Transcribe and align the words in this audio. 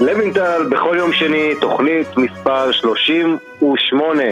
לוינטל 0.00 0.66
בכל 0.70 0.94
יום 0.98 1.12
שני, 1.12 1.54
תוכנית 1.60 2.16
מספר 2.16 2.72
38 2.72 4.22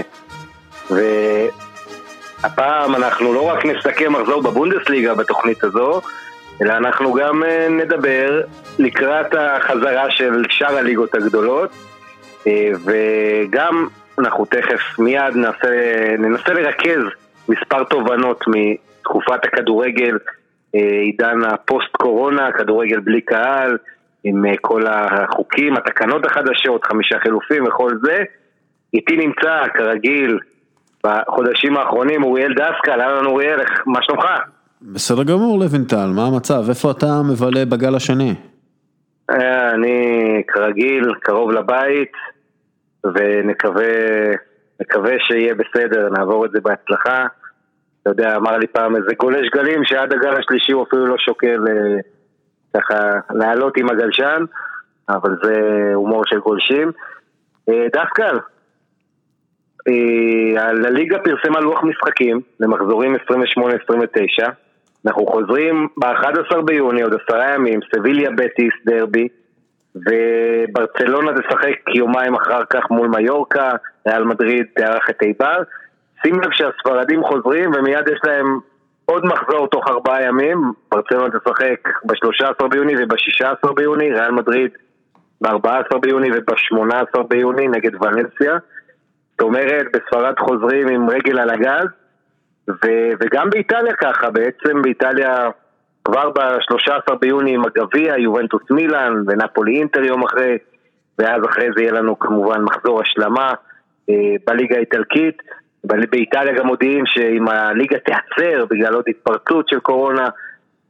והפעם 0.91 2.95
אנחנו 2.95 3.35
לא 3.35 3.43
רק 3.43 3.67
נסכם 3.67 4.13
מחזור 4.13 4.43
בבונדסליגה 4.43 5.15
בתוכנית 5.15 5.65
הזו 5.65 6.01
אלא 6.63 6.73
אנחנו 6.73 7.13
גם 7.13 7.45
אה, 7.45 7.69
נדבר 7.69 8.41
לקראת 8.79 9.35
החזרה 9.35 10.11
של 10.11 10.43
שאר 10.49 10.77
הליגות 10.77 11.15
הגדולות. 11.15 11.71
אה, 12.47 12.71
וגם 12.85 13.87
אנחנו 14.19 14.45
תכף 14.45 14.99
מיד 14.99 15.37
ננסה, 15.37 16.15
ננסה 16.19 16.53
לרכז 16.53 17.03
מספר 17.49 17.85
תובנות 17.85 18.45
מתקופת 18.47 19.45
הכדורגל 19.45 20.19
אה, 20.75 20.81
עידן 20.81 21.45
הפוסט 21.45 21.97
קורונה, 21.97 22.53
כדורגל 22.53 23.01
בלי 23.01 23.21
קהל 23.21 23.79
עם 24.25 24.47
אה, 24.47 24.53
כל 24.61 24.83
החוקים, 24.87 25.77
התקנות 25.77 26.27
החדשות, 26.27 26.85
חמישה 26.85 27.19
חילופים 27.23 27.65
וכל 27.65 27.91
זה. 28.03 28.19
איתי 28.95 29.17
נמצא, 29.17 29.63
כרגיל, 29.75 30.39
בחודשים 31.07 31.77
האחרונים, 31.77 32.23
אוריאל 32.23 32.55
דסקל, 32.55 33.01
אהלן 33.01 33.27
אוריאל, 33.27 33.61
מה 33.87 33.99
שלומך? 34.03 34.25
בסדר 34.83 35.23
גמור 35.23 35.59
לוינטל, 35.59 36.07
מה 36.17 36.27
המצב? 36.27 36.63
איפה 36.69 36.91
אתה 36.91 37.07
מבלה 37.31 37.65
בגל 37.65 37.95
השני? 37.95 38.35
אה, 39.31 39.71
אני 39.71 40.43
כרגיל, 40.49 41.15
קרוב 41.21 41.51
לבית, 41.51 42.13
ונקווה 43.05 45.15
שיהיה 45.19 45.55
בסדר, 45.55 46.09
נעבור 46.09 46.47
את 46.47 46.51
זה 46.51 46.61
בהצלחה. 46.61 47.27
אתה 48.03 48.11
יודע, 48.11 48.37
אמר 48.37 48.59
לי 48.59 48.67
פעם 48.67 48.97
איזה 48.97 49.15
גולש 49.21 49.49
גלים 49.55 49.85
שעד 49.85 50.13
הגל 50.13 50.37
השלישי 50.37 50.73
הוא 50.73 50.83
אפילו 50.83 51.07
לא 51.07 51.17
שוקל 51.19 51.65
אה, 51.69 52.01
ככה 52.77 53.11
לעלות 53.31 53.77
עם 53.77 53.91
הגלשן, 53.91 54.45
אבל 55.09 55.37
זה 55.43 55.57
הומור 55.95 56.23
של 56.27 56.39
גולשים. 56.39 56.93
אה, 57.69 57.87
דווקא, 57.93 58.31
אה, 59.89 60.69
הליגה 60.87 61.19
פרסמה 61.19 61.61
לוח 61.61 61.83
משחקים 61.83 62.41
למחזורים 62.61 63.17
28-29. 63.17 64.49
אנחנו 65.07 65.27
חוזרים 65.27 65.89
ב-11 65.97 66.61
ביוני, 66.65 67.03
עוד 67.03 67.15
עשרה 67.15 67.55
ימים, 67.55 67.81
סביליה 67.95 68.31
בטיס 68.31 68.75
דרבי, 68.87 69.29
וברצלונה 69.97 71.33
תשחק 71.41 71.95
יומיים 71.95 72.35
אחר 72.35 72.65
כך 72.71 72.91
מול 72.91 73.09
מיורקה, 73.09 73.71
ריאל 74.09 74.25
מדריד 74.25 74.67
תארח 74.75 75.11
את 75.11 75.23
איבר. 75.23 75.63
שים 76.23 76.41
לב 76.41 76.51
שהספרדים 76.53 77.25
חוזרים 77.25 77.71
ומיד 77.75 78.09
יש 78.09 78.21
להם 78.25 78.59
עוד 79.13 79.27
מחזור 79.27 79.69
תוך 79.69 79.89
ארבעה 79.89 80.23
ימים, 80.23 80.73
ברצלונה 80.91 81.29
תשחק 81.39 81.89
ב-13 82.05 82.69
ביוני 82.69 82.95
וב-16 82.97 83.73
ביוני, 83.73 84.13
ריאל 84.13 84.31
מדריד 84.31 84.71
ב-14 85.41 85.99
ביוני 85.99 86.29
וב-18 86.33 87.23
ביוני 87.23 87.69
נגד 87.69 87.91
ולנסיה. 87.95 88.59
זאת 89.31 89.41
אומרת, 89.41 89.87
בספרד 89.93 90.39
חוזרים 90.39 90.89
עם 90.89 91.11
רגל 91.11 91.39
על 91.39 91.51
הגז, 91.51 91.87
ו- 92.69 93.11
וגם 93.21 93.51
באיטליה 93.51 93.95
ככה, 93.95 94.31
בעצם 94.31 94.83
באיטליה 94.83 95.49
כבר 96.05 96.31
ב-13 96.31 97.15
ביוני 97.21 97.55
עם 97.55 97.63
הגביע, 97.65 98.19
יובנטוס 98.19 98.63
מילאן 98.71 99.13
ונפולי 99.27 99.79
אינטר 99.79 100.05
יום 100.05 100.23
אחרי, 100.23 100.59
ואז 101.19 101.45
אחרי 101.45 101.69
זה 101.77 101.83
יהיה 101.83 101.93
לנו 101.93 102.19
כמובן 102.19 102.63
מחזור 102.63 103.01
השלמה 103.01 103.53
אה, 104.11 104.15
בליגה 104.47 104.77
האיטלקית. 104.77 105.43
באיטליה 105.85 106.53
גם 106.53 106.67
מודיעים 106.67 107.07
שאם 107.07 107.49
הליגה 107.49 107.99
תיעצר 107.99 108.65
בגלל 108.71 108.95
עוד 108.95 109.05
התפרצות 109.09 109.69
של 109.69 109.81
קורונה, 109.81 110.29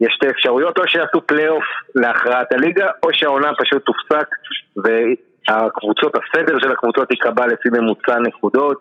יש 0.01 0.13
שתי 0.15 0.31
אפשרויות, 0.31 0.79
או 0.79 0.89
שיעשו 0.89 1.27
פלייאוף 1.27 1.65
להכרעת 1.95 2.53
הליגה, 2.53 2.87
או 3.03 3.09
שהעונה 3.13 3.51
פשוט 3.59 3.83
תופסק 3.85 4.27
והקבוצות, 4.77 6.13
הסדר 6.15 6.59
של 6.59 6.73
הקבוצות 6.73 7.11
ייקבע 7.11 7.47
לפי 7.47 7.69
ממוצע 7.73 8.19
נקודות. 8.19 8.79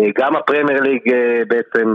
אה, 0.00 0.06
גם 0.18 0.36
הפרמייר 0.36 0.82
ליג 0.82 1.12
אה, 1.12 1.42
בעצם 1.48 1.94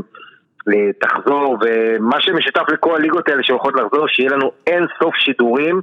אה, 0.73 0.94
תחזור, 1.00 1.57
ומה 1.61 2.22
שמשותף 2.22 2.63
לכל 2.73 2.95
הליגות 2.95 3.29
האלה 3.29 3.44
שהולכות 3.44 3.73
לחזור, 3.75 4.07
שיהיה 4.07 4.29
לנו 4.29 4.51
אין 4.67 4.85
סוף 5.00 5.16
שידורים, 5.16 5.81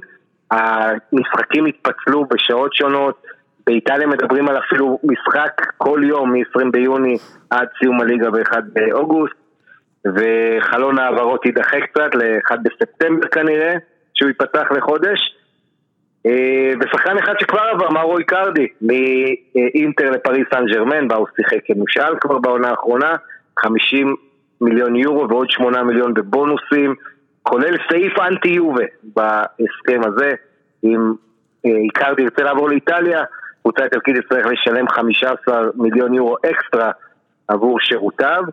המשחקים 0.51 1.67
יתפצלו 1.67 2.25
בשעות 2.25 2.73
שונות. 2.73 3.23
באיטליה 3.65 4.07
מדברים 4.07 4.49
על 4.49 4.57
אפילו 4.57 4.99
משחק 5.03 5.61
כל 5.77 6.01
יום 6.03 6.33
מ-20 6.33 6.71
ביוני 6.71 7.17
עד 7.49 7.67
סיום 7.79 8.01
הליגה 8.01 8.31
ב-1 8.31 8.57
באוגוסט 8.73 9.35
וחלון 10.05 10.99
העברות 10.99 11.45
יידחה 11.45 11.77
קצת 11.81 12.15
ל-1 12.15 12.55
בספטמבר 12.63 13.27
כנראה, 13.27 13.75
שהוא 14.13 14.27
ייפתח 14.27 14.71
לחודש. 14.71 15.19
אה, 16.25 16.73
ושחקן 16.79 17.17
אחד 17.17 17.33
שכבר 17.39 17.59
עבר, 17.59 17.89
מארו 17.89 18.17
איקרדי, 18.17 18.67
מאינטר 18.81 20.11
לפריס 20.11 20.47
סן 20.53 20.65
ג'רמן, 20.65 21.07
בה 21.07 21.15
הוא 21.15 21.27
שיחק 21.35 21.57
כמושאל 21.65 22.19
כבר 22.21 22.39
בעונה 22.39 22.69
האחרונה, 22.69 23.15
50 23.59 24.15
מיליון 24.61 24.95
יורו 24.95 25.29
ועוד 25.29 25.49
8 25.49 25.83
מיליון 25.83 26.13
בבונוסים, 26.13 26.95
כולל 27.43 27.77
סעיף 27.89 28.19
אנטי 28.19 28.49
יובה 28.49 28.83
בהסכם 29.03 30.01
הזה, 30.05 30.31
אם 30.83 31.13
אה, 31.65 31.71
איקרדי 31.71 32.21
ירצה 32.21 32.43
לעבור 32.43 32.69
לאיטליה 32.69 33.23
קבוצה 33.61 33.83
איטלקית 33.83 34.15
יצטרך 34.15 34.45
לשלם 34.45 34.89
15 34.89 35.61
מיליון 35.75 36.13
יורו 36.13 36.35
אקסטרה 36.45 36.91
עבור 37.47 37.79
שירותיו. 37.79 38.43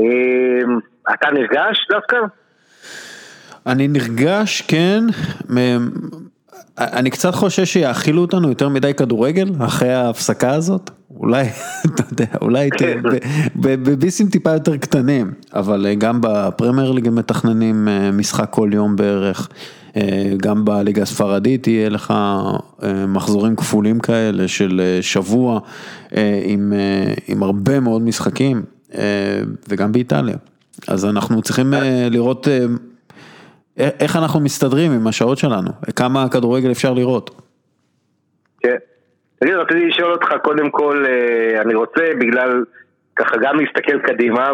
אמ, 0.00 0.78
אתה 1.14 1.30
נרגש 1.30 1.86
דווקא? 1.90 2.16
אני 3.66 3.88
נרגש, 3.88 4.62
כן. 4.62 5.04
אני 6.78 7.10
קצת 7.10 7.34
חושש 7.34 7.72
שיאכילו 7.72 8.22
אותנו 8.22 8.48
יותר 8.48 8.68
מדי 8.68 8.94
כדורגל 8.94 9.48
אחרי 9.66 9.92
ההפסקה 9.92 10.50
הזאת. 10.50 10.90
אולי, 11.16 11.44
אתה 11.86 12.02
יודע, 12.10 12.26
אולי 12.40 12.68
בביסים 13.56 14.28
טיפה 14.28 14.50
יותר 14.50 14.76
קטנים, 14.76 15.32
אבל 15.54 15.94
גם 15.98 16.18
בפרמייר 16.20 16.92
ליג 16.92 17.06
הם 17.06 17.14
מתכננים 17.14 17.88
אה, 17.88 18.10
משחק 18.12 18.50
כל 18.50 18.70
יום 18.72 18.96
בערך. 18.96 19.48
אה, 19.96 20.32
גם 20.42 20.64
בליגה 20.64 21.02
הספרדית 21.02 21.66
יהיה 21.66 21.88
לך 21.88 22.10
אה, 22.82 23.06
מחזורים 23.08 23.56
כפולים 23.56 24.00
כאלה 24.00 24.48
של 24.48 24.80
אה, 24.80 24.98
שבוע 25.02 25.60
עם, 26.44 26.72
עם 27.28 27.42
הרבה 27.42 27.80
מאוד 27.80 28.02
משחקים 28.02 28.62
וגם 29.68 29.92
באיטליה. 29.92 30.36
אז 30.88 31.04
אנחנו 31.04 31.42
צריכים 31.42 31.66
לראות 32.10 32.48
איך 33.76 34.16
אנחנו 34.16 34.40
מסתדרים 34.40 34.92
עם 34.92 35.06
השעות 35.06 35.38
שלנו, 35.38 35.70
כמה 35.96 36.28
כדורגל 36.28 36.70
אפשר 36.70 36.92
לראות. 36.92 37.42
כן. 38.60 38.76
תגיד, 39.40 39.54
רציתי 39.54 39.86
לשאול 39.86 40.12
אותך 40.12 40.28
קודם 40.42 40.70
כל, 40.70 41.04
אני 41.64 41.74
רוצה 41.74 42.02
בגלל 42.20 42.64
ככה 43.16 43.36
גם 43.36 43.56
להסתכל 43.60 43.98
קדימה 43.98 44.50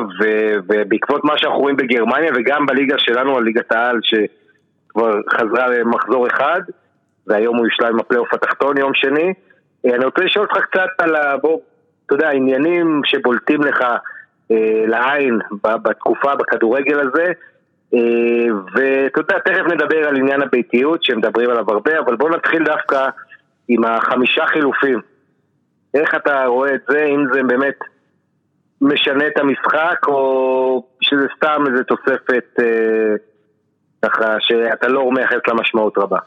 ובעקבות 0.69 1.25
מה 1.25 1.33
שאנחנו 1.37 1.59
רואים 1.59 1.77
בגרמניה 1.77 2.33
וגם 2.37 2.67
בליגה 2.67 2.99
שלנו, 2.99 3.39
הליגת 3.39 3.73
העל, 3.73 3.99
כבר 4.95 5.21
חזרה 5.31 5.69
למחזור 5.69 6.27
אחד, 6.27 6.61
והיום 7.27 7.57
הוא 7.57 7.67
ישלה 7.67 7.89
עם 7.89 8.01
הפלייאוף 8.01 8.35
התחתון 8.35 8.79
יום 8.79 8.95
שני. 8.95 9.35
אני 9.85 10.05
רוצה 10.05 10.25
לשאול 10.25 10.47
אותך 10.51 10.65
קצת 10.65 10.89
על, 10.99 11.17
בוא, 11.41 11.59
אתה 12.07 12.15
יודע, 12.15 12.29
העניינים 12.29 13.01
שבולטים 13.05 13.61
לך 13.63 13.85
אה, 14.51 14.85
לעין 14.87 15.39
בתקופה, 15.63 16.35
בכדורגל 16.35 17.01
הזה. 17.01 17.33
אה, 17.95 18.55
ואתה 18.75 19.21
יודע, 19.21 19.39
תכף 19.39 19.67
נדבר 19.73 20.09
על 20.09 20.17
עניין 20.17 20.43
הביתיות 20.43 21.05
שמדברים 21.05 21.51
עליו 21.51 21.71
הרבה, 21.71 21.99
אבל 21.99 22.17
בוא 22.17 22.31
נתחיל 22.31 22.65
דווקא 22.65 23.09
עם 23.69 23.85
החמישה 23.85 24.47
חילופים. 24.47 25.01
איך 25.95 26.15
אתה 26.15 26.45
רואה 26.47 26.75
את 26.75 26.81
זה, 26.89 27.05
אם 27.05 27.25
זה 27.33 27.43
באמת 27.43 27.79
משנה 28.81 29.27
את 29.27 29.39
המשחק, 29.39 30.07
או 30.09 30.87
שזה 31.01 31.27
סתם 31.37 31.65
איזה 31.67 31.85
תוספת... 31.85 32.45
אה, 32.61 33.15
ככה 34.05 34.37
שאתה 34.41 34.89
לא 34.89 35.11
מייחס 35.13 35.37
לה 35.49 35.55
משמעות 35.55 35.99
רבה. 35.99 36.19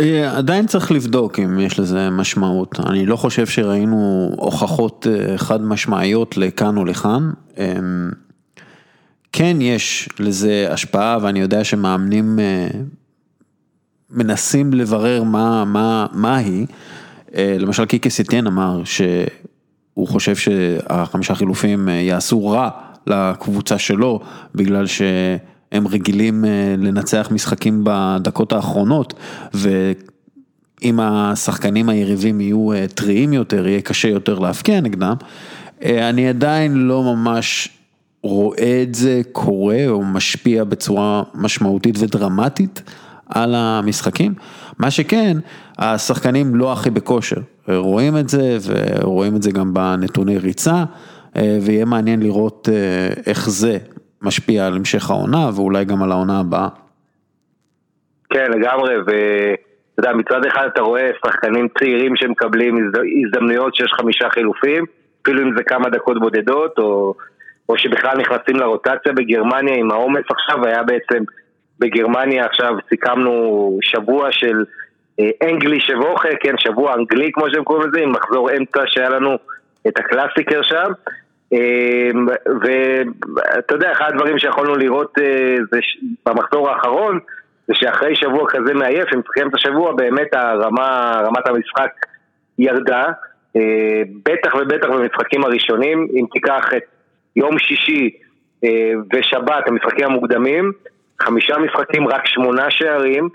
אה, 0.00 0.36
עדיין 0.38 0.66
צריך 0.66 0.92
לבדוק 0.92 1.38
אם 1.38 1.58
יש 1.60 1.78
לזה 1.78 2.10
משמעות, 2.10 2.80
אני 2.86 3.06
לא 3.06 3.16
חושב 3.16 3.46
שראינו 3.46 4.30
הוכחות 4.36 5.06
אה, 5.10 5.38
חד 5.38 5.62
משמעיות 5.62 6.36
לכאן 6.36 6.76
או 6.76 6.84
לכאן. 6.84 7.30
אמ, 7.58 8.10
כן 9.32 9.56
יש 9.60 10.08
לזה 10.20 10.68
השפעה 10.70 11.18
ואני 11.22 11.40
יודע 11.40 11.64
שמאמנים 11.64 12.38
אה, 12.38 12.68
מנסים 14.10 14.72
לברר 14.72 15.22
מה, 15.22 15.64
מה, 15.64 16.06
מה 16.12 16.36
היא. 16.36 16.66
למשל 17.34 17.84
קיקי 17.84 18.10
סיטיאן 18.10 18.46
אמר 18.46 18.82
שהוא 18.84 20.08
חושב 20.08 20.36
שהחמישה 20.36 21.34
חילופים 21.34 21.88
יעשו 21.88 22.46
רע 22.46 22.70
לקבוצה 23.06 23.78
שלו 23.78 24.20
בגלל 24.54 24.86
ש... 24.86 25.02
הם 25.72 25.88
רגילים 25.88 26.44
אה, 26.44 26.74
לנצח 26.78 27.28
משחקים 27.30 27.84
בדקות 27.84 28.52
האחרונות, 28.52 29.14
ואם 29.54 31.00
השחקנים 31.00 31.88
היריבים 31.88 32.40
יהיו 32.40 32.72
אה, 32.72 32.86
טריים 32.94 33.32
יותר, 33.32 33.66
יהיה 33.66 33.80
קשה 33.80 34.08
יותר 34.08 34.38
להפקיע 34.38 34.80
נגדם. 34.80 35.14
אה, 35.84 36.08
אני 36.08 36.28
עדיין 36.28 36.74
לא 36.74 37.02
ממש 37.02 37.68
רואה 38.22 38.82
את 38.82 38.94
זה 38.94 39.20
קורה 39.32 39.88
או 39.88 40.04
משפיע 40.04 40.64
בצורה 40.64 41.22
משמעותית 41.34 41.94
ודרמטית 41.98 42.82
על 43.26 43.54
המשחקים. 43.54 44.34
מה 44.78 44.90
שכן, 44.90 45.36
השחקנים 45.78 46.54
לא 46.54 46.72
הכי 46.72 46.90
בכושר, 46.90 47.40
רואים 47.68 48.16
את 48.18 48.28
זה 48.28 48.58
ורואים 48.64 49.36
את 49.36 49.42
זה 49.42 49.50
גם 49.50 49.74
בנתוני 49.74 50.38
ריצה, 50.38 50.84
ויהיה 51.36 51.84
מעניין 51.84 52.20
לראות 52.20 52.68
איך 53.26 53.50
זה 53.50 53.78
משפיע 54.22 54.66
על 54.66 54.72
המשך 54.74 55.10
העונה 55.10 55.50
ואולי 55.56 55.84
גם 55.84 56.02
על 56.02 56.12
העונה 56.12 56.40
הבאה. 56.40 56.68
כן, 58.30 58.50
לגמרי, 58.50 58.94
ואתה 58.98 59.98
יודע, 59.98 60.12
מצד 60.12 60.44
אחד 60.44 60.68
אתה 60.72 60.80
רואה 60.80 61.10
שחקנים 61.26 61.68
צעירים 61.78 62.16
שמקבלים 62.16 62.90
הזדמנויות 63.26 63.74
שיש 63.74 63.92
חמישה 63.92 64.28
חילופים, 64.30 64.84
אפילו 65.22 65.42
אם 65.42 65.56
זה 65.56 65.62
כמה 65.62 65.88
דקות 65.88 66.20
בודדות, 66.20 66.78
או, 66.78 67.14
או 67.68 67.78
שבכלל 67.78 68.18
נכנסים 68.18 68.56
לרוטציה 68.56 69.12
בגרמניה 69.12 69.74
עם 69.74 69.90
העומס 69.90 70.24
עכשיו, 70.30 70.66
היה 70.66 70.82
בעצם 70.82 71.24
בגרמניה 71.78 72.46
עכשיו 72.46 72.72
סיכמנו 72.88 73.78
שבוע 73.82 74.28
של 74.30 74.64
אנגלי 75.42 75.80
שבוכה, 75.80 76.28
כן, 76.40 76.54
שבוע 76.58 76.94
אנגלי 76.94 77.30
כמו 77.32 77.44
שהם 77.50 77.64
קוראים 77.64 77.88
לזה, 77.88 78.00
עם 78.00 78.12
מחזור 78.12 78.50
אמצע 78.56 78.82
שהיה 78.86 79.08
לנו 79.08 79.36
את 79.88 79.98
הקלאסיקר 79.98 80.62
שם. 80.62 80.92
אמ, 81.52 82.26
ואתה 82.60 83.74
יודע, 83.74 83.92
אחד 83.92 84.10
הדברים 84.12 84.38
שיכולנו 84.38 84.76
לראות 84.76 85.18
אה, 85.18 85.56
זה 85.70 85.78
במחזור 86.26 86.70
האחרון, 86.70 87.18
זה 87.68 87.74
שאחרי 87.74 88.16
שבוע 88.16 88.44
כזה 88.48 88.74
מעייף, 88.74 89.08
אם 89.14 89.20
תסכם 89.20 89.48
את 89.48 89.54
השבוע, 89.54 89.92
באמת 89.92 90.34
הרמה, 90.34 91.20
רמת 91.24 91.48
המשחק 91.48 91.90
ירדה. 92.58 93.04
אה, 93.56 94.02
בטח 94.24 94.54
ובטח 94.54 94.88
במשחקים 94.88 95.44
הראשונים, 95.44 96.08
אם 96.14 96.24
תיקח 96.32 96.64
את 96.76 96.82
יום 97.36 97.58
שישי 97.58 98.10
אה, 98.64 98.92
ושבת, 99.14 99.68
המשחקים 99.68 100.06
המוקדמים, 100.06 100.72
חמישה 101.22 101.58
משחקים, 101.58 102.08
רק 102.08 102.26
שמונה 102.26 102.70
שערים. 102.70 103.28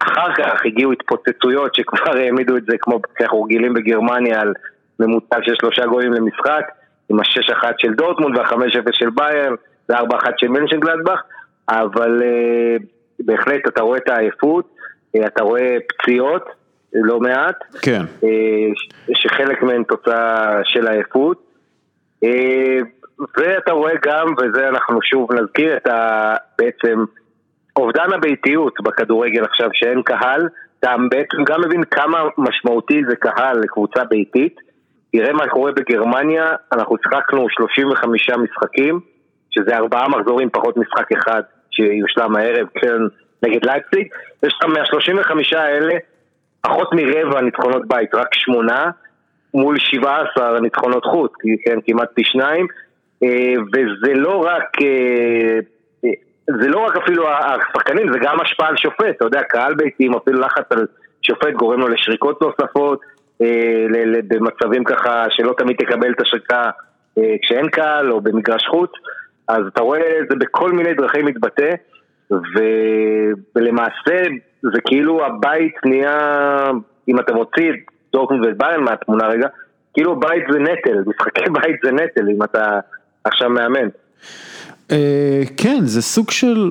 אחר 0.00 0.34
כך 0.34 0.66
הגיעו 0.66 0.92
התפוצצויות 0.92 1.74
שכבר 1.74 2.16
העמידו 2.16 2.56
את 2.56 2.64
זה 2.64 2.76
כמו 2.80 3.00
שאנחנו 3.18 3.42
רגילים 3.42 3.74
בגרמניה 3.74 4.40
על 4.40 4.52
ממוצע 5.00 5.36
של 5.42 5.54
שלושה 5.60 5.86
גולים 5.86 6.12
למשחק. 6.12 6.62
עם 7.10 7.20
השש 7.20 7.50
אחת 7.50 7.74
של 7.80 7.94
דורטמונד 7.94 8.38
והחמש 8.38 8.76
אפס 8.76 8.94
של 8.94 9.10
בייר 9.10 9.56
וארבע 9.88 10.16
אחת 10.16 10.38
של 10.38 10.48
מנשן 10.48 10.80
גלדבך, 10.80 11.20
אבל 11.68 12.22
uh, 12.22 12.82
בהחלט 13.20 13.60
אתה 13.68 13.82
רואה 13.82 13.98
את 13.98 14.08
העייפות, 14.08 14.64
uh, 15.16 15.26
אתה 15.26 15.42
רואה 15.42 15.76
פציעות, 15.88 16.44
לא 16.92 17.20
מעט, 17.20 17.56
כן. 17.82 18.02
uh, 18.20 18.26
שחלק 19.14 19.62
מהן 19.62 19.82
תוצאה 19.82 20.60
של 20.64 20.88
עייפות. 20.88 21.42
Uh, 22.24 22.28
ואתה 23.38 23.72
רואה 23.72 23.92
גם, 24.04 24.26
וזה 24.38 24.68
אנחנו 24.68 25.02
שוב 25.02 25.32
נזכיר, 25.32 25.76
את 25.76 25.86
ה, 25.86 26.34
בעצם 26.58 27.04
אובדן 27.76 28.12
הביתיות 28.12 28.74
בכדורגל 28.82 29.44
עכשיו 29.44 29.68
שאין 29.72 30.02
קהל, 30.02 30.48
אתה 30.80 30.94
בעצם 31.10 31.44
גם 31.44 31.60
מבין 31.60 31.84
כמה 31.84 32.18
משמעותי 32.38 33.02
זה 33.08 33.16
קהל 33.16 33.58
לקבוצה 33.60 34.04
ביתית. 34.04 34.67
תראה 35.12 35.32
מה 35.32 35.48
קורה 35.48 35.72
בגרמניה, 35.72 36.52
אנחנו 36.72 36.96
שיחקנו 37.02 37.46
35 37.50 38.30
משחקים, 38.30 39.00
שזה 39.50 39.76
ארבעה 39.76 40.08
מחזורים 40.08 40.50
פחות 40.50 40.76
משחק 40.76 41.12
אחד 41.12 41.42
שיושלם 41.70 42.36
הערב, 42.36 42.66
כן, 42.74 42.98
נגד 43.42 43.64
לייפציג. 43.64 44.08
יש 44.42 44.54
לך 44.54 44.64
מה-35 44.68 45.58
האלה, 45.58 45.94
פחות 46.60 46.88
מרבע 46.92 47.40
ניצחונות 47.40 47.88
בית, 47.88 48.14
רק 48.14 48.34
שמונה, 48.34 48.90
מול 49.54 49.78
17 49.78 50.60
ניצחונות 50.60 51.04
חוץ, 51.04 51.32
כן, 51.64 51.78
כמעט 51.86 52.08
פי 52.14 52.24
שניים, 52.24 52.66
אה, 53.22 53.54
וזה 53.72 54.14
לא 54.14 54.44
רק... 54.44 54.82
אה, 54.82 55.58
זה 56.60 56.68
לא 56.68 56.78
רק 56.78 56.96
אפילו 56.96 57.28
השחקנים, 57.28 58.12
זה 58.12 58.18
גם 58.18 58.40
השפעה 58.40 58.68
על 58.68 58.76
שופט, 58.76 59.16
אתה 59.16 59.24
יודע, 59.24 59.42
קהל 59.42 59.74
ביתי 59.74 60.08
מפעיל 60.08 60.36
לחץ 60.40 60.64
על 60.70 60.86
שופט, 61.22 61.52
גורם 61.52 61.80
לו 61.80 61.88
לשריקות 61.88 62.42
נוספות, 62.42 63.00
אה, 63.00 63.17
במצבים 64.28 64.84
ככה 64.84 65.24
שלא 65.30 65.54
תמיד 65.58 65.76
תקבל 65.76 66.12
את 66.12 66.20
השריקה 66.20 66.70
אה, 67.18 67.34
כשאין 67.42 67.68
קהל 67.68 68.12
או 68.12 68.20
במגרש 68.20 68.66
חוץ, 68.70 68.90
אז 69.48 69.66
אתה 69.66 69.82
רואה 69.82 70.20
את 70.20 70.28
זה 70.30 70.36
בכל 70.36 70.72
מיני 70.72 70.94
דרכים 70.94 71.26
מתבטא, 71.26 71.74
ולמעשה 73.56 74.22
זה 74.62 74.80
כאילו 74.86 75.26
הבית 75.26 75.74
נהיה, 75.84 76.70
אם 77.08 77.20
אתה 77.20 77.34
מוציא 77.34 77.70
את 77.70 77.76
דורטמונד 78.12 78.44
ואת 78.46 78.78
מהתמונה 78.78 79.26
רגע, 79.26 79.48
כאילו 79.94 80.20
בית 80.20 80.44
זה 80.52 80.58
נטל, 80.58 81.02
משחקי 81.10 81.50
בית 81.50 81.76
זה 81.84 81.92
נטל 81.92 82.28
אם 82.28 82.42
אתה 82.42 82.80
עכשיו 83.24 83.50
מאמן. 83.50 83.88
אה, 84.90 85.42
כן, 85.56 85.78
זה 85.80 86.02
סוג 86.02 86.30
של... 86.30 86.70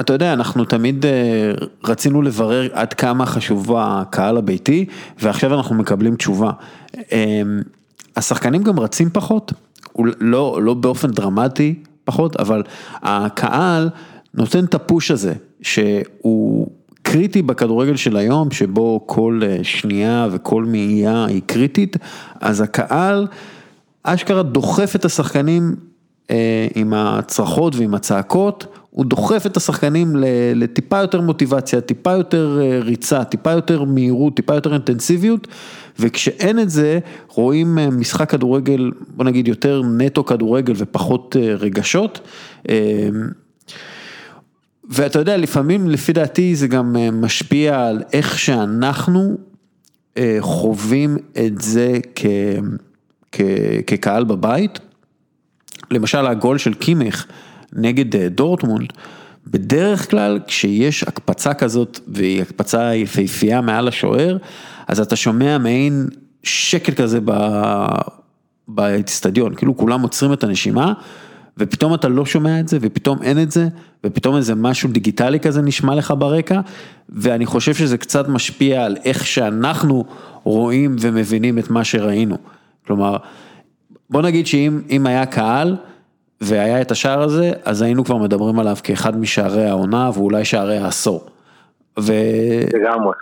אתה 0.00 0.12
יודע, 0.12 0.32
אנחנו 0.32 0.64
תמיד 0.64 1.06
אה, 1.06 1.52
רצינו 1.84 2.22
לברר 2.22 2.68
עד 2.72 2.94
כמה 2.94 3.26
חשוב 3.26 3.72
הקהל 3.76 4.36
הביתי, 4.36 4.86
ועכשיו 5.18 5.54
אנחנו 5.54 5.74
מקבלים 5.74 6.16
תשובה. 6.16 6.50
אמ, 7.12 7.60
השחקנים 8.16 8.62
גם 8.62 8.80
רצים 8.80 9.10
פחות, 9.12 9.52
לא, 10.20 10.58
לא 10.62 10.74
באופן 10.74 11.10
דרמטי 11.10 11.74
פחות, 12.04 12.36
אבל 12.36 12.62
הקהל 13.02 13.90
נותן 14.34 14.64
את 14.64 14.74
הפוש 14.74 15.10
הזה, 15.10 15.34
שהוא 15.62 16.68
קריטי 17.02 17.42
בכדורגל 17.42 17.96
של 17.96 18.16
היום, 18.16 18.50
שבו 18.50 19.02
כל 19.06 19.40
אה, 19.44 19.58
שנייה 19.62 20.28
וכל 20.30 20.64
מאייה 20.64 21.24
היא 21.24 21.42
קריטית, 21.46 21.96
אז 22.40 22.60
הקהל 22.60 23.26
אשכרה 24.02 24.42
דוחף 24.42 24.96
את 24.96 25.04
השחקנים 25.04 25.76
אה, 26.30 26.66
עם 26.74 26.94
הצרחות 26.94 27.76
ועם 27.76 27.94
הצעקות. 27.94 28.66
הוא 28.94 29.04
דוחף 29.04 29.46
את 29.46 29.56
השחקנים 29.56 30.16
לטיפה 30.54 30.98
יותר 30.98 31.20
מוטיבציה, 31.20 31.80
טיפה 31.80 32.12
יותר 32.12 32.60
אה, 32.62 32.78
ריצה, 32.80 33.24
טיפה 33.24 33.50
יותר 33.50 33.84
מהירות, 33.84 34.36
טיפה 34.36 34.54
יותר 34.54 34.72
אינטנסיביות, 34.72 35.48
וכשאין 35.98 36.58
את 36.58 36.70
זה, 36.70 36.98
רואים 37.28 37.78
אה, 37.78 37.90
משחק 37.90 38.30
כדורגל, 38.30 38.90
בוא 39.08 39.24
נגיד 39.24 39.48
יותר 39.48 39.82
נטו 39.82 40.24
כדורגל 40.24 40.72
ופחות 40.76 41.36
אה, 41.38 41.54
רגשות. 41.54 42.20
ואתה 44.90 45.18
יודע, 45.18 45.36
לפעמים 45.36 45.88
לפי 45.88 46.12
דעתי 46.12 46.56
זה 46.56 46.68
גם 46.68 46.96
משפיע 47.12 47.86
על 47.86 48.02
איך 48.12 48.38
שאנחנו 48.38 49.36
חווים 50.40 51.16
את 51.46 51.60
זה 51.60 51.98
כ, 52.14 52.26
כ, 53.32 53.40
כקהל 53.86 54.24
בבית. 54.24 54.78
למשל 55.90 56.26
הגול 56.26 56.58
של 56.58 56.74
קימיך. 56.74 57.26
נגד 57.74 58.16
אה, 58.16 58.28
דורטמונד, 58.28 58.92
בדרך 59.46 60.10
כלל 60.10 60.38
כשיש 60.46 61.02
הקפצה 61.02 61.54
כזאת 61.54 62.00
והיא 62.08 62.42
הקפצה 62.42 62.94
יפהפייה 62.94 63.60
מעל 63.60 63.88
השוער, 63.88 64.36
אז 64.88 65.00
אתה 65.00 65.16
שומע 65.16 65.58
מעין 65.58 66.08
שקט 66.42 67.00
כזה 67.00 67.18
באצטדיון, 68.68 69.54
כאילו 69.54 69.76
כולם 69.76 70.02
עוצרים 70.02 70.32
את 70.32 70.44
הנשימה. 70.44 70.92
ופתאום 71.58 71.94
אתה 71.94 72.08
לא 72.08 72.26
שומע 72.26 72.60
את 72.60 72.68
זה, 72.68 72.78
ופתאום 72.80 73.22
אין 73.22 73.42
את 73.42 73.50
זה, 73.50 73.68
ופתאום 74.04 74.36
איזה 74.36 74.54
משהו 74.54 74.88
דיגיטלי 74.92 75.40
כזה 75.40 75.62
נשמע 75.62 75.94
לך 75.94 76.14
ברקע, 76.18 76.60
ואני 77.08 77.46
חושב 77.46 77.74
שזה 77.74 77.98
קצת 77.98 78.28
משפיע 78.28 78.84
על 78.84 78.96
איך 79.04 79.26
שאנחנו 79.26 80.04
רואים 80.44 80.96
ומבינים 81.00 81.58
את 81.58 81.70
מה 81.70 81.84
שראינו. 81.84 82.36
כלומר, 82.86 83.16
בוא 84.10 84.22
נגיד 84.22 84.46
שאם 84.46 85.06
היה 85.06 85.26
קהל, 85.26 85.76
והיה 86.40 86.80
את 86.80 86.90
השער 86.90 87.22
הזה, 87.22 87.52
אז 87.64 87.82
היינו 87.82 88.04
כבר 88.04 88.16
מדברים 88.16 88.58
עליו 88.58 88.76
כאחד 88.84 89.18
משערי 89.18 89.64
העונה 89.64 90.10
ואולי 90.14 90.44
שערי 90.44 90.76
העשור. 90.76 91.26
ו... 92.00 92.12
לגמרי. 92.74 93.12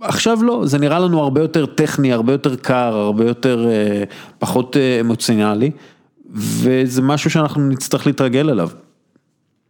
ועכשיו 0.00 0.38
לא, 0.42 0.60
זה 0.64 0.78
נראה 0.78 0.98
לנו 0.98 1.20
הרבה 1.20 1.40
יותר 1.40 1.66
טכני, 1.66 2.12
הרבה 2.12 2.32
יותר 2.32 2.56
קר, 2.56 2.94
הרבה 2.94 3.24
יותר, 3.24 3.66
אה, 3.68 4.04
פחות 4.38 4.76
אה, 4.76 4.98
אמוציונלי, 5.00 5.70
וזה 6.64 7.02
משהו 7.02 7.30
שאנחנו 7.30 7.68
נצטרך 7.68 8.06
להתרגל 8.06 8.50
אליו. 8.50 8.68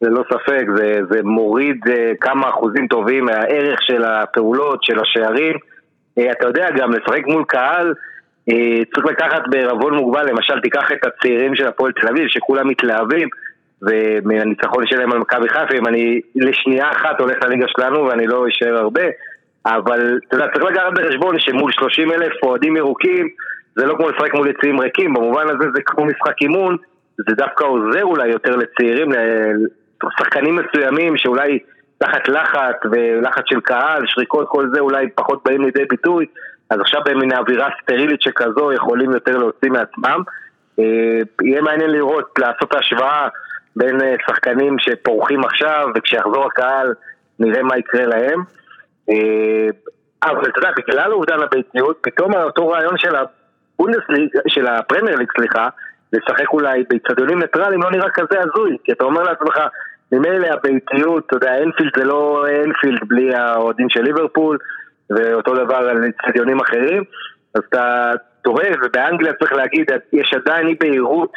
זה 0.00 0.11
לא 0.11 0.23
ספק, 0.28 0.64
זה, 0.76 1.00
זה 1.11 1.23
מוריד 1.23 1.76
אה, 1.88 2.12
כמה 2.21 2.49
אחוזים 2.50 2.87
טובים 2.87 3.25
מהערך 3.25 3.83
של 3.83 4.04
הפעולות, 4.04 4.78
של 4.83 5.00
השערים. 5.00 5.56
אתה 6.12 6.47
יודע, 6.47 6.66
גם 6.76 6.92
לשחק 6.92 7.23
מול 7.26 7.44
קהל, 7.49 7.87
אה, 7.88 7.94
צריך 8.94 9.06
לקחת 9.06 9.42
בערבון 9.50 9.94
מוגבל, 9.94 10.28
למשל 10.28 10.60
תיקח 10.60 10.92
את 10.92 11.06
הצעירים 11.06 11.56
של 11.56 11.66
הפועל 11.66 11.92
תל 11.92 12.08
אביב, 12.08 12.28
שכולם 12.28 12.68
מתלהבים, 12.68 13.28
ומהניצחון 13.82 14.86
שלהם 14.86 15.12
על 15.12 15.18
מכבי 15.18 15.48
חיפה, 15.48 15.74
אם 15.74 15.86
אני 15.86 16.20
לשנייה 16.36 16.90
אחת 16.90 17.20
הולך 17.20 17.42
לליגה 17.42 17.66
שלנו 17.68 18.04
ואני 18.06 18.26
לא 18.26 18.48
אשאר 18.48 18.76
הרבה, 18.76 19.02
אבל 19.66 20.18
אתה 20.28 20.36
יודע, 20.36 20.48
צריך 20.48 20.64
לקחת 20.64 20.92
בחשבון 20.94 21.38
שמול 21.38 21.72
30 21.72 22.12
אלף 22.12 22.32
אוהדים 22.42 22.76
ירוקים, 22.76 23.28
זה 23.76 23.86
לא 23.86 23.94
כמו 23.94 24.08
לשחק 24.08 24.34
מול 24.34 24.48
יציאים 24.48 24.80
ריקים, 24.80 25.14
במובן 25.14 25.48
הזה 25.48 25.64
זה 25.74 25.82
כמו 25.84 26.04
משחק 26.04 26.42
אימון, 26.42 26.76
זה 27.16 27.34
דווקא 27.36 27.64
עוזר 27.64 28.02
אולי 28.02 28.28
יותר 28.28 28.56
לצעירים, 28.56 29.08
לשחקנים 30.04 30.56
מסוימים 30.56 31.16
שאולי 31.16 31.58
תחת 31.98 32.28
לחץ 32.28 32.76
ולחץ 32.92 33.42
של 33.46 33.60
קהל, 33.60 34.02
שריקות, 34.06 34.46
כל 34.48 34.66
זה 34.74 34.80
אולי 34.80 35.06
פחות 35.14 35.42
באים 35.44 35.62
לידי 35.62 35.84
ביטוי. 35.84 36.26
אז 36.71 36.80
עכשיו 36.80 37.00
במין 37.04 37.33
אווירה 37.33 37.68
סטרילית 37.83 38.23
שכזו 38.23 38.73
יכולים 38.73 39.12
יותר 39.12 39.37
להוציא 39.37 39.71
מעצמם. 39.71 40.23
אה, 40.78 40.85
יהיה 41.42 41.62
מעניין 41.62 41.90
לראות, 41.90 42.38
לעשות 42.38 42.68
את 42.68 42.75
ההשוואה 42.75 43.28
בין 43.76 44.00
אה, 44.00 44.14
שחקנים 44.26 44.76
שפורחים 44.78 45.44
עכשיו 45.44 45.88
וכשיחזור 45.94 46.47
הקהל 46.47 46.94
נראה 47.38 47.62
מה 47.62 47.78
יקרה 47.78 48.06
להם. 48.06 48.42
אבל 50.23 50.49
אתה 50.49 50.59
יודע, 50.59 50.71
בגלל 50.76 51.12
אובדן 51.12 51.40
הביתיות, 51.40 51.99
פתאום 52.00 52.35
אותו 52.35 52.68
רעיון 52.68 52.99
של 52.99 53.14
הבונדסליג, 53.16 54.28
של 54.49 54.66
הפרמייר 54.66 55.16
ליג, 55.16 55.28
סליחה, 55.38 55.68
לשחק 56.12 56.52
אולי 56.52 56.85
באיצטדיונים 56.90 57.38
ניטרליים 57.38 57.83
לא 57.83 57.90
נראה 57.90 58.11
כזה 58.11 58.40
הזוי, 58.40 58.76
כי 58.85 58.92
אתה 58.92 59.04
אומר 59.04 59.23
לעצמך, 59.23 59.61
ממילא 60.12 60.47
הביתיות, 60.47 61.26
אתה 61.26 61.37
יודע, 61.37 61.54
אנפילד 61.54 61.92
זה 61.97 62.04
לא 62.04 62.47
אנפילד 62.46 63.00
בלי 63.09 63.35
האוהדים 63.35 63.88
של 63.88 64.02
ליברפול, 64.02 64.59
ואותו 65.11 65.54
דבר 65.54 65.76
על 65.76 66.04
איצטדיונים 66.04 66.61
אחרים, 66.61 67.02
אז 67.54 67.62
אתה 67.68 68.12
תוהה, 68.42 68.70
ובאנגליה 68.84 69.32
צריך 69.32 69.52
להגיד, 69.52 69.87
יש 70.12 70.34
עדיין 70.34 70.66
אי 70.66 70.75
בהירות 70.80 71.32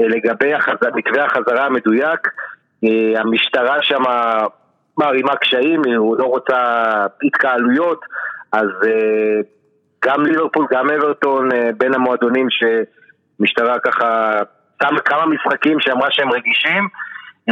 אה, 0.00 0.08
לגבי 0.08 0.54
החז... 0.54 0.74
מתווה 0.94 1.24
החזרה 1.24 1.66
המדויק, 1.66 2.28
אה, 2.84 3.20
המשטרה 3.20 3.82
שם 3.82 4.02
מערימה 4.98 5.36
קשיים, 5.36 5.82
היא 5.84 5.94
לא 5.94 6.24
רוצה 6.24 6.56
התקהלויות, 7.24 8.00
אז 8.52 8.68
אה, 8.86 9.40
גם 10.04 10.26
ליברפול, 10.26 10.66
גם 10.70 10.90
אברטון, 10.90 11.48
בין 11.76 11.94
המועדונים 11.94 12.46
שמשטרה 12.50 13.78
ככה 13.78 14.38
כמה 15.04 15.26
משחקים 15.26 15.80
שאמרה 15.80 16.08
שהם 16.10 16.32
רגישים, 16.32 16.88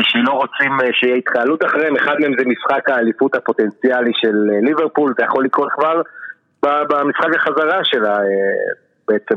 שהיא 0.02 0.22
לא 0.26 0.32
רוצים 0.32 0.72
שיהיה 0.92 1.16
התקהלות 1.16 1.64
אחריהם, 1.64 1.96
אחד 1.96 2.14
מהם 2.20 2.32
זה 2.38 2.44
משחק 2.46 2.88
האליפות 2.88 3.34
הפוטנציאלי 3.34 4.10
של 4.14 4.36
ליברפול, 4.62 5.14
זה 5.18 5.24
יכול 5.24 5.44
לקרות 5.44 5.68
כבר 5.72 6.02
במשחק 6.62 7.34
החזרה 7.36 7.80
שלה, 7.84 8.18
בעצם 9.08 9.36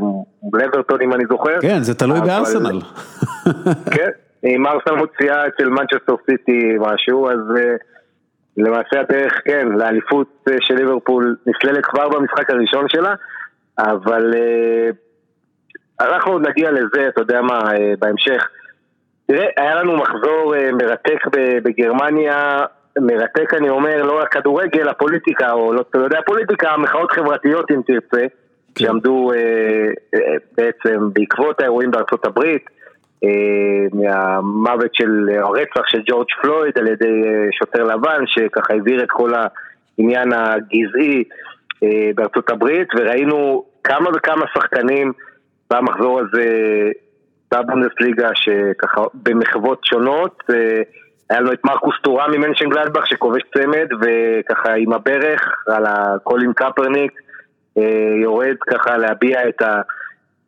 לברטון 0.54 1.02
אם 1.02 1.14
אני 1.14 1.24
זוכר. 1.30 1.62
כן, 1.62 1.84
זה 1.84 1.94
תלוי 1.94 2.18
אבל... 2.20 2.28
בארסנל. 2.28 2.80
כן, 3.96 4.10
אם 4.46 4.68
ארסנל 4.68 4.96
מוציאה 4.96 5.48
אצל 5.48 5.70
מנצ'סטר 5.70 6.16
סיטי 6.26 6.78
משהו, 6.80 7.30
אז 7.30 7.40
למעשה 8.58 9.00
הדרך, 9.00 9.34
כן, 9.46 9.68
לאליפות 9.68 10.46
של 10.60 10.76
ליברפול 10.76 11.36
נסללת 11.48 11.86
כבר 11.86 12.10
במשחק 12.10 12.50
הראשון 12.50 12.90
שלה, 12.90 13.14
אבל 13.80 14.34
אנחנו 16.02 16.32
עוד 16.32 16.48
נגיע 16.48 16.72
לזה, 16.72 17.08
אתה 17.08 17.22
יודע 17.22 17.42
מה, 17.42 17.64
בהמשך. 18.00 18.48
תראה, 19.28 19.48
היה 19.58 19.76
לנו 19.76 19.98
מחזור 19.98 20.56
uh, 20.56 20.72
מרתק 20.72 21.28
בגרמניה, 21.64 22.66
מרתק 23.00 23.54
אני 23.54 23.70
אומר, 23.70 24.04
לא 24.04 24.22
רק 24.22 24.34
כדורגל, 24.34 24.90
הפוליטיקה, 24.90 25.52
או 25.52 25.74
לא, 25.74 25.84
יודע, 25.94 26.20
הפוליטיקה, 26.20 26.78
מחאות 26.78 27.12
חברתיות 27.12 27.72
אם 27.72 27.82
תרצה. 27.88 28.26
כן. 28.76 28.86
שעמדו 28.86 29.32
אה, 29.32 29.40
אה, 30.16 30.36
בעצם 30.58 31.10
בעקבות 31.14 31.60
האירועים 31.60 31.92
בארצות 31.92 32.26
הברית, 32.26 32.66
אה, 33.24 33.30
מהמוות 33.94 34.96
של 34.96 35.30
הרצח 35.30 35.88
של 35.88 36.02
ג'ורג' 36.06 36.28
פלויד 36.42 36.78
על 36.78 36.88
ידי 36.88 37.24
אה, 37.26 37.48
שוטר 37.52 37.84
לבן, 37.84 38.24
שככה 38.26 38.74
העביר 38.74 39.04
את 39.04 39.10
כל 39.10 39.34
העניין 39.98 40.34
הגזעי 40.34 41.24
אה, 41.84 42.10
בארצות 42.16 42.50
הברית, 42.50 42.88
וראינו 42.96 43.66
כמה 43.84 44.10
וכמה 44.16 44.46
שחקנים 44.54 45.14
במחזור 45.74 46.20
הזה 46.20 46.46
בבונדסליגה, 47.54 48.30
שככה 48.36 49.02
במחוות 49.14 49.86
שונות. 49.86 50.44
היה 51.30 51.42
לנו 51.42 51.54
את 51.54 51.66
מרקוס 51.66 51.96
טורם 52.02 52.32
ממנשן 52.32 52.70
גלדבך 52.70 53.08
שכובש 53.08 53.42
צמד 53.54 53.88
וככה 54.02 54.74
עם 54.74 54.94
הברך 54.94 55.42
על 55.68 55.86
הקולין 55.86 56.54
קפרניק 56.54 57.12
אה, 57.78 58.22
יורד 58.22 58.56
ככה 58.70 58.98
להביע 58.98 59.50
את 59.50 59.62
ה, 59.62 59.82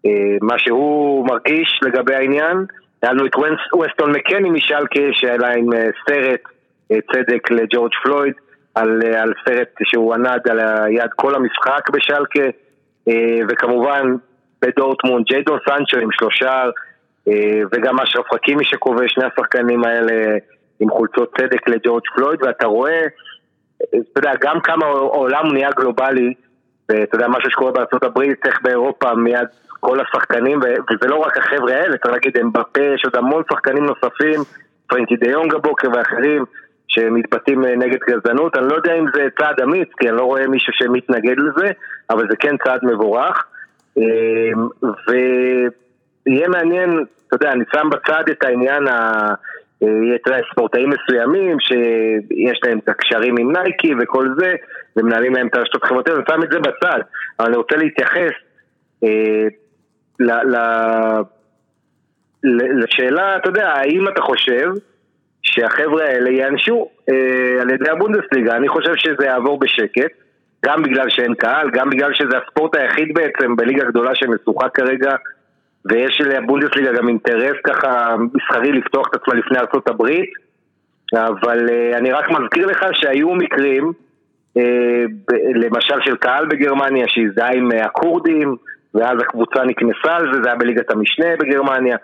אה, 0.05 0.37
מה 0.41 0.59
שהוא 0.59 1.27
מרגיש 1.27 1.79
לגבי 1.81 2.15
העניין. 2.15 2.65
היה 3.01 3.13
לנו 3.13 3.25
את 3.25 3.35
ווסטון 3.73 4.11
מקני 4.11 4.49
משלקה 4.49 5.01
שהיה 5.11 5.53
עם 5.57 5.73
אה, 5.73 5.87
סרט 6.09 6.41
צדק 7.11 7.51
לג'ורג' 7.51 7.91
פלויד 8.03 8.33
על, 8.75 9.01
על 9.17 9.33
סרט 9.45 9.69
שהוא 9.83 10.13
ענד 10.13 10.47
על 10.49 10.59
היד 10.59 11.11
כל 11.15 11.35
המשחק 11.35 11.89
בשלקה 11.93 12.49
וכמובן 13.49 14.15
בדורטמונד 14.61 15.25
ג'יידון 15.25 15.59
סנצ'ו 15.69 15.97
עם 15.97 16.09
שלושה 16.11 16.63
וגם 17.71 17.99
אשרף 17.99 18.25
חכימי 18.33 18.65
שכובש 18.65 19.11
שני 19.13 19.23
השחקנים 19.25 19.83
האלה 19.83 20.37
עם 20.79 20.89
חולצות 20.89 21.37
צדק 21.37 21.67
לג'ורג' 21.67 22.03
פלויד 22.15 22.43
ואתה 22.43 22.65
רואה, 22.65 23.01
אתה 23.89 24.19
יודע, 24.19 24.31
גם 24.41 24.59
כמה 24.59 24.85
העולם 24.85 25.53
נהיה 25.53 25.69
גלובלי 25.71 26.33
ואתה 26.89 27.15
יודע, 27.15 27.27
משהו 27.27 27.51
שקורה 27.51 27.71
בארצות 27.71 28.03
הברית, 28.03 28.45
איך 28.45 28.61
באירופה 28.61 29.13
מיד 29.13 29.47
כל 29.79 29.99
השחקנים, 29.99 30.59
וזה 30.59 31.07
לא 31.07 31.15
רק 31.15 31.37
החבר'ה 31.37 31.73
האלה, 31.73 31.97
צריך 31.97 32.13
להגיד, 32.13 32.37
הם 32.37 32.51
בפה, 32.53 32.81
יש 32.95 33.05
עוד 33.05 33.15
המון 33.15 33.43
שחקנים 33.51 33.85
נוספים, 33.85 34.41
פרנקי 34.87 35.15
דיונג 35.15 35.55
הבוקר 35.55 35.87
ואחרים, 35.93 36.45
שמתבטאים 36.87 37.65
אה, 37.65 37.75
נגד 37.75 37.97
גזענות. 38.09 38.57
אני 38.57 38.67
לא 38.67 38.75
יודע 38.75 38.93
אם 38.93 39.05
זה 39.15 39.27
צעד 39.39 39.59
אמיץ, 39.59 39.89
כי 39.99 40.09
אני 40.09 40.17
לא 40.17 40.23
רואה 40.23 40.47
מישהו 40.47 40.73
שמתנגד 40.73 41.35
לזה, 41.37 41.71
אבל 42.09 42.27
זה 42.29 42.35
כן 42.39 42.55
צעד 42.57 42.79
מבורך. 42.83 43.45
אמ, 43.97 44.67
ויהיה 46.25 46.47
מעניין, 46.47 47.05
אתה 47.27 47.35
יודע, 47.35 47.51
אני 47.51 47.63
שם 47.75 47.89
בצד 47.89 48.23
את 48.31 48.43
העניין 48.43 48.87
ה... 48.87 49.33
אתה 49.77 50.31
יודע, 50.31 50.41
ספורטאים 50.51 50.89
מסוימים 50.89 51.59
שיש 51.59 52.59
להם 52.63 52.79
את 52.79 52.89
הקשרים 52.89 53.35
עם 53.37 53.51
נייקי 53.51 53.93
וכל 53.99 54.27
זה, 54.37 54.55
ומנהלים 54.97 55.33
להם 55.35 55.47
את 55.47 55.55
הרשתות 55.55 55.83
החברתיות, 55.83 56.17
אני 56.17 56.25
שם 56.29 56.43
את 56.43 56.49
זה 56.51 56.59
בצד, 56.59 56.99
אבל 57.39 57.47
אני 57.47 57.57
רוצה 57.57 57.75
להתייחס 57.75 58.31
אה, 59.03 59.47
ל, 60.19 60.31
ל, 60.31 60.57
ל, 62.43 62.83
לשאלה, 62.83 63.37
אתה 63.37 63.49
יודע, 63.49 63.69
האם 63.69 64.07
אתה 64.07 64.21
חושב 64.21 64.71
שהחבר'ה 65.41 66.05
האלה 66.05 66.29
ייענשו 66.29 66.89
אה, 67.09 67.61
על 67.61 67.69
ידי 67.69 67.89
הבונדסליגה? 67.89 68.55
אני 68.55 68.69
חושב 68.69 68.95
שזה 68.95 69.25
יעבור 69.25 69.59
בשקט, 69.59 70.11
גם 70.65 70.83
בגלל 70.83 71.09
שאין 71.09 71.33
קהל, 71.33 71.69
גם 71.71 71.89
בגלל 71.89 72.13
שזה 72.13 72.37
הספורט 72.37 72.75
היחיד 72.75 73.13
בעצם 73.13 73.55
בליגה 73.55 73.85
גדולה 73.85 74.15
שמשוחק 74.15 74.69
כרגע 74.73 75.15
ויש 75.85 76.21
לבונדסליגה 76.21 76.93
גם 76.93 77.07
אינטרס 77.07 77.55
ככה 77.63 78.15
מסחרי 78.33 78.71
לפתוח 78.71 79.07
את 79.07 79.15
עצמה 79.15 79.33
לפני 79.33 79.59
הברית 79.89 80.29
אבל 81.13 81.67
uh, 81.67 81.97
אני 81.97 82.11
רק 82.11 82.29
מזכיר 82.29 82.65
לך 82.65 82.85
שהיו 82.93 83.35
מקרים 83.35 83.91
ב- 85.27 85.55
למשל 85.55 85.95
של 86.05 86.15
קהל 86.15 86.45
בגרמניה 86.45 87.05
שהזדהה 87.07 87.53
עם 87.53 87.71
uh, 87.71 87.85
הכורדים 87.85 88.55
ואז 88.93 89.17
הקבוצה 89.21 89.63
נקנסה 89.63 90.15
על 90.15 90.33
זה, 90.33 90.41
זה 90.43 90.49
היה 90.49 90.55
בליגת 90.55 90.91
המשנה 90.91 91.27
בגרמניה 91.39 91.97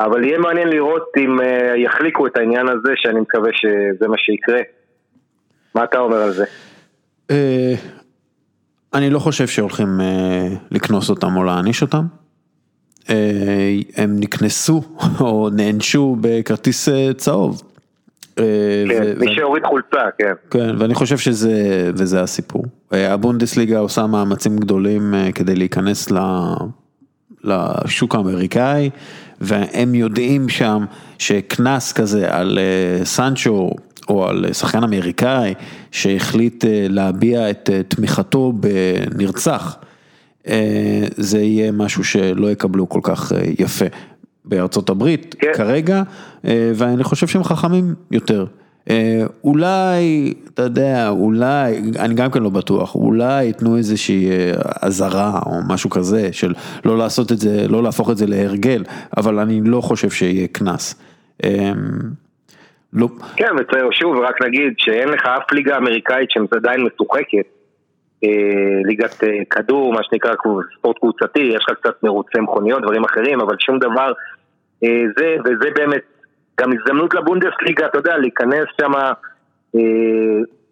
אבל 0.00 0.24
יהיה 0.24 0.38
מעניין 0.38 0.68
לראות 0.68 1.08
אם 1.16 1.38
יחליקו 1.76 2.26
את 2.26 2.36
העניין 2.36 2.68
הזה 2.68 2.92
שאני 2.96 3.20
מקווה 3.20 3.50
שזה 3.52 4.08
מה 4.08 4.18
שיקרה 4.18 4.60
מה 5.74 5.84
אתה 5.84 5.98
אומר 5.98 6.16
על 6.16 6.30
זה? 6.30 6.44
אני 8.94 9.10
לא 9.10 9.18
חושב 9.18 9.46
שהולכים 9.46 9.88
לקנוס 10.70 11.10
אותם 11.10 11.36
או 11.36 11.44
להעניש 11.44 11.82
אותם 11.82 11.98
אה, 11.98 12.21
הם 13.96 14.16
נקנסו 14.20 14.82
או 15.20 15.48
נענשו 15.52 16.16
בכרטיס 16.20 16.88
אה, 16.88 17.10
צהוב. 17.16 17.62
אה, 18.38 18.44
כן, 18.88 19.18
מי 19.18 19.34
שהוריד 19.34 19.62
חולצה, 19.66 20.10
כן. 20.18 20.32
כן, 20.50 20.74
ואני 20.78 20.94
חושב 20.94 21.18
שזה, 21.18 21.90
וזה 21.94 22.22
הסיפור. 22.22 22.64
הבונדסליגה 22.90 23.78
עושה 23.78 24.06
מאמצים 24.06 24.58
גדולים 24.58 25.14
כדי 25.34 25.54
להיכנס 25.54 26.08
לשוק 27.44 28.14
האמריקאי, 28.14 28.90
והם 29.40 29.94
יודעים 29.94 30.48
שם 30.48 30.84
שקנס 31.18 31.92
כזה 31.92 32.34
על 32.36 32.58
סנצ'ו 33.04 33.70
או 34.08 34.28
על 34.28 34.52
שחקן 34.52 34.82
אמריקאי 34.82 35.54
שהחליט 35.90 36.64
להביע 36.68 37.50
את 37.50 37.70
תמיכתו 37.88 38.52
בנרצח. 38.52 39.76
אה, 40.48 41.02
זה 41.16 41.38
יהיה 41.38 41.72
משהו 41.72 42.04
שלא 42.04 42.50
יקבלו 42.50 42.88
כל 42.88 43.00
כך 43.02 43.32
אה, 43.32 43.40
יפה 43.58 43.84
בארצות 44.44 44.90
הברית 44.90 45.36
כן. 45.38 45.52
כרגע, 45.54 46.02
אה, 46.44 46.72
ואני 46.74 47.04
חושב 47.04 47.26
שהם 47.26 47.44
חכמים 47.44 47.94
יותר. 48.10 48.46
אולי, 49.44 50.34
אתה 50.54 50.62
יודע, 50.62 51.08
אולי, 51.08 51.82
אני 51.98 52.14
גם 52.14 52.30
כן 52.30 52.42
לא 52.42 52.50
בטוח, 52.50 52.94
אולי 52.94 53.44
ייתנו 53.44 53.76
איזושהי 53.76 54.30
אזהרה 54.82 55.40
או 55.46 55.52
משהו 55.68 55.90
כזה 55.90 56.32
של 56.32 56.54
לא 56.84 56.98
לעשות 56.98 57.32
את 57.32 57.38
זה, 57.38 57.68
לא 57.68 57.82
להפוך 57.82 58.10
את 58.10 58.16
זה 58.16 58.26
להרגל, 58.26 58.84
אבל 59.16 59.38
אני 59.38 59.60
לא 59.64 59.80
חושב 59.80 60.10
שיהיה 60.10 60.48
קנס. 60.48 61.02
לא. 62.92 63.08
כן, 63.36 63.50
ושוב, 63.90 64.16
רק 64.16 64.42
נגיד 64.46 64.72
שאין 64.76 65.08
לך 65.08 65.26
אף 65.26 65.52
ליגה 65.52 65.76
אמריקאית 65.76 66.30
שעדיין 66.30 66.80
משוחקת. 66.80 67.61
אה, 68.24 68.80
ליגת 68.84 69.24
אה, 69.24 69.44
כדור, 69.50 69.92
מה 69.92 70.02
שנקרא 70.02 70.34
ספורט 70.78 70.98
קבוצתי, 70.98 71.40
יש 71.40 71.64
לך 71.70 71.78
קצת 71.78 72.02
מרוצי 72.02 72.40
מכוניות, 72.40 72.82
דברים 72.82 73.04
אחרים, 73.04 73.40
אבל 73.40 73.56
שום 73.58 73.78
דבר 73.78 74.12
אה, 74.84 75.02
זה, 75.16 75.36
וזה 75.44 75.70
באמת 75.74 76.02
גם 76.60 76.70
הזדמנות 76.72 77.14
לבונדסליגה, 77.14 77.86
אתה 77.86 77.98
יודע, 77.98 78.16
להיכנס 78.16 78.66
שם, 78.80 78.92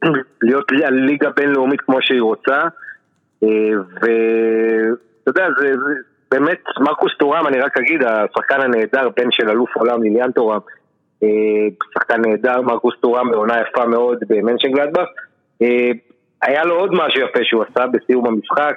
להיות 0.42 0.64
ליגה 0.90 1.30
בינלאומית 1.30 1.80
כמו 1.80 1.97
שהיא 2.00 2.23
רוצה, 2.23 2.62
ואתה 3.42 5.26
יודע, 5.26 5.47
זה, 5.59 5.66
זה 5.66 5.95
באמת, 6.30 6.62
מרקוס 6.80 7.12
טורם, 7.19 7.47
אני 7.47 7.61
רק 7.61 7.78
אגיד, 7.78 8.02
השחקן 8.02 8.61
הנהדר, 8.61 9.09
בן 9.16 9.30
של 9.30 9.50
אלוף 9.50 9.76
עולם 9.76 10.02
ליליאן 10.02 10.33
טורם, 10.33 10.59
שחקן 11.95 12.21
נהדר, 12.21 12.61
מרקוס 12.61 12.95
טורם 13.00 13.30
בעונה 13.30 13.61
יפה 13.61 13.87
מאוד 13.87 14.19
במנשן 14.28 14.73
גלדבך. 14.73 15.09
היה 16.42 16.64
לו 16.64 16.75
עוד 16.75 16.90
משהו 16.92 17.20
יפה 17.23 17.38
שהוא 17.42 17.64
עשה 17.70 17.87
בסיום 17.87 18.26
המשחק, 18.26 18.75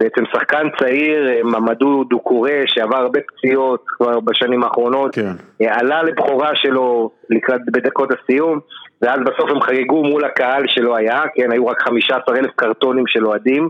בעצם 0.00 0.22
שחקן 0.32 0.66
צעיר, 0.78 1.28
אה, 1.28 1.42
ממדו 1.42 2.04
דוקורה, 2.04 2.62
שעבר 2.66 2.96
הרבה 2.96 3.20
פציעות 3.20 3.84
כבר 3.86 4.20
בשנים 4.20 4.64
האחרונות, 4.64 5.14
כן. 5.14 5.32
אה, 5.62 5.78
עלה 5.78 6.02
לבכורה 6.02 6.50
שלו 6.54 7.10
לקראת 7.30 7.60
בדקות 7.72 8.10
הסיום, 8.12 8.58
ואז 9.02 9.20
בסוף 9.20 9.50
הם 9.50 9.60
חגגו 9.60 10.04
מול 10.04 10.24
הקהל 10.24 10.62
שלא 10.66 10.96
היה, 10.96 11.22
כן, 11.34 11.52
היו 11.52 11.66
רק 11.66 11.82
15 11.82 12.36
אלף 12.36 12.50
קרטונים 12.56 13.06
של 13.06 13.26
אוהדים, 13.26 13.68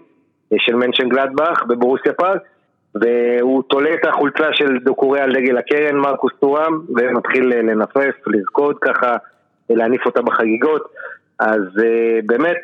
אה, 0.53 0.57
של 0.61 0.75
מנשן 0.75 1.09
גלדבך 1.09 1.65
בבורוסיה 1.69 2.13
פארק, 2.13 2.41
והוא 2.95 3.63
תולה 3.63 3.95
את 3.95 4.07
החולצה 4.07 4.49
של 4.53 4.79
דוקורי 4.85 5.21
על 5.21 5.33
דגל 5.33 5.59
הקרן, 5.59 5.97
מרקוס 5.97 6.33
טורם, 6.41 6.81
ומתחיל 6.97 7.45
לנפף, 7.45 8.15
לרקוד 8.27 8.77
ככה, 8.81 9.17
להניף 9.71 10.07
אותה 10.07 10.23
בחגיגות. 10.23 10.83
אז 11.39 11.61
באמת 12.27 12.57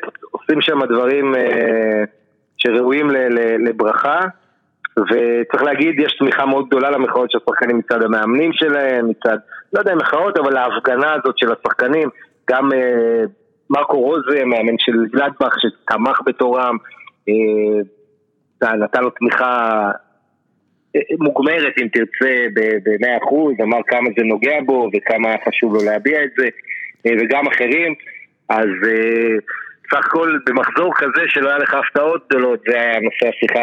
עושים 0.51 0.61
שם 0.61 0.85
דברים 0.85 1.35
uh, 1.35 1.37
שראויים 2.57 3.09
לברכה, 3.67 4.19
וצריך 4.99 5.63
להגיד, 5.63 5.99
יש 5.99 6.15
תמיכה 6.19 6.45
מאוד 6.45 6.67
גדולה 6.67 6.91
למחאות 6.91 7.31
של 7.31 7.37
השחקנים 7.37 7.77
מצד 7.77 8.03
המאמנים 8.03 8.53
שלהם, 8.53 9.09
מצד, 9.09 9.37
לא 9.73 9.79
יודע 9.79 9.93
אם 9.93 9.97
מחאות, 9.97 10.37
אבל 10.37 10.57
ההפגנה 10.57 11.13
הזאת 11.13 11.37
של 11.37 11.47
השחקנים, 11.51 12.09
גם 12.49 12.71
uh, 12.71 12.75
מרקו 13.69 13.99
רוזה, 13.99 14.45
מאמן 14.45 14.75
של 14.77 15.05
גלדבך, 15.11 15.55
שתמך 15.59 16.21
בתורם, 16.25 16.77
uh, 17.29 18.65
נתן 18.77 19.03
לו 19.03 19.09
תמיכה 19.09 19.81
מוגמרת 21.19 21.73
אם 21.81 21.87
תרצה 21.93 22.45
ב-100%, 22.53 23.63
אמר 23.63 23.77
כמה 23.87 24.09
זה 24.17 24.23
נוגע 24.23 24.57
בו 24.65 24.89
וכמה 24.93 25.29
חשוב 25.47 25.75
לו 25.75 25.81
להביע 25.85 26.23
את 26.23 26.29
זה, 26.37 26.47
וגם 27.05 27.47
אחרים. 27.47 27.93
אז 28.49 28.67
uh, 28.83 29.60
סך 29.91 30.05
הכל 30.05 30.37
במחזור 30.45 30.93
כזה 30.95 31.21
שלא 31.27 31.49
היה 31.49 31.57
לך 31.57 31.73
הפתעות 31.73 32.21
גדולות, 32.29 32.59
זה 32.67 32.73
היה 32.75 32.99
נושא 32.99 33.27
השיחה, 33.35 33.59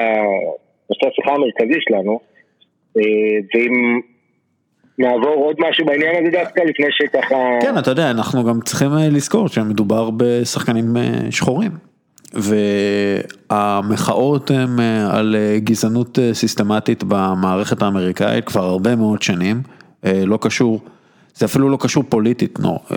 נושא 0.90 1.06
השיחה 1.12 1.30
המרכזי 1.30 1.80
שלנו. 1.80 2.20
Uh, 2.98 3.00
ואם 3.54 4.00
נעבור 4.98 5.34
עוד 5.34 5.56
משהו 5.58 5.86
בעניין 5.86 6.26
הזה 6.26 6.38
דווקא 6.38 6.60
לפני 6.60 6.86
שככה... 6.90 7.36
כן, 7.62 7.78
אתה 7.78 7.90
יודע, 7.90 8.10
אנחנו 8.10 8.44
גם 8.44 8.60
צריכים 8.60 8.92
אה, 8.92 9.08
לזכור 9.08 9.48
שמדובר 9.48 10.10
בשחקנים 10.16 10.96
שחורים. 11.30 11.70
והמחאות 13.50 14.50
הן 14.50 14.80
על 15.10 15.36
גזענות 15.56 16.18
סיסטמטית 16.32 17.04
במערכת 17.04 17.82
האמריקאית 17.82 18.44
כבר 18.44 18.64
הרבה 18.64 18.96
מאוד 18.96 19.22
שנים, 19.22 19.56
לא 20.04 20.38
קשור. 20.42 20.80
זה 21.38 21.44
אפילו 21.44 21.68
לא 21.68 21.78
קשור 21.80 22.04
פוליטית 22.08 22.60
נו, 22.60 22.78
אה, 22.92 22.96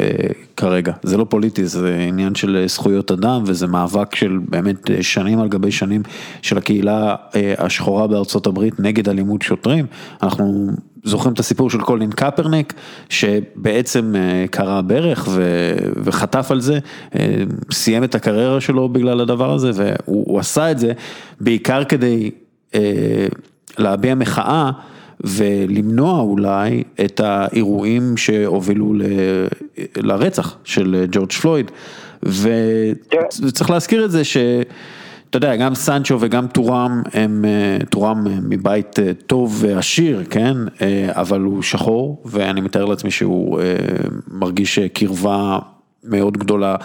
כרגע, 0.58 0.94
זה 1.04 1.18
לא 1.18 1.24
פוליטי, 1.30 1.66
זה 1.66 2.06
עניין 2.08 2.36
של 2.36 2.64
זכויות 2.68 3.12
אדם 3.12 3.44
וזה 3.46 3.68
מאבק 3.68 4.16
של 4.16 4.40
באמת 4.50 4.92
אה, 4.92 5.04
שנים 5.04 5.40
על 5.40 5.48
גבי 5.48 5.72
שנים 5.72 6.04
של 6.42 6.58
הקהילה 6.58 7.16
אה, 7.36 7.54
השחורה 7.58 8.08
בארצות 8.08 8.48
הברית 8.48 8.80
נגד 8.80 9.10
אלימות 9.10 9.42
שוטרים. 9.42 9.86
אנחנו 10.24 10.68
זוכרים 11.04 11.34
את 11.34 11.40
הסיפור 11.40 11.70
של 11.70 11.82
קולין 11.82 12.12
קפרניק, 12.12 12.74
שבעצם 13.10 14.14
קרע 14.52 14.82
ברך 14.82 15.28
וחטף 16.04 16.52
על 16.52 16.62
זה, 16.62 16.80
סיים 17.72 18.04
את 18.04 18.16
הקריירה 18.16 18.62
שלו 18.62 18.90
בגלל 18.90 19.22
הדבר 19.22 19.54
הזה 19.54 19.72
והוא 19.76 20.40
עשה 20.40 20.72
את 20.72 20.80
זה 20.80 20.94
בעיקר 21.40 21.84
כדי 21.84 22.32
להביע 23.78 24.16
מחאה. 24.16 24.72
ולמנוע 25.24 26.20
אולי 26.20 26.84
את 27.06 27.20
האירועים 27.20 28.18
שהובילו 28.18 28.94
ל... 28.94 29.02
לרצח 29.98 30.58
של 30.64 31.06
ג'ורג' 31.12 31.32
פלויד. 31.32 31.72
וצריך 32.24 33.70
להזכיר 33.70 34.06
את 34.06 34.12
זה 34.12 34.24
ש... 34.24 34.38
אתה 35.30 35.38
יודע, 35.38 35.56
גם 35.56 35.76
סנצ'ו 35.76 36.18
וגם 36.20 36.48
טורם 36.48 37.02
הם, 37.14 37.46
טורם 37.90 38.28
מבית 38.50 38.96
טוב 39.28 39.58
ועשיר, 39.60 40.24
כן? 40.30 40.58
אבל 41.08 41.42
הוא 41.42 41.62
שחור, 41.62 42.22
ואני 42.26 42.62
מתאר 42.62 42.86
לעצמי 42.86 43.12
שהוא 43.12 43.60
מרגיש 44.32 44.80
קרבה 44.80 45.60
מאוד 46.04 46.38
גדולה 46.38 46.76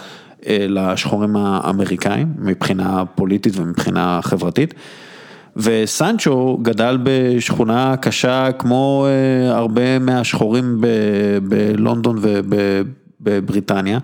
לשחורים 0.49 1.35
האמריקאים, 1.35 2.27
מבחינה 2.39 3.03
פוליטית 3.15 3.53
ומבחינה 3.55 4.19
חברתית. 4.23 4.73
וסנצ'ו 5.57 6.59
גדל 6.61 6.97
בשכונה 7.03 7.97
קשה 7.97 8.51
כמו 8.51 9.07
אה, 9.07 9.57
הרבה 9.57 9.99
מהשחורים 9.99 10.81
בלונדון 11.43 12.17
ובבריטניה, 12.21 13.99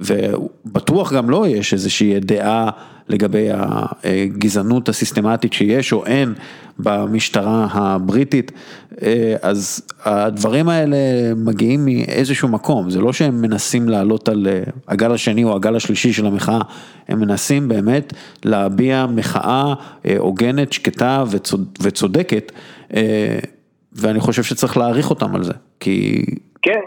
ובטוח 0.00 1.12
גם 1.12 1.30
לו 1.30 1.40
לא 1.40 1.46
יש 1.46 1.74
איזושהי 1.74 2.20
דעה 2.20 2.70
לגבי 3.08 3.48
הגזענות 3.52 4.88
הסיסטמטית 4.88 5.52
שיש 5.52 5.92
או 5.92 6.06
אין 6.06 6.34
במשטרה 6.78 7.66
הבריטית, 7.70 8.52
אה, 9.02 9.36
אז 9.42 9.82
הדברים 10.04 10.68
האלה 10.68 10.96
מגיעים 11.36 11.84
מאיזשהו 11.84 12.48
מקום, 12.48 12.90
זה 12.90 13.00
לא 13.00 13.12
שהם 13.12 13.42
מנסים 13.42 13.88
לעלות 13.88 14.28
על 14.28 14.46
אה, 14.50 14.62
הגל 14.88 15.12
השני 15.12 15.44
או 15.44 15.56
הגל 15.56 15.76
השלישי 15.76 16.12
של 16.12 16.26
המחאה, 16.26 16.60
הם 17.08 17.20
מנסים 17.20 17.68
באמת 17.68 18.12
להביע 18.44 19.06
מחאה 19.06 19.74
אה, 20.06 20.14
הוגנת, 20.18 20.72
שקטה 20.72 21.24
וצודקת, 21.80 22.52
ואני 23.92 24.20
חושב 24.20 24.42
שצריך 24.42 24.76
להעריך 24.76 25.10
אותם 25.10 25.34
על 25.34 25.44
זה, 25.44 25.52
כי... 25.80 26.24
כן, 26.62 26.80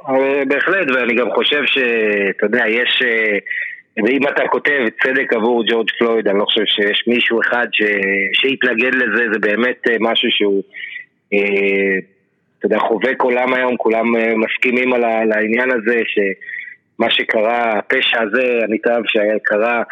בהחלט, 0.47 0.87
ואני 0.95 1.15
גם 1.15 1.31
חושב 1.31 1.61
שאתה 1.65 2.45
יודע, 2.45 2.63
יש... 2.67 3.03
ואם 3.97 4.27
אתה 4.27 4.47
כותב 4.47 4.85
צדק 5.03 5.33
עבור 5.33 5.63
ג'ורג' 5.67 5.89
פלויד, 5.99 6.27
אני 6.27 6.39
לא 6.39 6.45
חושב 6.45 6.65
שיש 6.65 7.03
מישהו 7.07 7.41
אחד 7.41 7.67
ש... 7.71 7.81
שיתנגד 8.33 8.95
לזה, 8.95 9.23
זה 9.33 9.39
באמת 9.39 9.87
אה, 9.89 9.95
משהו 9.99 10.29
שהוא, 10.31 10.63
אה, 11.33 11.99
אתה 12.59 12.65
יודע, 12.65 12.79
חובק 12.79 13.21
עולם 13.21 13.53
היום, 13.53 13.77
כולם 13.77 14.15
אה, 14.15 14.33
מסכימים 14.35 14.93
על, 14.93 15.03
העניין 15.03 15.71
הזה, 15.71 16.01
שמה 16.05 17.09
שקרה, 17.09 17.77
הפשע 17.77 18.21
הזה, 18.21 18.59
הנתעב 18.63 19.03
שקרה 19.05 19.83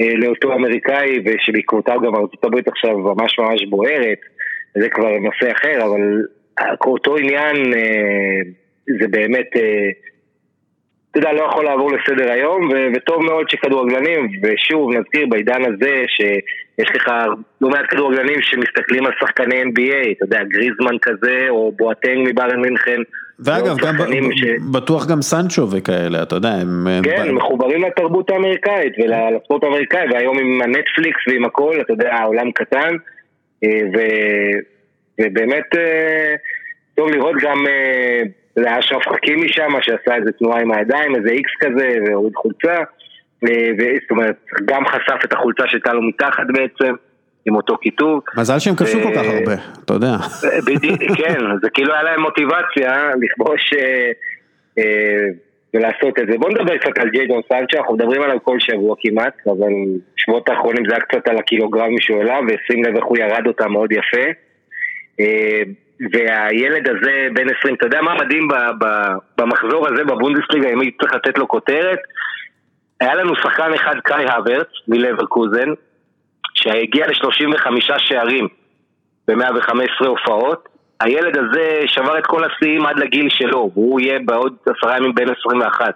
אה, 0.00 0.14
לאותו 0.14 0.52
אמריקאי, 0.52 1.20
ושבעקבותיו 1.24 2.00
גם 2.00 2.12
הברית 2.42 2.68
עכשיו 2.68 2.98
ממש 2.98 3.38
ממש 3.38 3.64
בוערת, 3.64 4.18
זה 4.74 4.88
כבר 4.88 5.18
נושא 5.18 5.52
אחר, 5.52 5.84
אבל 5.86 6.22
אותו 6.86 7.16
עניין 7.16 7.72
אה, 7.74 8.40
זה 9.00 9.08
באמת... 9.08 9.56
אה, 9.56 9.90
אתה 11.16 11.28
יודע, 11.28 11.32
לא 11.32 11.46
יכול 11.50 11.64
לעבור 11.64 11.90
לסדר 11.92 12.32
היום, 12.32 12.70
וטוב 12.94 13.22
מאוד 13.22 13.50
שכדורגלנים, 13.50 14.28
ושוב 14.42 14.90
נזכיר 14.92 15.26
בעידן 15.26 15.62
הזה 15.64 16.04
שיש 16.08 16.88
לך 16.94 17.08
לא 17.60 17.68
מעט 17.68 17.84
כדורגלנים 17.88 18.42
שמסתכלים 18.42 19.06
על 19.06 19.12
שחקני 19.20 19.62
NBA, 19.62 20.12
אתה 20.16 20.24
יודע, 20.24 20.44
גריזמן 20.44 20.98
כזה, 21.02 21.46
או 21.48 21.72
בואטנג 21.76 22.28
מבארן 22.28 22.60
מינכן. 22.60 23.00
ואגב, 23.38 23.76
גם 23.76 23.94
ש... 24.32 24.44
בטוח 24.72 25.06
גם 25.06 25.22
סנצ'ו 25.22 25.70
וכאלה, 25.70 26.22
אתה 26.22 26.34
יודע, 26.34 26.48
הם... 26.48 26.86
כן, 27.02 27.22
הם 27.28 27.34
מחוברים 27.34 27.82
לתרבות 27.82 28.30
האמריקאית 28.30 28.92
ולספורט 28.98 29.64
האמריקאי, 29.64 30.06
והיום 30.12 30.38
עם 30.38 30.62
הנטפליקס 30.62 31.20
ועם 31.28 31.44
הכל, 31.44 31.80
אתה 31.80 31.92
יודע, 31.92 32.14
העולם 32.14 32.52
קטן, 32.52 32.94
אה, 33.64 33.80
ו... 33.94 33.98
ובאמת 35.20 35.76
אה, 35.76 36.34
טוב 36.94 37.10
לראות 37.10 37.36
גם... 37.42 37.64
אה, 38.58 38.62
זה 38.62 38.68
היה 38.68 38.78
אשרף 38.78 39.08
חכימי 39.08 39.48
שם, 39.48 39.72
שעשה 39.80 40.16
איזה 40.16 40.32
תנועה 40.32 40.60
עם 40.60 40.72
הידיים, 40.72 41.16
איזה 41.16 41.28
איקס 41.30 41.50
כזה, 41.60 41.88
והוריד 42.06 42.34
חולצה. 42.36 42.76
זאת 43.42 44.10
אומרת, 44.10 44.36
גם 44.64 44.86
חשף 44.86 45.24
את 45.24 45.32
החולצה 45.32 45.62
שהייתה 45.66 45.92
לו 45.92 46.02
מתחת 46.02 46.46
בעצם, 46.52 46.94
עם 47.46 47.56
אותו 47.56 47.76
כיתוב. 47.80 48.20
מזל 48.36 48.58
שהם 48.58 48.76
כבשו 48.76 48.98
כל 49.02 49.14
כך 49.14 49.24
הרבה, 49.26 49.54
אתה 49.84 49.94
יודע. 49.94 50.16
כן, 51.18 51.38
זה 51.62 51.70
כאילו 51.70 51.94
היה 51.94 52.02
להם 52.02 52.20
מוטיבציה 52.22 53.10
לכבוש 53.22 53.70
אה, 53.78 54.10
אה, 54.78 55.26
ולעשות 55.74 56.18
את 56.18 56.26
זה. 56.30 56.38
בואו 56.38 56.50
נדבר 56.50 56.78
קצת 56.78 56.98
על 56.98 57.08
ג'יידון 57.10 57.40
סנצ'ה, 57.48 57.78
אנחנו 57.78 57.94
מדברים 57.94 58.22
עליו 58.22 58.38
כל 58.42 58.60
שבוע 58.60 58.96
כמעט, 59.00 59.34
אבל 59.46 59.72
שבועות 60.16 60.48
האחרונים 60.48 60.84
זה 60.88 60.94
היה 60.94 61.00
קצת 61.00 61.28
על 61.28 61.38
הקילוגרמים 61.38 62.00
שהוא 62.00 62.18
העלה, 62.18 62.38
ושים 62.38 62.84
לב 62.84 62.96
איך 62.96 63.04
הוא 63.04 63.18
ירד 63.18 63.46
אותה 63.46 63.68
מאוד 63.68 63.92
יפה. 63.92 64.26
והילד 66.00 66.88
הזה 66.88 67.28
בן 67.34 67.46
20, 67.58 67.74
אתה 67.74 67.86
יודע 67.86 68.02
מה 68.02 68.14
מדהים 68.14 68.48
במחזור 69.38 69.88
הזה 69.88 70.04
בבונדסליגה, 70.04 70.68
אם 70.68 70.80
הייתי 70.80 70.96
צריך 71.00 71.14
לתת 71.14 71.38
לו 71.38 71.48
כותרת? 71.48 71.98
היה 73.00 73.14
לנו 73.14 73.36
שחקן 73.36 73.74
אחד, 73.74 73.94
קאי 74.04 74.24
הוורץ, 74.24 74.68
מלברקוזן, 74.88 75.68
שהגיע 76.54 77.06
ל-35 77.06 77.70
שערים 77.98 78.48
ב-115 79.28 80.06
הופעות. 80.06 80.68
הילד 81.00 81.38
הזה 81.38 81.80
שבר 81.86 82.18
את 82.18 82.26
כל 82.26 82.44
השיאים 82.44 82.86
עד 82.86 82.98
לגיל 82.98 83.28
שלו, 83.30 83.70
והוא 83.74 84.00
יהיה 84.00 84.18
בעוד 84.24 84.56
עשרה 84.66 84.96
ימים 84.96 85.14
בן 85.14 85.26
21. 85.40 85.94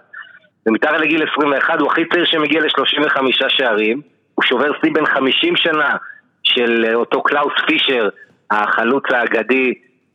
ומתחת 0.66 1.00
לגיל 1.00 1.24
21 1.32 1.80
הוא 1.80 1.90
הכי 1.90 2.04
צעיר 2.04 2.24
שמגיע 2.24 2.60
ל-35 2.60 3.48
שערים, 3.48 4.00
הוא 4.34 4.44
שובר 4.44 4.72
שיא 4.80 4.92
בן 4.94 5.06
50 5.06 5.56
שנה 5.56 5.96
של 6.42 6.86
אותו 6.94 7.22
קלאוס 7.22 7.52
פישר, 7.66 8.08
החלוץ 8.50 9.04
האגדי 9.10 9.74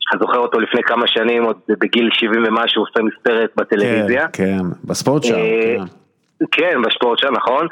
אתה 0.09 0.17
זוכר 0.19 0.37
אותו 0.37 0.59
לפני 0.59 0.83
כמה 0.83 1.07
שנים, 1.07 1.43
עוד 1.43 1.57
בגיל 1.69 2.09
70 2.13 2.43
ומשהו, 2.47 2.81
עושה 2.81 2.99
מספרות 3.03 3.49
בטלוויזיה. 3.55 4.27
כן, 4.27 4.43
כן, 4.43 4.63
בספורט 4.83 5.23
שם, 5.23 5.35
אה, 5.35 5.75
כן. 5.77 6.45
כן, 6.51 6.81
בספורט 6.81 7.19
שם, 7.19 7.33
נכון. 7.33 7.67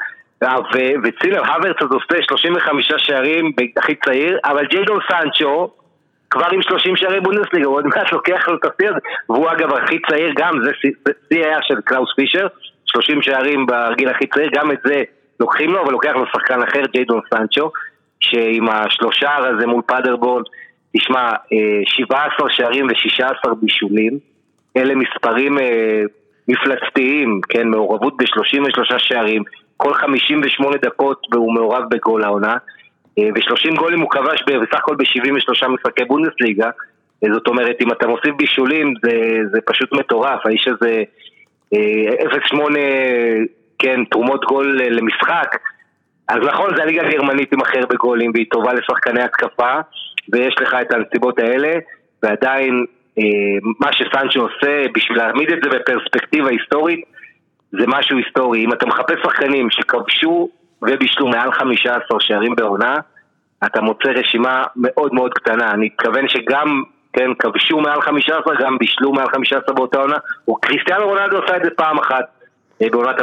וצילר 1.04 1.40
הוורץ 1.40 1.76
אז 1.80 1.88
עושה 1.90 2.22
35 2.22 2.92
שערים 2.96 3.52
הכי 3.76 3.94
צעיר, 3.94 4.38
אבל 4.44 4.66
ג'יידון 4.66 4.98
סנצ'ו 5.08 5.70
כבר 6.30 6.46
עם 6.52 6.62
30 6.62 6.96
שערי 6.96 7.20
בונדסליגה, 7.20 7.66
הוא 7.66 7.76
עוד 7.76 7.86
מעט 7.86 8.12
לוקח 8.12 8.48
לו 8.48 8.54
את 8.54 8.64
השיא 8.64 8.88
הזה, 8.88 8.98
והוא 9.28 9.50
אגב 9.50 9.72
הכי 9.74 9.98
צעיר 10.10 10.32
גם, 10.36 10.54
זה 10.64 10.70
שיא 11.28 11.44
היה 11.44 11.58
של 11.62 11.80
קלאוס 11.84 12.14
פישר, 12.16 12.46
30 12.86 13.22
שערים 13.22 13.66
ברגיל 13.66 14.08
הכי 14.08 14.26
צעיר, 14.26 14.50
גם 14.54 14.72
את 14.72 14.78
זה 14.84 15.02
לוקחים 15.40 15.70
לו, 15.70 15.82
אבל 15.82 15.92
לוקח 15.92 16.12
לו 16.14 16.26
שחקן 16.26 16.62
אחר, 16.62 16.80
ג'יידון 16.92 17.20
סנצ'ו, 17.34 17.70
שעם 18.20 18.68
השלושה 18.68 19.36
הזה 19.36 19.66
מול 19.66 19.82
פאדרבורן, 19.86 20.42
תשמע, 20.96 21.30
17 21.84 22.46
אה, 22.46 22.52
שערים 22.52 22.86
ו-16 22.86 23.54
בישולים, 23.54 24.18
אלה 24.76 24.94
מספרים 24.94 25.58
אה, 25.58 26.02
מפלצתיים, 26.48 27.40
כן, 27.48 27.68
מעורבות 27.68 28.16
ב-33 28.16 28.98
שערים, 28.98 29.42
כל 29.76 29.94
58 29.94 30.76
דקות 30.76 31.26
והוא 31.32 31.54
מעורב 31.54 31.82
בגול 31.90 32.24
העונה, 32.24 32.56
אה, 33.18 33.28
ו-30 33.34 33.76
גולים 33.76 34.00
הוא 34.00 34.10
כבש 34.10 34.42
בסך 34.42 34.78
הכל 34.78 34.96
ב-73 34.96 35.68
משחקי 35.68 36.04
בונדסליגה, 36.04 36.70
זאת 37.32 37.46
אומרת, 37.46 37.76
אם 37.80 37.92
אתה 37.92 38.06
מוסיף 38.06 38.34
בישולים 38.36 38.94
זה, 39.02 39.38
זה 39.52 39.58
פשוט 39.66 39.92
מטורף, 39.92 40.46
האיש 40.46 40.68
הזה 40.68 41.02
0.8, 41.74 42.56
כן, 43.78 44.04
תרומות 44.04 44.44
גול 44.44 44.80
למשחק, 44.82 45.56
אז 46.28 46.36
נכון, 46.36 46.76
זה 46.76 46.82
הליגה 46.82 47.02
הגרמנית 47.06 47.52
עם 47.52 47.60
הכי 47.60 47.78
הרבה 47.78 47.94
גולים 47.94 48.30
והיא 48.34 48.46
טובה 48.50 48.72
לשחקני 48.72 49.22
התקפה 49.22 49.80
ויש 50.32 50.54
לך 50.60 50.76
את 50.80 50.92
הנסיבות 50.92 51.38
האלה 51.38 51.72
ועדיין 52.22 52.84
אה, 53.18 53.24
מה 53.80 53.92
שסנצ'ו 53.92 54.40
עושה 54.40 54.86
בשביל 54.94 55.18
להעמיד 55.18 55.50
את 55.50 55.58
זה 55.62 55.70
בפרספקטיבה 55.70 56.50
היסטורית 56.50 57.04
זה 57.72 57.84
משהו 57.86 58.18
היסטורי. 58.18 58.64
אם 58.64 58.72
אתה 58.72 58.86
מחפש 58.86 59.18
שחקנים 59.22 59.70
שכבשו 59.70 60.48
ובישלו 60.82 61.26
מעל 61.28 61.52
15 61.52 62.20
שערים 62.20 62.54
בעונה 62.54 62.94
אתה 63.66 63.80
מוצא 63.80 64.08
רשימה 64.08 64.62
מאוד 64.76 65.14
מאוד 65.14 65.34
קטנה. 65.34 65.70
אני 65.70 65.86
מתכוון 65.86 66.28
שגם, 66.28 66.82
כן, 67.12 67.34
כבשו 67.38 67.80
מעל 67.80 68.02
15, 68.02 68.54
גם 68.60 68.78
בישלו 68.78 69.12
מעל 69.12 69.28
15 69.28 69.74
באותה 69.74 69.98
עונה. 69.98 70.16
קריסטיאנו 70.60 71.06
רונלדו 71.06 71.42
עשה 71.42 71.56
את 71.56 71.62
זה 71.64 71.70
פעם 71.76 71.98
אחת 71.98 72.24
אה, 72.82 72.88
בעונת 72.90 73.18
2014-2015, 73.18 73.22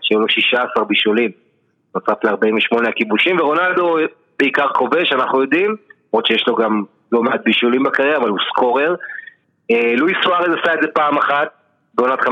שהיו 0.00 0.20
לו 0.20 0.28
16 0.28 0.84
בישולים. 0.84 1.30
נוסף 1.94 2.24
ל-48 2.24 2.88
הכיבושים, 2.88 3.40
ורונלדו 3.40 3.98
בעיקר 4.38 4.68
כובש, 4.68 5.12
אנחנו 5.12 5.42
יודעים, 5.42 5.76
למרות 6.12 6.26
שיש 6.26 6.48
לו 6.48 6.54
גם 6.54 6.82
לא 7.12 7.22
מעט 7.22 7.40
בישולים 7.44 7.82
בקריירה, 7.82 8.16
אבל 8.16 8.28
הוא 8.28 8.38
סקורר. 8.48 8.94
אה, 9.70 9.94
לואי 9.96 10.12
סוארז 10.24 10.48
עשה 10.62 10.74
את 10.74 10.78
זה 10.82 10.88
פעם 10.88 11.18
אחת, 11.18 11.48
בעונת 11.94 12.20
15-16, 12.20 12.26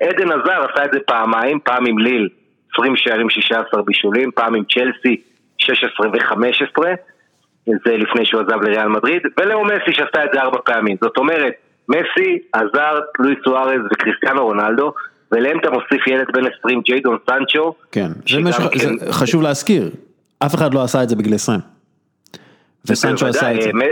עדן 0.00 0.32
עזר 0.32 0.66
עשה 0.70 0.84
את 0.84 0.90
זה 0.92 0.98
פעמיים, 1.06 1.58
פעם 1.64 1.86
עם 1.86 1.98
ליל, 1.98 2.28
20 2.74 2.96
שערים 2.96 3.30
16 3.30 3.82
בישולים, 3.82 4.30
פעם 4.34 4.54
עם 4.54 4.64
צ'לסי, 4.64 5.20
16 5.58 6.08
ו-15, 6.12 6.82
זה 7.66 7.96
לפני 7.96 8.26
שהוא 8.26 8.40
עזב 8.40 8.62
לריאל 8.62 8.88
מדריד, 8.88 9.22
ולאו 9.40 9.64
מסי 9.64 9.92
שעשה 9.92 10.24
את 10.24 10.30
זה 10.34 10.40
ארבע 10.40 10.58
פעמים. 10.64 10.96
זאת 11.00 11.16
אומרת, 11.16 11.52
מסי, 11.88 12.38
עזר, 12.52 13.00
לואי 13.18 13.34
סוארז 13.44 13.80
וקריסטיאנו 13.92 14.44
רונלדו, 14.44 14.92
ולהם 15.32 15.58
אתה 15.58 15.70
מוסיף 15.70 16.06
ילד 16.06 16.26
בן 16.32 16.42
20, 16.60 16.80
ג'יידון 16.80 17.16
סנצ'ו. 17.30 17.74
כן, 17.92 18.08
זה 18.28 18.52
שחשוב 19.10 19.40
כן... 19.40 19.46
להזכיר, 19.46 19.90
אף 20.46 20.54
אחד 20.54 20.74
לא 20.74 20.82
עשה 20.82 21.02
את 21.02 21.08
זה 21.08 21.16
בגיל 21.16 21.34
20. 21.34 21.60
וסנצ'ו 22.88 23.26
עשה 23.26 23.52
את 23.52 23.62
זה. 23.62 23.68
אה, 23.68 23.86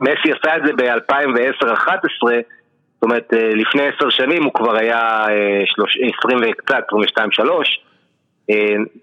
מסי 0.00 0.32
עשה 0.32 0.56
את 0.56 0.62
זה 0.66 0.72
ב-2010-2011, 0.72 1.90
זאת 2.22 3.02
אומרת 3.02 3.34
אה, 3.34 3.50
לפני 3.54 3.82
10 3.96 4.10
שנים 4.10 4.44
הוא 4.44 4.54
כבר 4.54 4.76
היה 4.76 5.24
20 6.18 6.44
אה, 6.44 6.50
וקצת, 6.50 6.84
22-3, 7.38 8.52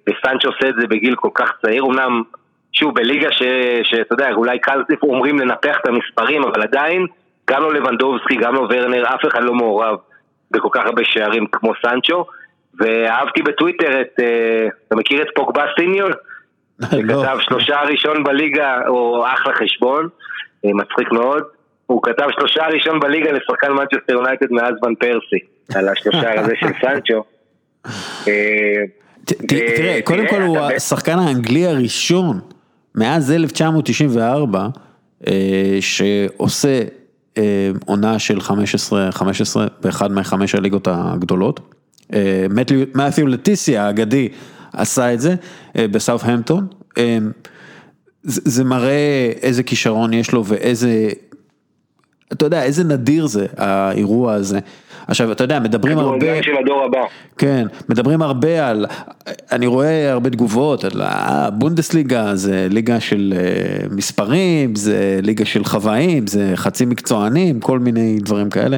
וסנצ'ו 0.09 0.47
עושה 0.47 0.69
את 0.69 0.75
זה 0.79 0.87
בגיל 0.87 1.15
כל 1.15 1.29
כך 1.33 1.51
צעיר, 1.61 1.83
אמנם, 1.83 2.23
שוב, 2.73 2.95
בליגה 2.95 3.27
שאתה 3.83 4.13
יודע, 4.13 4.31
אולי 4.31 4.59
קל 4.59 4.83
אומרים 5.03 5.39
לנפח 5.39 5.77
את 5.81 5.87
המספרים, 5.87 6.43
אבל 6.43 6.61
עדיין, 6.61 7.05
גם 7.49 7.61
לא 7.61 7.73
לבנדובסקי, 7.73 8.35
גם 8.35 8.55
לא 8.55 8.67
ורנר, 8.69 9.05
אף 9.05 9.25
אחד 9.27 9.43
לא 9.43 9.53
מעורב. 9.53 9.97
בכל 10.51 10.69
כך 10.71 10.85
הרבה 10.85 11.01
שערים 11.05 11.47
כמו 11.51 11.73
סנצ'ו, 11.81 12.25
ואהבתי 12.79 13.41
בטוויטר 13.41 14.01
את, 14.01 14.19
אה, 14.19 14.67
אתה 14.87 14.95
מכיר 14.95 15.21
את 15.21 15.27
פוגבה 15.35 15.63
סיניור? 15.79 16.09
לא. 16.79 17.23
שכתב 17.23 17.37
שלושה 17.39 17.75
ראשון 17.91 18.23
בליגה, 18.23 18.81
או 18.87 19.25
אחלה 19.25 19.53
חשבון, 19.53 20.07
אה, 20.65 20.69
מצחיק 20.73 21.11
מאוד. 21.11 21.43
הוא 21.85 22.01
כתב 22.03 22.27
שלושה 22.39 22.67
ראשון 22.67 22.99
בליגה 22.99 23.31
לשחקן 23.31 23.71
מנצ'סטר 23.71 24.13
יונייטד 24.13 24.51
מאז 24.51 24.73
ון 24.83 24.95
פרסי, 24.95 25.39
על 25.75 25.89
השלושה 25.89 26.33
הזה 26.41 26.53
של 26.59 26.67
סנצ'ו. 26.81 27.23
אה, 28.27 28.83
תראה, 29.47 29.99
קודם 30.03 30.27
כל 30.29 30.41
הוא 30.41 30.57
השחקן 30.59 31.19
האנגלי 31.19 31.67
הראשון 31.67 32.39
מאז 32.95 33.31
1994 33.31 34.67
שעושה 35.79 36.81
אה, 37.37 37.71
עונה 37.85 38.19
של 38.19 38.41
15, 38.41 39.11
15 39.11 39.67
באחד 39.81 40.11
מהחמש 40.11 40.55
הליגות 40.55 40.87
הגדולות. 40.91 41.59
אה, 42.13 42.45
מת'יו 42.95 43.27
לטיסיה 43.27 43.85
האגדי 43.85 44.29
עשה 44.77 45.13
את 45.13 45.21
זה 45.21 45.35
אה, 45.77 45.87
בסאוף-המפטון. 45.87 46.67
זה 48.23 48.63
מראה 48.63 49.31
איזה 49.41 49.63
כישרון 49.63 50.13
יש 50.13 50.31
לו 50.31 50.45
ואיזה, 50.45 51.09
אתה 52.33 52.45
יודע, 52.45 52.63
איזה 52.63 52.83
נדיר 52.83 53.27
זה 53.27 53.45
האירוע 53.57 54.33
הזה. 54.33 54.59
עכשיו, 55.07 55.31
אתה 55.31 55.43
יודע, 55.43 55.59
מדברים 55.59 55.97
הרבה... 55.97 56.43
של 56.43 56.57
הדור 56.63 56.83
הבא. 56.83 56.99
כן, 57.37 57.67
מדברים 57.89 58.21
הרבה 58.21 58.67
על... 58.67 58.85
אני 59.51 59.67
רואה 59.67 60.11
הרבה 60.11 60.29
תגובות 60.29 60.83
על 60.83 61.01
הבונדסליגה, 61.03 62.35
זה 62.35 62.67
ליגה 62.69 62.99
של 62.99 63.33
אה, 63.37 63.87
מספרים, 63.91 64.75
זה 64.75 65.19
ליגה 65.23 65.45
של 65.45 65.63
חוואים, 65.63 66.27
זה 66.27 66.51
חצי 66.55 66.85
מקצוענים, 66.85 67.59
כל 67.59 67.79
מיני 67.79 68.19
דברים 68.19 68.49
כאלה. 68.49 68.77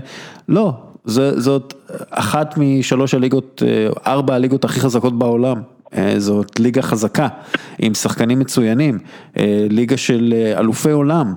לא, 0.49 0.73
זה, 1.05 1.39
זאת 1.39 1.73
אחת 2.09 2.57
משלוש 2.57 3.13
הליגות, 3.13 3.63
אה, 3.65 4.11
ארבע 4.11 4.35
הליגות 4.35 4.65
הכי 4.65 4.79
חזקות 4.79 5.19
בעולם. 5.19 5.61
אה, 5.97 6.19
זאת 6.19 6.59
ליגה 6.59 6.81
חזקה, 6.81 7.27
עם 7.79 7.93
שחקנים 7.93 8.39
מצוינים, 8.39 8.97
ליגה 9.69 9.97
של 9.97 10.33
אלופי 10.57 10.91
עולם. 10.91 11.33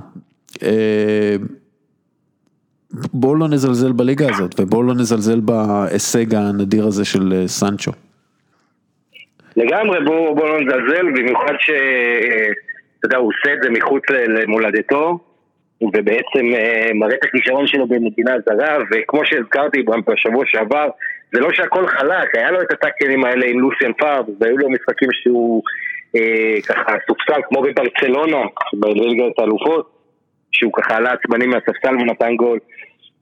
בואו 2.92 3.34
לא 3.34 3.48
נזלזל 3.48 3.92
בליגה 3.92 4.26
הזאת, 4.30 4.60
ובואו 4.60 4.82
לא 4.82 4.94
נזלזל 4.94 5.40
בהישג 5.40 6.34
הנדיר 6.34 6.86
הזה 6.86 7.04
של 7.04 7.32
אה, 7.32 7.48
סנצ'ו. 7.48 7.92
לגמרי, 9.56 10.04
בואו 10.04 10.34
בוא 10.34 10.48
לא 10.48 10.60
נזלזל, 10.60 11.06
במיוחד 11.14 11.54
שאתה 11.58 13.04
יודע, 13.04 13.16
הוא 13.16 13.28
עושה 13.28 13.54
את 13.54 13.58
זה 13.62 13.70
מחוץ 13.70 14.02
למולדתו, 14.10 15.18
ובעצם 15.82 16.46
אה, 16.54 16.90
מראה 16.94 17.14
את 17.14 17.24
הכישרון 17.24 17.66
שלו 17.66 17.86
במדינה 17.86 18.32
זרה, 18.46 18.78
וכמו 18.90 19.20
שהזכרתי 19.24 19.82
בשבוע 20.06 20.44
שעבר, 20.46 20.88
זה 21.32 21.40
לא 21.40 21.52
שהכל 21.52 21.86
חלק, 21.86 22.36
היה 22.36 22.50
לו 22.50 22.62
את 22.62 22.72
הטאקלים 22.72 23.24
האלה 23.24 23.46
עם 23.46 23.60
לוסיאן 23.60 23.92
פארב, 23.92 24.24
והיו 24.40 24.58
לו 24.58 24.70
משחקים 24.70 25.08
שהוא 25.12 25.62
אה, 26.16 26.62
ככה 26.68 26.92
סופסל, 27.06 27.40
כמו 27.48 27.62
בברצלונה, 27.62 28.46
בליגת 28.72 29.38
האלופות, 29.38 29.90
שהוא 30.52 30.72
ככה 30.72 30.96
עלה 30.96 31.12
עצבני 31.12 31.46
מהספסל 31.46 31.94
ונתן 31.94 32.36
גול. 32.36 32.58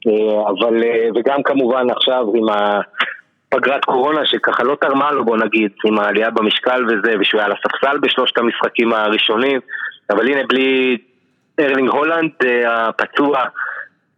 אה, 0.06 0.50
אבל, 0.50 0.82
אה, 0.84 1.08
וגם 1.14 1.42
כמובן 1.42 1.90
עכשיו 1.90 2.26
עם 2.34 2.46
הפגרת 2.48 3.84
קורונה 3.84 4.26
שככה 4.26 4.62
לא 4.62 4.76
תרמה 4.80 5.12
לו 5.12 5.24
בוא 5.24 5.36
נגיד, 5.36 5.70
עם 5.84 5.98
העלייה 5.98 6.30
במשקל 6.30 6.84
וזה, 6.86 7.14
ושהוא 7.20 7.38
היה 7.38 7.46
על 7.46 7.52
הספסל 7.52 7.98
בשלושת 7.98 8.38
המשחקים 8.38 8.92
הראשונים, 8.92 9.60
אבל 10.10 10.28
הנה 10.28 10.46
בלי 10.48 10.98
ארלינג 11.60 11.88
הולנד 11.90 12.30
אה, 12.44 12.88
הפצוע 12.88 13.44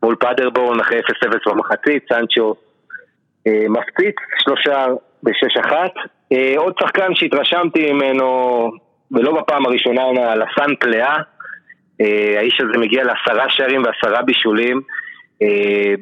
מול 0.02 0.16
פאדרבורן 0.16 0.80
אחרי 0.80 1.00
0-0 1.00 1.50
במחצית, 1.50 2.04
סנצ'ו 2.08 2.54
מפציץ, 3.46 4.16
שלושה 4.38 4.86
ב-6-1. 5.22 5.72
עוד 6.56 6.74
שחקן 6.80 7.14
שהתרשמתי 7.14 7.92
ממנו, 7.92 8.70
ולא 9.10 9.40
בפעם 9.40 9.66
הראשונה, 9.66 10.02
על 10.32 10.42
הסן 10.42 10.74
פלאה, 10.80 11.16
האיש 12.36 12.60
הזה 12.60 12.78
מגיע 12.78 13.04
לעשרה 13.04 13.48
שערים 13.48 13.82
ועשרה 13.82 14.22
בישולים. 14.22 14.80
אה, 15.42 15.94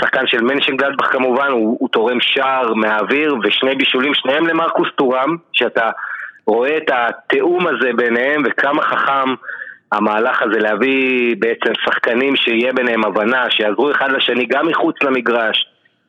שחקן 0.00 0.26
של 0.26 0.40
מנשנגלדבך 0.40 1.12
כמובן, 1.12 1.48
הוא, 1.50 1.76
הוא 1.80 1.88
תורם 1.88 2.20
שער 2.20 2.74
מהאוויר 2.74 3.34
ושני 3.44 3.74
בישולים, 3.74 4.14
שניהם 4.14 4.46
למרקוס 4.46 4.88
טורם, 4.96 5.36
שאתה 5.52 5.90
רואה 6.46 6.76
את 6.76 6.90
התיאום 6.92 7.66
הזה 7.66 7.90
ביניהם 7.96 8.42
וכמה 8.46 8.82
חכם 8.82 9.34
המהלך 9.92 10.42
הזה 10.42 10.58
להביא 10.58 11.36
בעצם 11.38 11.72
שחקנים 11.84 12.36
שיהיה 12.36 12.72
ביניהם 12.72 13.04
הבנה, 13.04 13.50
שיעזרו 13.50 13.90
אחד 13.90 14.12
לשני 14.12 14.46
גם 14.46 14.66
מחוץ 14.66 14.96
למגרש, 15.02 15.66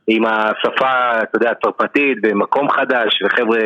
עם 0.07 0.25
השפה, 0.25 1.19
אתה 1.23 1.37
יודע, 1.37 1.51
הצרפתית, 1.51 2.17
במקום 2.21 2.69
חדש, 2.69 3.21
וחבר'ה, 3.25 3.59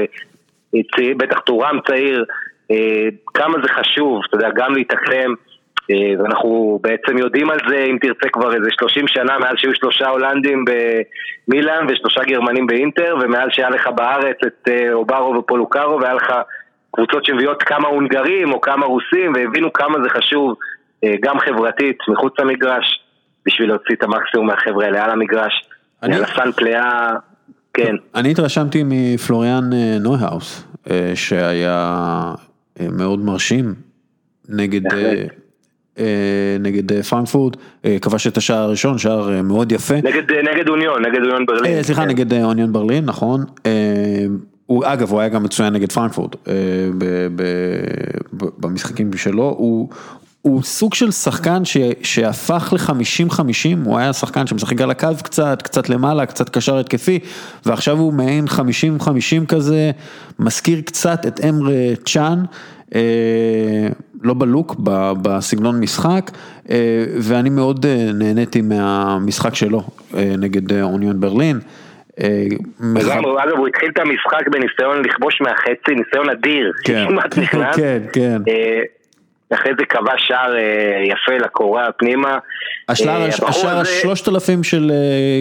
בטח 1.17 1.39
טורם 1.39 1.80
צעיר, 1.88 2.25
אה, 2.71 3.08
כמה 3.34 3.58
זה 3.63 3.69
חשוב, 3.73 4.21
אתה 4.30 4.36
יודע, 4.36 4.49
גם 4.56 4.73
להתאקלם 4.73 5.34
ואנחנו 6.19 6.80
בעצם 6.84 7.17
יודעים 7.17 7.49
על 7.49 7.58
זה, 7.69 7.84
אם 7.84 7.97
תרצה, 8.01 8.30
כבר 8.30 8.56
איזה 8.56 8.69
30 8.71 9.08
שנה, 9.08 9.39
מאז 9.39 9.54
שהיו 9.58 9.75
שלושה 9.75 10.08
הולנדים 10.10 10.65
במילאן 11.47 11.86
ושלושה 11.89 12.23
גרמנים 12.23 12.67
באינטר, 12.67 13.15
ומאז 13.21 13.47
שהיה 13.51 13.69
לך 13.69 13.88
בארץ 13.88 14.38
את 14.47 14.69
אוברו 14.93 15.36
ופולוקרו, 15.36 15.99
והיה 16.01 16.13
לך 16.13 16.34
קבוצות 16.91 17.25
שמביאות 17.25 17.63
כמה 17.63 17.88
הונגרים 17.88 18.54
או 18.54 18.62
כמה 18.62 18.86
רוסים, 18.86 19.34
והבינו 19.36 19.73
כמה 19.73 19.97
זה 20.04 20.10
חשוב, 20.10 20.56
גם 21.21 21.39
חברתית, 21.39 21.97
מחוץ 22.08 22.34
למגרש, 22.39 23.04
בשביל 23.45 23.69
להוציא 23.69 23.95
את 23.95 24.04
המקסימום 24.04 24.47
מהחבר'ה 24.47 24.86
האלה 24.86 25.04
על 25.04 25.10
המגרש. 25.10 25.54
אני... 26.03 26.15
אלסן 26.15 26.51
פלאה, 26.55 27.09
כן. 27.73 27.95
אני 28.15 28.31
התרשמתי 28.31 28.83
מפלוריאן 28.85 29.69
נויהאוס, 29.99 30.63
שהיה 31.15 32.33
מאוד 32.91 33.19
מרשים 33.19 33.73
נגד... 34.49 34.81
נגד 36.59 37.01
פרנקפורט, 37.01 37.57
כבש 38.01 38.27
את 38.27 38.37
השער 38.37 38.57
הראשון, 38.57 38.97
שער 38.97 39.41
מאוד 39.43 39.71
יפה. 39.71 39.95
נגד, 39.95 40.31
נגד 40.31 40.69
אוניון, 40.69 41.05
נגד 41.05 41.21
אוניון 41.21 41.45
ברלין. 41.45 41.83
סליחה, 41.83 42.01
כן. 42.01 42.07
נגד 42.07 42.33
אוניון 42.33 42.73
ברלין, 42.73 43.05
נכון. 43.05 43.43
הוא, 44.65 44.83
אגב, 44.85 45.11
הוא 45.11 45.19
היה 45.19 45.29
גם 45.29 45.43
מצוין 45.43 45.73
נגד 45.73 45.91
פרנקפורט 45.91 46.35
במשחקים 48.57 49.13
שלו, 49.13 49.43
הוא, 49.43 49.89
הוא 50.41 50.62
סוג 50.62 50.93
של 50.93 51.12
שחקן 51.12 51.65
ש, 51.65 51.77
שהפך 52.04 52.73
ל-50-50, 52.73 53.86
הוא 53.86 53.97
היה 53.97 54.13
שחקן 54.13 54.47
שמשחק 54.47 54.82
על 54.82 54.91
הקו 54.91 55.08
קצת, 55.23 55.62
קצת 55.62 55.89
למעלה, 55.89 56.25
קצת 56.25 56.49
קשר 56.49 56.80
התקפי, 56.80 57.19
ועכשיו 57.65 57.97
הוא 57.97 58.13
מעין 58.13 58.45
50-50 58.47 59.45
כזה, 59.47 59.91
מזכיר 60.39 60.82
קצת 60.82 61.25
את 61.27 61.39
אמרה 61.49 61.95
צ'אן, 62.06 62.43
אה, 62.95 63.88
לא 64.23 64.34
בלוק, 64.34 64.75
בסגנון 65.21 65.80
משחק, 65.80 66.32
אה, 66.69 67.06
ואני 67.21 67.49
מאוד 67.49 67.86
אה, 67.86 68.10
נהניתי 68.13 68.62
מהמשחק 68.62 69.56
שלו 69.56 69.84
אה, 70.17 70.34
נגד 70.38 70.73
אה, 70.73 70.84
אוניון 70.84 71.19
ברלין. 71.19 71.60
אגב, 73.43 73.58
הוא 73.58 73.67
התחיל 73.67 73.89
את 73.89 73.99
המשחק 73.99 74.47
בניסיון 74.51 75.06
לכבוש 75.06 75.41
מהחצי, 75.41 75.95
ניסיון 75.95 76.30
אדיר, 76.30 76.71
כן, 76.84 77.08
כן, 77.77 78.01
כן. 78.13 78.41
אחרי 79.53 79.71
זה 79.79 79.85
קבע 79.85 80.13
שער 80.17 80.55
יפה 81.03 81.37
לקורה 81.45 81.91
פנימה. 81.91 82.37
השער 82.89 83.79
השלושת 83.81 84.27
אלפים 84.27 84.63
של 84.63 84.91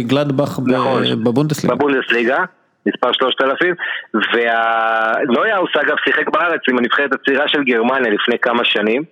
גלדבך 0.07 0.59
נכון, 0.67 1.03
בבונדסליגה. 1.25 1.75
בבונדסליגה, 1.75 2.45
מספר 2.87 3.13
שלושת 3.13 3.43
אלפים, 3.43 3.75
ונויאוס 4.15 5.71
אגב 5.81 5.97
שיחק 6.05 6.29
בארץ 6.29 6.61
עם 6.71 6.79
הנבחרת 6.79 7.13
הצעירה 7.13 7.49
של 7.49 7.65
גרמניה 7.65 8.13
לפני 8.13 8.39
כמה 8.39 8.65
שנים. 8.65 9.03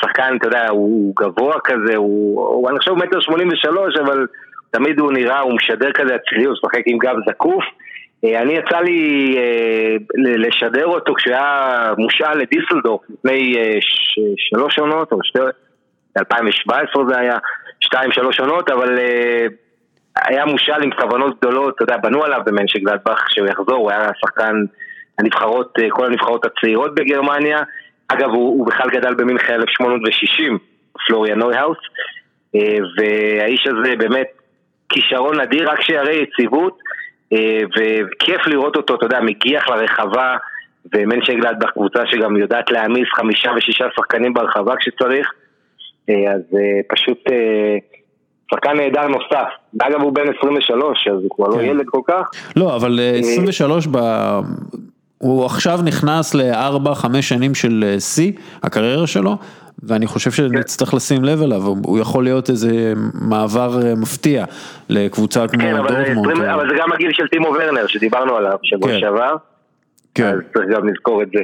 שחקן, 0.00 0.36
אתה 0.38 0.46
יודע, 0.46 0.68
הוא 0.68 1.14
גבוה 1.16 1.56
כזה, 1.64 1.96
הוא, 1.96 2.70
אני 2.70 2.78
חושב 2.78 2.92
מטר 2.92 3.20
שמונים 3.20 3.48
ושלוש, 3.52 3.94
אבל 4.04 4.26
תמיד 4.70 5.00
הוא 5.00 5.12
נראה, 5.12 5.40
הוא 5.40 5.56
משדר 5.56 5.92
כזה 5.92 6.16
אציליות, 6.16 6.58
הוא 6.62 6.68
משחק 6.68 6.82
עם 6.86 6.98
גב 6.98 7.16
זקוף. 7.28 7.64
אני 8.24 8.52
יצא 8.52 8.80
לי 8.80 9.34
לשדר 10.16 10.86
אותו 10.86 11.14
כשהוא 11.14 11.34
היה 11.34 11.92
מושאל 11.98 12.38
לדיסלדורף 12.38 13.00
לפני 13.10 13.54
שלוש 14.36 14.78
עונות, 14.78 15.12
או 15.12 15.18
שתי... 15.22 15.38
2017 16.18 17.04
זה 17.08 17.18
היה, 17.18 17.38
שתיים 17.80 18.12
שלוש 18.12 18.40
עונות, 18.40 18.70
אבל 18.70 18.98
היה 20.26 20.44
מושאל 20.44 20.82
עם 20.82 20.90
כוונות 20.90 21.38
גדולות, 21.38 21.74
אתה 21.74 21.82
יודע, 21.82 21.96
בנו 21.96 22.24
עליו 22.24 22.40
במנשק 22.46 22.80
גלדבך 22.80 23.24
שהוא 23.28 23.48
יחזור, 23.48 23.76
הוא 23.76 23.90
היה 23.90 24.10
שחקן 24.20 24.54
הנבחרות, 25.18 25.74
כל 25.90 26.06
הנבחרות 26.06 26.44
הצעירות 26.44 26.94
בגרמניה. 26.94 27.62
אגב, 28.08 28.28
הוא, 28.28 28.58
הוא 28.58 28.66
בכלל 28.66 28.90
גדל 28.90 29.14
במינכה 29.14 29.54
1860, 29.54 30.58
פלוריאן 31.06 31.38
נויהאוס, 31.38 31.78
והאיש 32.98 33.66
הזה 33.66 33.96
באמת 33.96 34.28
כישרון 34.88 35.40
אדיר, 35.40 35.70
רק 35.70 35.80
שיראה 35.80 36.12
יציבות, 36.12 36.78
וכיף 37.32 38.46
לראות 38.46 38.76
אותו, 38.76 38.94
אתה 38.94 39.06
יודע, 39.06 39.20
מגיח 39.20 39.68
לרחבה, 39.68 40.36
ומנשק 40.94 41.34
גלדבך 41.34 41.70
קבוצה 41.70 42.02
שגם 42.06 42.36
יודעת 42.36 42.70
להעמיס 42.70 43.08
חמישה 43.16 43.50
ושישה 43.56 43.84
שחקנים 43.96 44.34
ברחבה 44.34 44.74
כשצריך, 44.76 45.32
אז 46.08 46.42
פשוט... 46.88 47.18
שחקן 48.54 48.76
נהדר 48.76 49.08
נוסף, 49.08 49.48
אגב 49.82 50.00
הוא 50.02 50.12
בן 50.12 50.22
23 50.38 51.08
אז 51.08 51.22
הוא 51.22 51.30
כבר 51.36 51.48
לא 51.48 51.56
כן. 51.56 51.64
ילד 51.64 51.86
כל 51.86 52.00
כך. 52.06 52.30
לא 52.56 52.76
אבל 52.76 53.00
23 53.18 53.86
ב... 53.86 53.98
הוא 55.18 55.46
עכשיו 55.46 55.78
נכנס 55.84 56.34
לארבע 56.34 56.94
חמש 56.94 57.28
שנים 57.28 57.54
של 57.54 57.96
שיא 57.98 58.32
הקריירה 58.62 59.06
שלו 59.06 59.36
ואני 59.82 60.06
חושב 60.06 60.30
שנצטרך 60.30 60.94
לשים 60.94 61.24
לב 61.24 61.42
אליו, 61.42 61.62
הוא 61.62 61.98
יכול 61.98 62.24
להיות 62.24 62.50
איזה 62.50 62.92
מעבר 63.14 63.70
מפתיע 63.96 64.44
לקבוצה 64.88 65.48
כמו 65.48 65.62
דורטמונד. 65.88 66.36
כן, 66.36 66.48
אבל 66.48 66.68
זה 66.70 66.76
גם 66.78 66.92
הגיל 66.92 67.12
של 67.12 67.28
טימו 67.28 67.48
ורנר 67.48 67.86
שדיברנו 67.86 68.36
עליו 68.36 68.56
שבוע 68.62 68.88
כן. 68.88 69.00
שעבר, 69.00 69.34
אז 70.18 70.38
צריך 70.54 70.68
גם 70.70 70.88
לזכור 70.88 71.22
את 71.22 71.28
זה. 71.34 71.40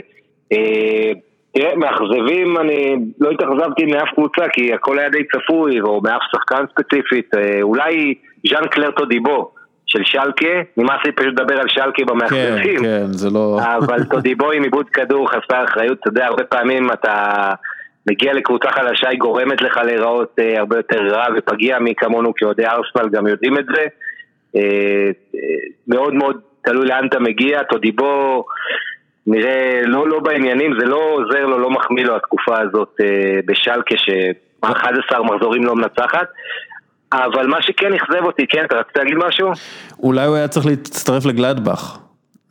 תראה, 1.54 1.76
מאכזבים, 1.76 2.58
אני 2.58 2.96
לא 3.20 3.30
התאכזבתי 3.30 3.84
מאף 3.84 4.08
קבוצה 4.14 4.48
כי 4.52 4.72
הכל 4.74 4.98
היה 4.98 5.08
די 5.08 5.24
צפוי, 5.24 5.80
או 5.80 6.00
מאף 6.02 6.22
שחקן 6.32 6.64
ספציפית, 6.72 7.30
אולי 7.62 8.14
ז'אן 8.50 8.66
קלר 8.66 8.90
טודיבו 8.90 9.50
של 9.86 10.00
שלקה, 10.04 10.46
נמאס 10.76 11.00
לי 11.04 11.12
פשוט 11.12 11.40
לדבר 11.40 11.60
על 11.60 11.68
שלקה 11.68 12.04
במאכזבים, 12.06 12.76
כן, 12.76 12.82
כן, 12.82 13.06
זה 13.06 13.30
לא... 13.30 13.60
אבל 13.76 14.04
טודיבו 14.14 14.50
עם 14.50 14.62
עיבוד 14.62 14.90
כדור 14.90 15.30
חסר 15.30 15.64
אחריות, 15.64 15.98
אתה 16.00 16.08
יודע, 16.08 16.26
הרבה 16.26 16.44
פעמים 16.44 16.92
אתה 16.92 17.52
מגיע 18.06 18.32
לקבוצה 18.32 18.68
חדשה, 18.70 19.08
היא 19.08 19.18
גורמת 19.18 19.62
לך 19.62 19.76
להיראות 19.76 20.38
הרבה 20.56 20.76
יותר 20.76 21.06
רע 21.06 21.26
ופגיע 21.36 21.78
מי 21.78 21.94
כמונו 21.96 22.34
כאוהדי 22.36 22.66
ארסנל 22.66 23.08
גם 23.10 23.26
יודעים 23.26 23.58
את 23.58 23.64
זה, 23.74 23.86
מאוד 25.88 26.14
מאוד 26.14 26.40
תלוי 26.64 26.86
לאן 26.86 27.06
אתה 27.06 27.18
מגיע, 27.18 27.62
טודיבו... 27.62 28.44
נראה 29.26 29.80
לא, 29.84 30.08
לא 30.08 30.20
בעניינים, 30.20 30.72
זה 30.78 30.86
לא 30.86 30.96
עוזר 30.96 31.46
לו, 31.46 31.58
לא 31.58 31.70
מחמיא 31.70 32.04
לו 32.04 32.16
התקופה 32.16 32.60
הזאת 32.60 32.96
אה, 33.00 33.40
בשלקה 33.46 33.94
ש-11 33.96 35.22
מחזורים 35.22 35.64
לא 35.64 35.76
מנצחת. 35.76 36.28
אבל 37.12 37.46
מה 37.46 37.62
שכן 37.62 37.92
אכזב 37.92 38.24
אותי, 38.24 38.46
כן, 38.46 38.64
אתה 38.64 38.76
רצית 38.76 38.96
להגיד 38.96 39.14
משהו? 39.14 39.48
אולי 40.02 40.26
הוא 40.26 40.36
היה 40.36 40.48
צריך 40.48 40.66
להצטרף 40.66 41.26
לגלדבך. 41.26 41.98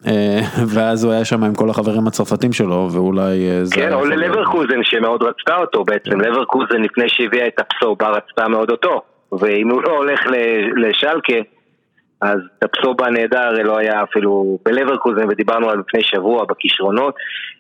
אה, 0.08 0.40
ואז 0.74 1.04
הוא 1.04 1.14
היה 1.14 1.26
שם 1.26 1.44
עם 1.44 1.56
כל 1.56 1.70
החברים 1.70 2.08
הצרפתים 2.08 2.54
שלו, 2.54 2.90
ואולי 2.92 3.50
אה, 3.50 3.66
זה... 3.66 3.76
כן, 3.76 3.94
או 3.94 4.06
ללברקוזן 4.06 4.84
שמאוד 4.84 5.24
רצתה 5.24 5.56
אותו. 5.56 5.84
בעצם, 5.84 6.12
כן. 6.12 6.22
לברקוזן 6.22 6.82
לפני 6.82 7.06
שהביאה 7.08 7.48
את 7.48 7.60
הפסובה 7.60 8.10
רצתה 8.10 8.48
מאוד 8.48 8.70
אותו, 8.70 9.02
ואם 9.32 9.70
הוא 9.70 9.82
לא 9.82 9.98
הולך 9.98 10.20
לשלקה... 10.76 11.38
אז 12.24 12.40
טפסובה 12.60 13.10
נהדר 13.10 13.52
לא 13.64 13.78
היה 13.78 14.04
אפילו 14.04 14.58
בלברקוזן 14.66 15.26
ודיברנו 15.30 15.70
עליו 15.70 15.84
לפני 15.88 16.04
שבוע 16.04 16.46
בכישרונות. 16.46 17.16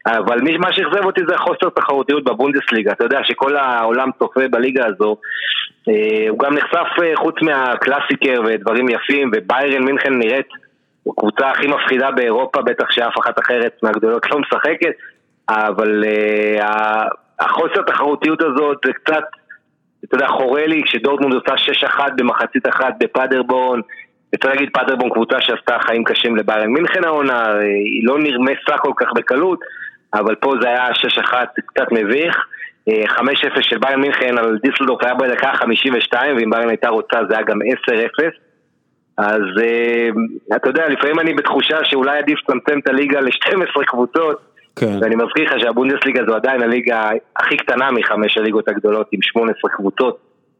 אבל 0.05 0.37
מה 0.59 0.73
שאכזב 0.73 1.05
אותי 1.05 1.21
זה 1.27 1.35
החוסר 1.35 1.69
תחרותיות 1.75 2.23
בבונדסליגה. 2.23 2.91
אתה 2.91 3.03
יודע 3.03 3.19
שכל 3.23 3.55
העולם 3.55 4.09
צופה 4.19 4.47
בליגה 4.51 4.85
הזו 4.85 5.17
אה, 5.89 6.29
הוא 6.29 6.39
גם 6.39 6.53
נחשף 6.53 7.15
חוץ 7.15 7.35
מהקלאסיקר 7.41 8.41
ודברים 8.45 8.89
יפים 8.89 9.31
וביירן 9.35 9.83
מינכן 9.83 10.13
נראית 10.19 10.47
הקבוצה 11.07 11.49
הכי 11.49 11.67
מפחידה 11.67 12.11
באירופה 12.11 12.61
בטח 12.61 12.91
שאף 12.91 13.13
אחת 13.19 13.39
אחרת 13.39 13.77
מהגדולות 13.83 14.25
לא 14.31 14.39
משחקת 14.39 14.93
אבל 15.49 16.03
אה, 16.05 17.07
החוסר 17.39 17.81
תחרותיות 17.81 18.41
הזאת 18.41 18.77
זה 18.85 18.93
קצת 18.93 19.23
אתה 20.05 20.15
יודע 20.15 20.27
חורה 20.27 20.65
לי 20.67 20.81
כשדורטמונד 20.85 21.33
עושה 21.33 21.87
6-1 21.87 21.99
במחצית 22.17 22.67
אחת 22.67 22.93
בפאדרבורן 22.99 23.79
צריך 24.41 24.55
להגיד 24.55 24.69
פאדרבון 24.73 25.09
קבוצה 25.09 25.41
שעשתה 25.41 25.77
חיים 25.81 26.03
קשים 26.03 26.35
לביירן 26.35 26.69
מינכן 26.69 27.03
העונה, 27.03 27.53
היא 27.59 28.07
לא 28.07 28.19
נרמסה 28.19 28.77
כל 28.77 28.91
כך 28.97 29.07
בקלות, 29.15 29.59
אבל 30.13 30.35
פה 30.35 30.53
זה 30.61 30.67
היה 30.67 30.87
6-1 30.91 31.33
קצת 31.65 31.91
מביך. 31.91 32.45
5-0 32.89 32.89
אה, 32.89 33.61
של 33.61 33.77
ביירן 33.77 34.01
מינכן 34.01 34.37
על 34.37 34.57
דיסלדורף 34.63 35.03
היה 35.03 35.13
בדקה 35.13 35.51
52 35.53 36.37
ואם 36.37 36.49
ביירן 36.49 36.69
הייתה 36.69 36.89
רוצה 36.89 37.17
זה 37.29 37.35
היה 37.35 37.43
גם 37.43 37.59
10-0 37.61 38.23
אז 39.17 39.41
uh, 39.57 40.55
אתה 40.55 40.69
יודע, 40.69 40.89
לפעמים 40.89 41.19
אני 41.19 41.33
בתחושה 41.33 41.77
שאולי 41.83 42.17
עדיף 42.17 42.39
לצמצם 42.39 42.79
את 42.79 42.87
הליגה 42.87 43.19
ל-12 43.21 43.85
קבוצות 43.85 44.41
כן. 44.75 44.97
ואני 45.01 45.15
מזכיר 45.15 45.43
לך 45.43 45.61
שהבונדסליגה 45.61 46.21
זו 46.27 46.35
עדיין 46.35 46.61
הליגה 46.61 47.09
הכי 47.35 47.57
קטנה 47.57 47.91
מחמש 47.91 48.37
הליגות 48.37 48.67
הגדולות 48.67 49.07
עם 49.11 49.19
18 49.21 49.71
קבוצות 49.71 50.17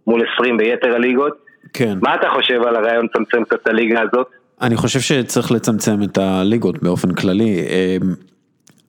מול 0.08 0.24
20 0.34 0.58
ביתר 0.58 0.96
הליגות 0.96 1.38
כן. 1.74 1.98
מה 2.02 2.16
אתה 2.16 2.30
חושב 2.30 2.62
על 2.62 2.76
הרעיון 2.76 3.06
לצמצם 3.06 3.44
קצת 3.44 3.62
את 3.62 3.68
הליגה 3.68 4.02
הזאת? 4.02 4.28
אני 4.62 4.76
חושב 4.76 5.00
שצריך 5.00 5.52
לצמצם 5.52 6.04
את 6.04 6.18
הליגות 6.18 6.84
באופן 6.84 7.14
כללי. 7.14 7.66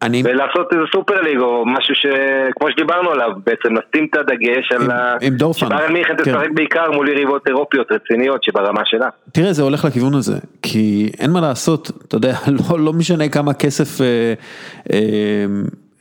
אני... 0.05 0.23
ולעשות 0.25 0.73
איזה 0.73 0.85
סופר 0.93 1.21
ליג 1.21 1.39
או 1.39 1.67
משהו 1.67 1.95
שכמו 1.95 2.71
שדיברנו 2.71 3.11
עליו 3.11 3.31
בעצם 3.47 3.69
נשים 3.69 4.09
את 4.11 4.17
הדגש 4.17 4.73
על 4.73 4.91
ה... 4.91 5.15
עם 5.21 5.35
דורפן. 5.35 5.67
שבארן 5.67 5.93
מיכן 5.93 6.17
כן. 6.17 6.23
תשחק 6.23 6.49
בעיקר 6.55 6.91
מול 6.91 7.09
יריבות 7.09 7.49
אירופיות 7.49 7.87
רציניות 7.93 8.45
שברמה 8.45 8.81
שלה. 8.85 9.09
תראה 9.33 9.53
זה 9.53 9.63
הולך 9.63 9.85
לכיוון 9.85 10.15
הזה 10.15 10.39
כי 10.63 11.11
אין 11.19 11.31
מה 11.31 11.41
לעשות 11.41 11.91
אתה 12.09 12.17
יודע 12.17 12.37
לא, 12.71 12.81
לא 12.81 12.93
משנה 12.93 13.29
כמה 13.29 13.55
כסף 13.55 14.01
אה, 14.01 14.35
אה, 14.93 15.45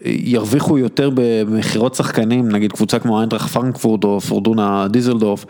ירוויחו 0.05 0.77
יותר 0.77 1.09
במכירות 1.15 1.95
שחקנים, 1.95 2.51
נגיד 2.51 2.71
קבוצה 2.71 2.99
כמו 2.99 3.19
איינטראך 3.19 3.47
פרנקפורט 3.47 4.03
או 4.03 4.21
פורדונה 4.21 4.87
דיזלדורף, 4.89 5.45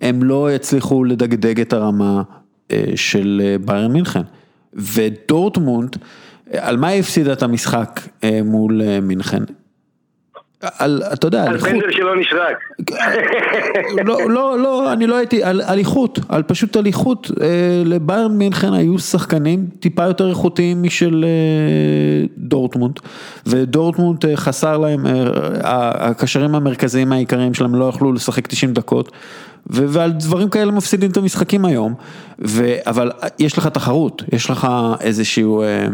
הם 0.00 0.22
לא 0.22 0.52
יצליחו 0.52 1.04
לדגדג 1.04 1.60
את 1.60 1.72
הרמה 1.72 2.22
של 2.94 3.56
ביירן 3.64 3.92
מינכן. 3.92 4.20
ודורטמונד, 4.76 5.96
על 6.52 6.76
מה 6.76 6.88
היא 6.88 7.00
הפסידה 7.00 7.32
את 7.32 7.42
המשחק 7.42 8.00
מול 8.44 8.80
מינכן? 9.02 9.42
על, 10.78 11.02
אתה 11.12 11.26
יודע, 11.26 11.44
על 11.44 11.54
איכות. 11.54 11.68
על 11.68 11.80
פנדל 11.80 11.92
שלא 11.92 12.16
נשרק. 12.16 12.56
לא, 14.06 14.30
לא, 14.30 14.58
לא, 14.58 14.92
אני 14.92 15.06
לא 15.06 15.16
הייתי, 15.16 15.42
על, 15.42 15.62
על 15.66 15.78
איכות, 15.78 16.18
על 16.28 16.42
פשוט 16.42 16.76
על 16.76 16.86
איכות. 16.86 17.30
אה, 17.40 17.82
לביירן 17.84 18.38
מינכן 18.38 18.72
היו 18.72 18.98
שחקנים 18.98 19.66
טיפה 19.80 20.04
יותר 20.04 20.28
איכותיים 20.28 20.82
משל 20.82 21.24
אה, 21.24 22.26
דורטמונד, 22.38 23.00
ודורטמונד 23.46 24.26
אה, 24.26 24.36
חסר 24.36 24.78
להם, 24.78 25.06
אה, 25.06 25.30
הקשרים 26.08 26.54
המרכזיים 26.54 27.12
העיקריים 27.12 27.54
שלהם 27.54 27.74
לא 27.74 27.84
יכלו 27.84 28.12
לשחק 28.12 28.46
90 28.46 28.72
דקות. 28.72 29.12
ועל 29.66 30.12
דברים 30.12 30.48
כאלה 30.48 30.72
מפסידים 30.72 31.10
את 31.10 31.16
המשחקים 31.16 31.64
היום, 31.64 31.94
ו, 32.38 32.74
אבל 32.86 33.10
יש 33.38 33.58
לך 33.58 33.66
תחרות, 33.66 34.22
יש 34.32 34.50
לך 34.50 34.68
איזשהו, 35.00 35.62
אה, 35.62 35.86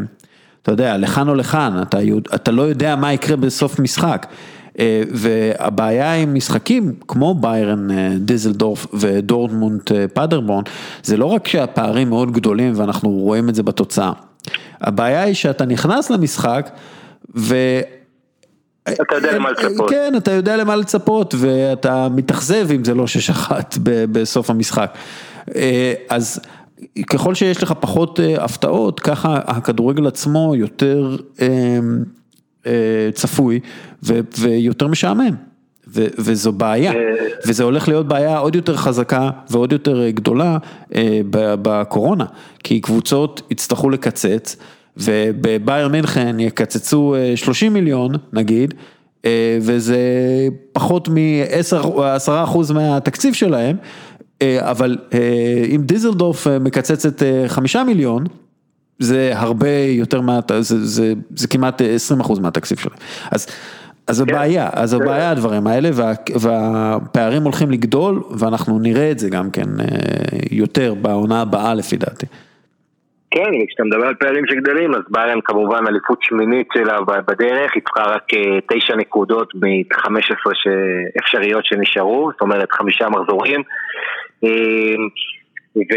אתה 0.62 0.70
יודע, 0.70 0.96
לכאן 0.96 1.28
או 1.28 1.34
לכאן, 1.34 1.82
אתה, 1.82 1.98
אתה 2.34 2.50
לא 2.50 2.62
יודע 2.62 2.96
מה 2.96 3.12
יקרה 3.12 3.36
בסוף 3.36 3.78
משחק. 3.78 4.26
אה, 4.78 5.02
והבעיה 5.10 6.14
עם 6.14 6.34
משחקים 6.34 6.94
כמו 7.08 7.34
ביירן 7.34 7.90
אה, 7.90 8.12
דיזלדורף 8.18 8.86
ודורטמונט 8.94 9.92
אה, 9.92 10.08
פאדרבורן, 10.08 10.62
זה 11.02 11.16
לא 11.16 11.26
רק 11.26 11.48
שהפערים 11.48 12.08
מאוד 12.08 12.32
גדולים 12.32 12.72
ואנחנו 12.76 13.10
רואים 13.10 13.48
את 13.48 13.54
זה 13.54 13.62
בתוצאה. 13.62 14.12
הבעיה 14.80 15.22
היא 15.22 15.34
שאתה 15.34 15.64
נכנס 15.64 16.10
למשחק 16.10 16.70
ו... 17.36 17.56
אתה 18.88 19.14
יודע 19.14 19.32
למה 19.32 19.50
לצפות. 19.50 19.90
כן, 19.90 20.12
אתה 20.16 20.30
יודע 20.30 20.56
למה 20.56 20.76
לצפות 20.76 21.34
ואתה 21.38 22.08
מתאכזב 22.08 22.70
אם 22.70 22.84
זה 22.84 22.94
לא 22.94 23.06
שש 23.06 23.30
אחת 23.30 23.78
בסוף 23.82 24.50
המשחק. 24.50 24.96
אז 26.08 26.40
ככל 27.06 27.34
שיש 27.34 27.62
לך 27.62 27.74
פחות 27.80 28.20
הפתעות, 28.38 29.00
ככה 29.00 29.40
הכדורגל 29.46 30.06
עצמו 30.06 30.54
יותר 30.56 31.16
אה, 32.66 33.10
צפוי 33.14 33.60
ויותר 34.38 34.86
משעמם. 34.86 35.34
ו- 35.94 36.06
וזו 36.18 36.52
בעיה, 36.52 36.92
אה, 36.92 36.98
וזה 37.46 37.64
הולך 37.64 37.88
להיות 37.88 38.08
בעיה 38.08 38.38
עוד 38.38 38.54
יותר 38.54 38.76
חזקה 38.76 39.30
ועוד 39.50 39.72
יותר 39.72 40.10
גדולה 40.10 40.58
אה, 40.94 41.20
בקורונה, 41.62 42.24
כי 42.64 42.80
קבוצות 42.80 43.42
יצטרכו 43.50 43.90
לקצץ, 43.90 44.56
ובבייר 44.96 45.88
מינכן 45.88 46.40
יקצצו 46.40 47.14
30 47.36 47.72
מיליון 47.72 48.12
נגיד, 48.32 48.74
וזה 49.60 49.98
פחות 50.72 51.08
מ-10% 51.08 52.72
מהתקציב 52.74 53.34
שלהם, 53.34 53.76
אבל 54.60 54.98
אם 55.74 55.80
דיזלדורף 55.84 56.46
מקצצת 56.46 57.22
5 57.48 57.76
מיליון, 57.76 58.24
זה 58.98 59.32
הרבה 59.34 59.68
יותר 59.88 60.20
מה... 60.20 60.40
זה, 60.60 60.84
זה, 60.84 61.12
זה 61.36 61.48
כמעט 61.48 61.82
20% 62.20 62.40
מהתקציב 62.40 62.78
שלהם. 62.78 62.96
אז, 63.32 63.46
אז 64.06 64.22
כן. 64.26 64.32
בעיה, 64.32 64.68
אז 64.72 64.90
זו 64.90 64.98
בעיה 64.98 65.30
הדברים 65.30 65.66
האלה, 65.66 65.88
וה, 65.92 66.12
והפערים 66.40 67.42
הולכים 67.42 67.70
לגדול, 67.70 68.22
ואנחנו 68.38 68.78
נראה 68.78 69.10
את 69.10 69.18
זה 69.18 69.30
גם 69.30 69.50
כן 69.50 69.80
אה, 69.80 69.86
יותר 70.50 70.94
בעונה 70.94 71.40
הבאה 71.42 71.74
לפי 71.74 71.96
דעתי. 71.96 72.26
כן, 73.30 73.50
כשאתה 73.68 73.84
מדבר 73.84 74.06
על 74.06 74.14
פערים 74.14 74.44
שגדלים, 74.46 74.94
אז 74.94 75.00
ביירן 75.08 75.40
כמובן 75.44 75.86
אליפות 75.88 76.18
שמינית 76.22 76.68
שלה 76.74 76.98
בדרך, 77.28 77.72
היא 77.74 77.82
צריכה 77.82 78.02
רק 78.02 78.22
אה, 78.34 78.58
תשע 78.68 78.96
נקודות 78.96 79.54
מ-15 79.54 80.08
אפשריות 81.20 81.64
שנשארו, 81.64 82.30
זאת 82.32 82.40
אומרת 82.40 82.72
חמישה 82.72 83.08
מחזורים. 83.08 83.62
אה, 84.44 85.04
ו... 85.76 85.94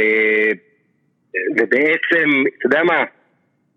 ובעצם, 1.58 2.30
אתה 2.58 2.66
יודע 2.66 2.84
מה, 2.84 3.04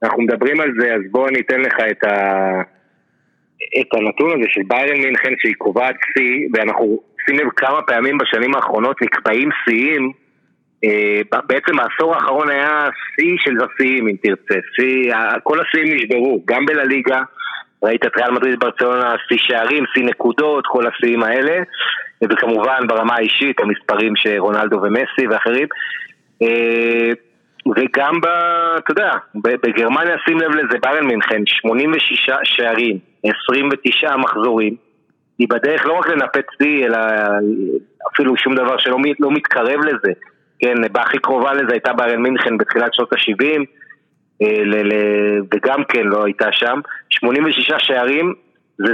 אנחנו 0.02 0.22
מדברים 0.22 0.60
על 0.60 0.72
זה, 0.80 0.94
אז 0.94 1.00
בוא 1.10 1.28
אני 1.28 1.40
אתן 1.40 1.60
לך 1.60 1.74
את, 1.90 2.04
ה... 2.04 2.62
את 3.80 3.94
הנתון 3.94 4.30
הזה 4.30 4.48
של 4.48 4.60
ביירן 4.68 5.00
מינכן 5.00 5.32
שהיא 5.38 5.54
קובעת 5.58 5.96
שיא, 6.12 6.48
ואנחנו, 6.54 7.00
שים 7.26 7.38
לב 7.38 7.48
כמה 7.56 7.82
פעמים 7.82 8.18
בשנים 8.18 8.54
האחרונות 8.54 9.02
נקבעים 9.02 9.48
שיאים, 9.64 10.12
אה, 10.84 11.20
בעצם 11.46 11.78
העשור 11.78 12.14
האחרון 12.14 12.50
היה 12.50 12.88
שיא 13.14 13.36
של 13.38 13.54
השיאים 13.64 14.08
אם 14.08 14.16
תרצה, 14.22 14.60
שיא, 14.76 15.14
כל 15.42 15.60
השיאים 15.60 15.96
נשברו, 15.96 16.42
גם 16.46 16.66
בלליגה, 16.66 17.22
ראית 17.82 18.06
את 18.06 18.16
ריאל 18.16 18.30
מדריד 18.30 18.60
ברצלונה, 18.60 19.14
שיא 19.28 19.38
שערים, 19.40 19.84
שיא 19.94 20.04
נקודות, 20.04 20.64
כל 20.66 20.86
השיאים 20.86 21.22
האלה, 21.22 21.62
וכמובן 22.30 22.80
ברמה 22.86 23.14
האישית 23.14 23.60
המספרים 23.60 24.16
של 24.16 24.36
רונלדו 24.38 24.76
ומסי 24.82 25.26
ואחרים. 25.30 25.68
אה, 26.42 27.10
וגם 27.76 28.20
ב... 28.20 28.26
אתה 28.78 28.92
יודע, 28.92 29.12
בגרמניה 29.34 30.16
שים 30.24 30.40
לב 30.40 30.50
לזה, 30.50 30.78
ביירן 30.82 31.06
מינכן, 31.06 31.42
86 31.46 32.30
שערים, 32.44 32.98
29 33.24 34.16
מחזורים, 34.16 34.76
היא 35.38 35.48
בדרך 35.50 35.86
לא 35.86 35.92
רק 35.92 36.08
לנפץ 36.08 36.46
שיא, 36.62 36.86
אלא 36.86 36.98
אפילו 38.12 38.36
שום 38.36 38.54
דבר 38.54 38.78
שלא 38.78 38.96
לא 39.20 39.30
מתקרב 39.30 39.80
לזה. 39.84 40.12
כן, 40.60 40.74
בהכי 40.92 41.18
קרובה 41.18 41.54
לזה 41.54 41.72
הייתה 41.72 41.92
ביירן 41.92 42.22
מינכן 42.22 42.58
בתחילת 42.58 42.94
שנות 42.94 43.12
ה-70, 43.12 43.44
אה, 43.44 43.64
וגם 45.54 45.84
כן 45.88 46.02
לא 46.04 46.24
הייתה 46.24 46.52
שם. 46.52 46.80
86 47.10 47.72
שערים, 47.78 48.34
זה 48.78 48.92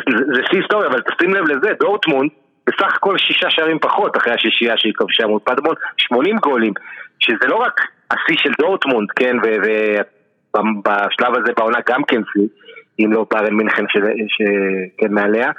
שיא 0.50 0.58
היסטורי, 0.60 0.86
אבל 0.86 1.00
תשים 1.00 1.34
לב 1.34 1.44
לזה, 1.48 1.72
דורטמונד, 1.80 2.30
בסך 2.66 2.94
הכל 2.94 3.18
שישה 3.18 3.50
שערים 3.50 3.78
פחות 3.78 4.16
אחרי 4.16 4.32
השישייה 4.32 4.74
שהיא 4.76 4.92
כבשה 4.96 5.26
מול 5.26 5.40
פדמון, 5.44 5.74
80 5.96 6.36
גולים, 6.36 6.72
שזה 7.18 7.46
לא 7.46 7.56
רק 7.56 7.80
השיא 8.10 8.36
של 8.38 8.50
דורטמונד, 8.58 9.10
כן, 9.16 9.36
ובשלב 9.36 11.34
הזה 11.34 11.52
בעונה 11.56 11.78
גם 11.88 12.04
כן 12.04 12.20
שיא, 12.32 12.48
אם 12.98 13.12
לא 13.12 13.26
פארן 13.28 13.54
מינכן 13.54 13.84
שכן 13.88 15.12
מעליה. 15.12 15.50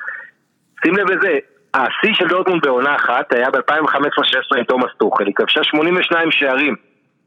שים 0.86 0.98
לב 0.98 1.12
לזה, 1.12 1.38
השיא 1.74 2.14
של 2.14 2.28
דורטמונד 2.28 2.62
בעונה 2.66 2.96
אחת 2.96 3.34
היה 3.34 3.50
ב-2015-2016 3.50 4.58
עם 4.58 4.64
תומאס 4.64 4.92
טוחל, 4.98 5.26
היא 5.26 5.34
כבשה 5.36 5.64
82 5.64 6.32
שערים. 6.32 6.76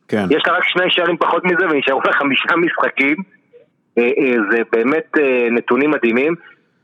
כן. 0.08 0.26
יש 0.30 0.42
לה 0.46 0.52
רק 0.52 0.64
שני 0.64 0.84
שערים 0.88 1.16
פחות 1.16 1.44
מזה 1.44 1.66
ונשארו 1.70 2.00
לה 2.04 2.12
חמישה 2.12 2.56
משחקים. 2.56 3.16
אה, 3.98 4.02
אה, 4.02 4.36
זה 4.50 4.58
באמת 4.72 5.06
אה, 5.20 5.48
נתונים 5.50 5.90
מדהימים, 5.90 6.34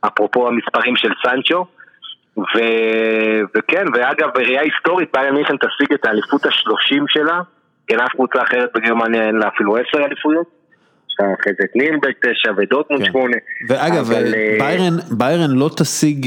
אפרופו 0.06 0.48
המספרים 0.48 0.96
של 0.96 1.10
סנצ'ו. 1.26 1.66
ו... 2.38 2.58
וכן, 3.56 3.84
ואגב, 3.94 4.28
בראייה 4.34 4.62
היסטורית, 4.62 5.08
ביירן 5.14 5.34
מינכן 5.34 5.56
תשיג 5.56 5.92
את 5.94 6.06
האליפות 6.06 6.46
השלושים 6.46 7.04
שלה, 7.08 7.40
כן, 7.86 8.00
אף 8.00 8.12
קבוצה 8.12 8.42
אחרת 8.42 8.70
בגרמניה 8.74 9.26
אין 9.26 9.36
לה 9.36 9.48
אפילו 9.48 9.76
עשר 9.76 10.04
אליפויות. 10.04 10.46
אחרי 11.14 11.52
זה 11.58 11.64
את 12.10 12.14
תשע 12.24 12.52
ודוטמונד 12.56 13.02
כן. 13.02 13.10
שמונה. 13.10 13.36
ואגב, 13.68 14.12
אבל... 14.12 14.34
ביירן, 14.58 14.96
ביירן 15.10 15.50
לא 15.50 15.70
תשיג, 15.76 16.26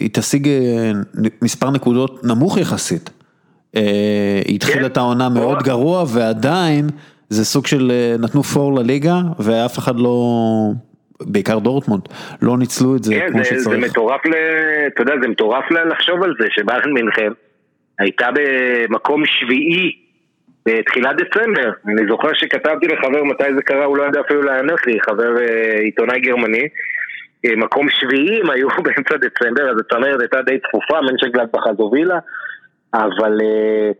היא 0.00 0.10
תשיג 0.12 0.48
מספר 1.42 1.70
נקודות 1.70 2.24
נמוך 2.24 2.58
יחסית. 2.58 3.10
היא 4.44 4.54
התחילה 4.54 4.80
כן. 4.80 4.86
את 4.86 4.96
העונה 4.96 5.28
מאוד 5.28 5.62
גרוע 5.62 6.04
ועדיין 6.14 6.86
זה 7.28 7.44
סוג 7.44 7.66
של 7.66 7.92
נתנו 8.18 8.42
פור 8.42 8.74
לליגה 8.78 9.16
ואף 9.38 9.78
אחד 9.78 9.96
לא, 9.96 10.16
בעיקר 11.20 11.58
דורטמונד, 11.58 12.02
לא 12.42 12.58
ניצלו 12.58 12.96
את 12.96 13.04
זה 13.04 13.14
כן, 13.14 13.28
כמו 13.30 13.38
זה, 13.38 13.44
שצריך. 13.44 13.68
זה 13.68 13.78
מטורף, 13.78 14.26
ל... 14.26 14.34
אתה 14.86 15.02
יודע, 15.02 15.12
זה 15.22 15.28
מטורף 15.28 15.64
לחשוב 15.70 16.22
על 16.22 16.34
זה 16.40 16.46
שביירן 16.50 16.92
מינכן 16.92 17.32
הייתה 17.98 18.28
במקום 18.34 19.22
שביעי 19.26 19.92
בתחילת 20.66 21.16
דצמבר, 21.16 21.70
אני 21.86 22.08
זוכר 22.08 22.28
שכתבתי 22.32 22.86
לחבר 22.86 23.24
מתי 23.24 23.54
זה 23.56 23.62
קרה, 23.62 23.84
הוא 23.84 23.96
לא 23.96 24.02
ידע 24.02 24.20
אפילו 24.20 24.42
לענות 24.42 24.86
לי, 24.86 25.00
חבר 25.00 25.38
אה, 25.38 25.80
עיתונאי 25.80 26.20
גרמני. 26.20 26.68
אה, 27.44 27.56
מקום 27.56 27.86
שביעי 27.90 28.40
הם 28.40 28.50
היו 28.50 28.68
באמצע 28.84 29.16
דצמבר, 29.16 29.70
אז 29.70 29.76
הצמרת 29.80 30.20
הייתה 30.20 30.42
די 30.42 30.58
צפופה, 30.58 31.00
מנשגלדבך 31.00 31.66
אז 31.66 31.76
הובילה, 31.78 32.18
אבל 32.94 33.38
אה, 33.42 33.90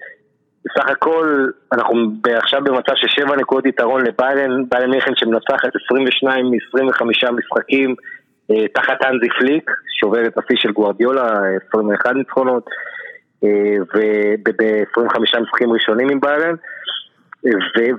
בסך 0.65 0.91
הכל 0.91 1.49
אנחנו 1.73 2.11
עכשיו 2.37 2.61
במצב 2.65 2.93
של 2.95 3.09
שבע 3.09 3.37
נקודות 3.37 3.67
יתרון 3.67 4.07
לביירן, 4.07 4.65
ביירן 4.69 4.91
מיכן 4.91 5.13
שמנצחת 5.17 5.71
22 5.85 6.47
מ-25 6.47 7.05
משחקים 7.31 7.95
תחת 8.75 9.05
אנזי 9.05 9.29
פליק, 9.39 9.71
שובר 10.01 10.27
את 10.27 10.39
השיא 10.39 10.57
של 10.57 10.73
גוארדיולה, 10.73 11.41
21 11.69 12.13
ניצחונות. 12.15 12.65
וב-25 13.43 15.21
משחקים 15.21 15.73
ראשונים 15.73 16.09
עם 16.09 16.21
ביירן. 16.21 16.55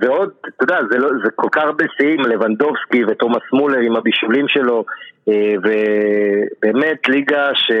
ועוד, 0.00 0.30
אתה 0.40 0.64
יודע, 0.64 0.78
זה, 0.90 0.98
לא, 0.98 1.08
זה 1.24 1.30
כל 1.34 1.48
כך 1.52 1.62
הרבה 1.62 1.84
שיאים, 1.96 2.20
לבנדובסקי 2.20 3.04
ותומאס 3.04 3.42
מולר 3.52 3.78
עם 3.78 3.96
הבישולים 3.96 4.48
שלו, 4.48 4.84
אה, 5.28 5.54
ובאמת 5.62 7.08
ליגה 7.08 7.50
ש... 7.54 7.72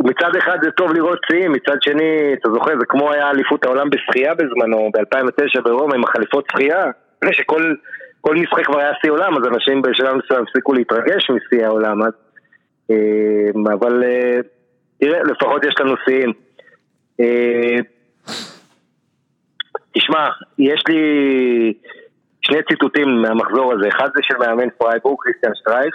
מצד 0.00 0.36
אחד 0.38 0.58
זה 0.62 0.70
טוב 0.70 0.92
לראות 0.92 1.18
שיאים, 1.30 1.52
מצד 1.52 1.76
שני, 1.80 2.34
אתה 2.40 2.50
זוכר, 2.50 2.72
זה 2.78 2.86
כמו 2.88 3.12
היה 3.12 3.30
אליפות 3.30 3.64
העולם 3.64 3.90
בשחייה 3.90 4.34
בזמנו, 4.34 4.90
ב-2009 4.94 5.60
ברומא 5.64 5.94
עם 5.94 6.04
החליפות 6.04 6.44
שחייה, 6.52 6.84
שכל 7.32 7.74
כל 8.20 8.36
משחק 8.36 8.66
כבר 8.66 8.78
היה 8.78 8.92
שיא 9.00 9.10
עולם, 9.10 9.36
אז 9.36 9.42
אנשים 9.54 9.82
בשלב 9.82 10.14
מסוים 10.14 10.42
הפסיקו 10.42 10.72
להתרגש 10.72 11.30
משיא 11.30 11.66
העולם, 11.66 12.02
אז... 12.02 12.12
אה, 12.90 13.74
אבל 13.74 14.04
אה, 14.04 14.38
תראה, 15.00 15.22
לפחות 15.22 15.64
יש 15.64 15.74
לנו 15.80 15.94
שיאים. 16.04 16.32
אה, 17.20 17.76
תשמע, 19.92 20.28
יש 20.58 20.82
לי 20.88 21.02
שני 22.40 22.62
ציטוטים 22.68 23.22
מהמחזור 23.22 23.72
הזה, 23.72 23.88
אחד 23.88 24.08
זה 24.14 24.20
של 24.22 24.36
מאמן 24.38 24.68
פרייבורג, 24.78 25.18
קריסטיאן 25.20 25.52
שטרייך, 25.54 25.94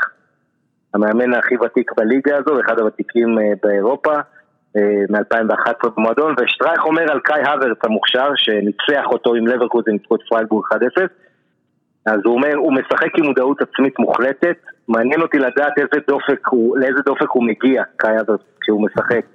המאמן 0.93 1.33
הכי 1.33 1.55
ותיק 1.57 1.91
בליגה 1.97 2.37
הזו, 2.37 2.61
אחד 2.61 2.79
הוותיקים 2.79 3.37
באירופה, 3.63 4.13
מ-2011 5.09 5.89
במועדון, 5.97 6.35
ושטרייך 6.39 6.85
אומר 6.85 7.11
על 7.11 7.19
קאי 7.19 7.41
הוורץ 7.41 7.85
המוכשר, 7.85 8.29
שניצח 8.35 9.05
אותו 9.05 9.35
עם 9.35 9.47
לברקוזן, 9.47 9.91
ניצחו 9.91 10.15
את 10.15 10.21
פרייבורג 10.29 10.65
1-0, 10.73 10.77
אז 12.05 12.19
הוא 12.25 12.33
אומר, 12.35 12.55
הוא 12.55 12.73
משחק 12.73 13.17
עם 13.17 13.25
מודעות 13.25 13.61
עצמית 13.61 13.99
מוחלטת, 13.99 14.57
מעניין 14.87 15.21
אותי 15.21 15.37
לדעת 15.37 15.77
איזה 15.77 16.03
דופק 16.07 16.47
הוא, 16.47 16.77
לאיזה 16.77 16.99
דופק 17.05 17.29
הוא 17.29 17.43
מגיע, 17.43 17.83
קאי 17.97 18.19
הוורץ, 18.19 18.39
כשהוא 18.61 18.85
משחק. 18.85 19.25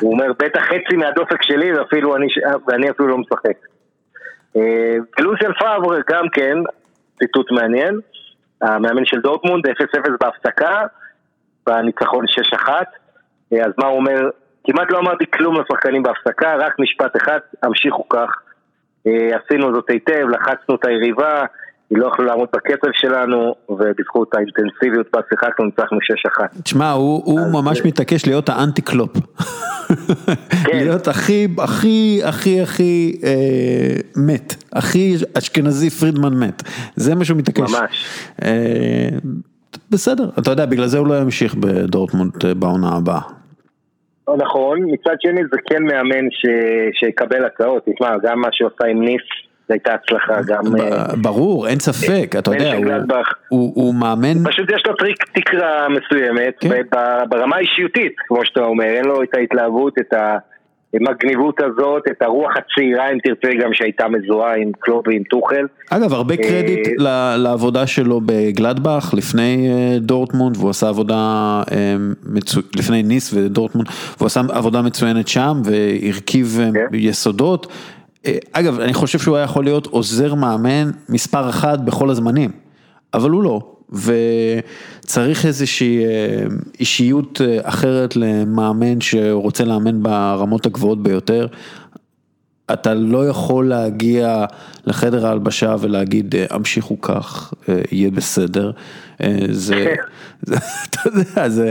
הוא 0.00 0.12
אומר, 0.12 0.32
בטח 0.38 0.62
חצי 0.62 0.96
מהדופק 0.96 1.42
שלי 1.42 1.72
ואפילו 1.72 2.16
אני, 2.16 2.26
ואני 2.68 2.90
אפילו 2.90 3.08
לא 3.08 3.18
משחק. 3.18 3.56
אה, 4.56 4.96
לוסיאן 5.18 5.52
פאבר 5.52 6.00
גם 6.10 6.28
כן, 6.32 6.56
ציטוט 7.18 7.50
מעניין, 7.50 8.00
המאמן 8.62 9.04
של 9.04 9.20
דורטמונד, 9.20 9.66
0-0 9.66 9.70
בהפסקה, 10.20 10.86
בניצחון 11.66 12.24
6-1, 12.24 12.68
אה, 13.52 13.64
אז 13.66 13.72
מה 13.78 13.86
הוא 13.86 13.96
אומר? 13.96 14.30
כמעט 14.64 14.90
לא 14.90 14.98
אמרתי 14.98 15.24
כלום 15.34 15.60
לשחקנים 15.60 16.02
בהפסקה, 16.02 16.54
רק 16.56 16.72
משפט 16.78 17.16
אחד, 17.16 17.38
המשיכו 17.62 18.08
כך. 18.08 18.30
אה, 19.06 19.30
עשינו 19.36 19.74
זאת 19.74 19.90
היטב, 19.90 20.26
לחצנו 20.28 20.74
את 20.74 20.86
היריבה, 20.86 21.44
היא 21.90 21.98
לא 21.98 22.08
יכלו 22.08 22.24
לעמוד 22.24 22.48
בקצב 22.52 22.88
שלנו, 22.92 23.54
ובזכות 23.68 24.34
האינטנסיביות 24.34 25.06
בה 25.12 25.20
שיחקנו 25.28 25.64
ניצחנו 25.64 25.98
6-1. 26.58 26.62
תשמע, 26.62 26.90
הוא, 26.90 27.22
הוא 27.24 27.40
ממש 27.52 27.78
זה... 27.78 27.88
מתעקש 27.88 28.26
להיות 28.26 28.48
האנטי 28.48 28.82
קלופ. 28.82 29.10
כן. 30.66 30.76
להיות 30.76 31.08
הכי, 31.08 31.48
הכי, 31.58 32.20
הכי, 32.24 32.62
הכי 32.62 33.20
אה, 33.24 34.00
מת. 34.16 34.54
הכי 34.72 35.14
אשכנזי 35.38 35.90
פרידמן 35.90 36.34
מת. 36.34 36.62
זה 36.96 37.14
מה 37.14 37.24
שהוא 37.24 37.38
מתעקש. 37.38 37.74
ממש. 37.74 38.06
אה, 38.42 39.08
בסדר, 39.94 40.24
אתה 40.38 40.50
יודע, 40.50 40.66
בגלל 40.66 40.86
זה 40.86 40.98
הוא 40.98 41.06
לא 41.06 41.14
ימשיך 41.14 41.54
בדורטמונד 41.54 42.32
אה, 42.44 42.54
בעונה 42.54 42.96
הבאה. 42.96 43.20
נכון, 44.38 44.78
מצד 44.92 45.14
שני 45.20 45.40
זה 45.52 45.58
כן 45.70 45.82
מאמן 45.82 46.30
ש... 46.30 46.46
שיקבל 46.92 47.44
הצעות, 47.44 47.82
תשמע, 47.84 48.10
גם 48.22 48.40
מה 48.40 48.48
שעושה 48.52 48.84
עם 48.90 49.04
ניס 49.04 49.22
זו 49.68 49.74
הייתה 49.74 49.94
הצלחה 49.94 50.34
גם... 50.46 50.76
אה, 50.80 51.16
ברור, 51.22 51.68
אין 51.68 51.80
ספק, 51.80 52.34
אתה 52.38 52.50
יודע, 52.50 52.72
הוא 53.48 53.94
מאמן... 53.94 54.44
פשוט 54.44 54.70
יש 54.70 54.82
לו 54.86 54.94
טריק 54.96 55.24
תקרה 55.34 55.88
מסוימת, 55.88 56.54
כן. 56.60 56.82
ברמה 57.28 57.56
האישיותית, 57.56 58.14
כמו 58.28 58.44
שאתה 58.44 58.60
אומר, 58.60 58.84
אין 58.84 59.04
לו 59.04 59.22
את 59.22 59.34
ההתלהבות, 59.34 59.94
את 59.98 60.14
המגניבות 60.94 61.60
הזאת, 61.60 62.02
את 62.10 62.22
הרוח 62.22 62.52
הצעירה, 62.56 63.12
אם 63.12 63.18
תרצה, 63.18 63.48
גם 63.62 63.70
שהייתה 63.72 64.08
מזוהה 64.08 64.56
עם 64.56 64.70
קלופ 64.78 65.02
ועם 65.06 65.22
טוחל. 65.22 65.66
אגב, 65.90 66.12
הרבה 66.12 66.34
אה, 66.34 66.42
קרדיט 66.42 66.88
לעבודה 67.38 67.86
שלו 67.86 68.20
בגלדבך, 68.26 69.14
לפני 69.16 69.68
אה, 69.70 69.98
דורטמונד, 69.98 70.56
והוא 70.56 70.70
עשה 70.70 70.88
עבודה, 70.88 71.62
לפני 72.76 73.02
ניס 73.02 73.34
ודורטמונד, 73.34 73.88
והוא 74.18 74.26
עשה 74.26 74.40
עבודה 74.52 74.82
מצוינת 74.82 75.28
שם, 75.28 75.62
והרכיב 75.64 76.58
כן. 76.74 76.84
יסודות. 76.92 77.66
אה, 78.26 78.38
אגב, 78.52 78.80
אני 78.80 78.94
חושב 78.94 79.18
שהוא 79.18 79.36
היה 79.36 79.44
יכול 79.44 79.64
להיות 79.64 79.86
עוזר 79.86 80.34
מאמן 80.34 80.90
מספר 81.08 81.48
אחת 81.48 81.78
בכל 81.78 82.10
הזמנים, 82.10 82.50
אבל 83.14 83.30
הוא 83.30 83.42
לא. 83.42 83.73
וצריך 83.94 85.46
איזושהי 85.46 86.04
אה, 86.04 86.44
אישיות 86.80 87.40
אה, 87.44 87.58
אחרת 87.62 88.16
למאמן 88.16 89.00
שרוצה 89.00 89.64
לאמן 89.64 90.02
ברמות 90.02 90.66
הגבוהות 90.66 91.02
ביותר. 91.02 91.46
אתה 92.72 92.94
לא 92.94 93.28
יכול 93.28 93.68
להגיע 93.68 94.44
לחדר 94.86 95.26
ההלבשה 95.26 95.76
ולהגיד 95.80 96.34
המשיכו 96.50 97.00
כך, 97.00 97.54
יהיה 97.92 98.10
בסדר. 98.10 98.70
זה, 99.50 99.94
אתה 100.44 101.00
יודע, 101.06 101.48
זה, 101.48 101.70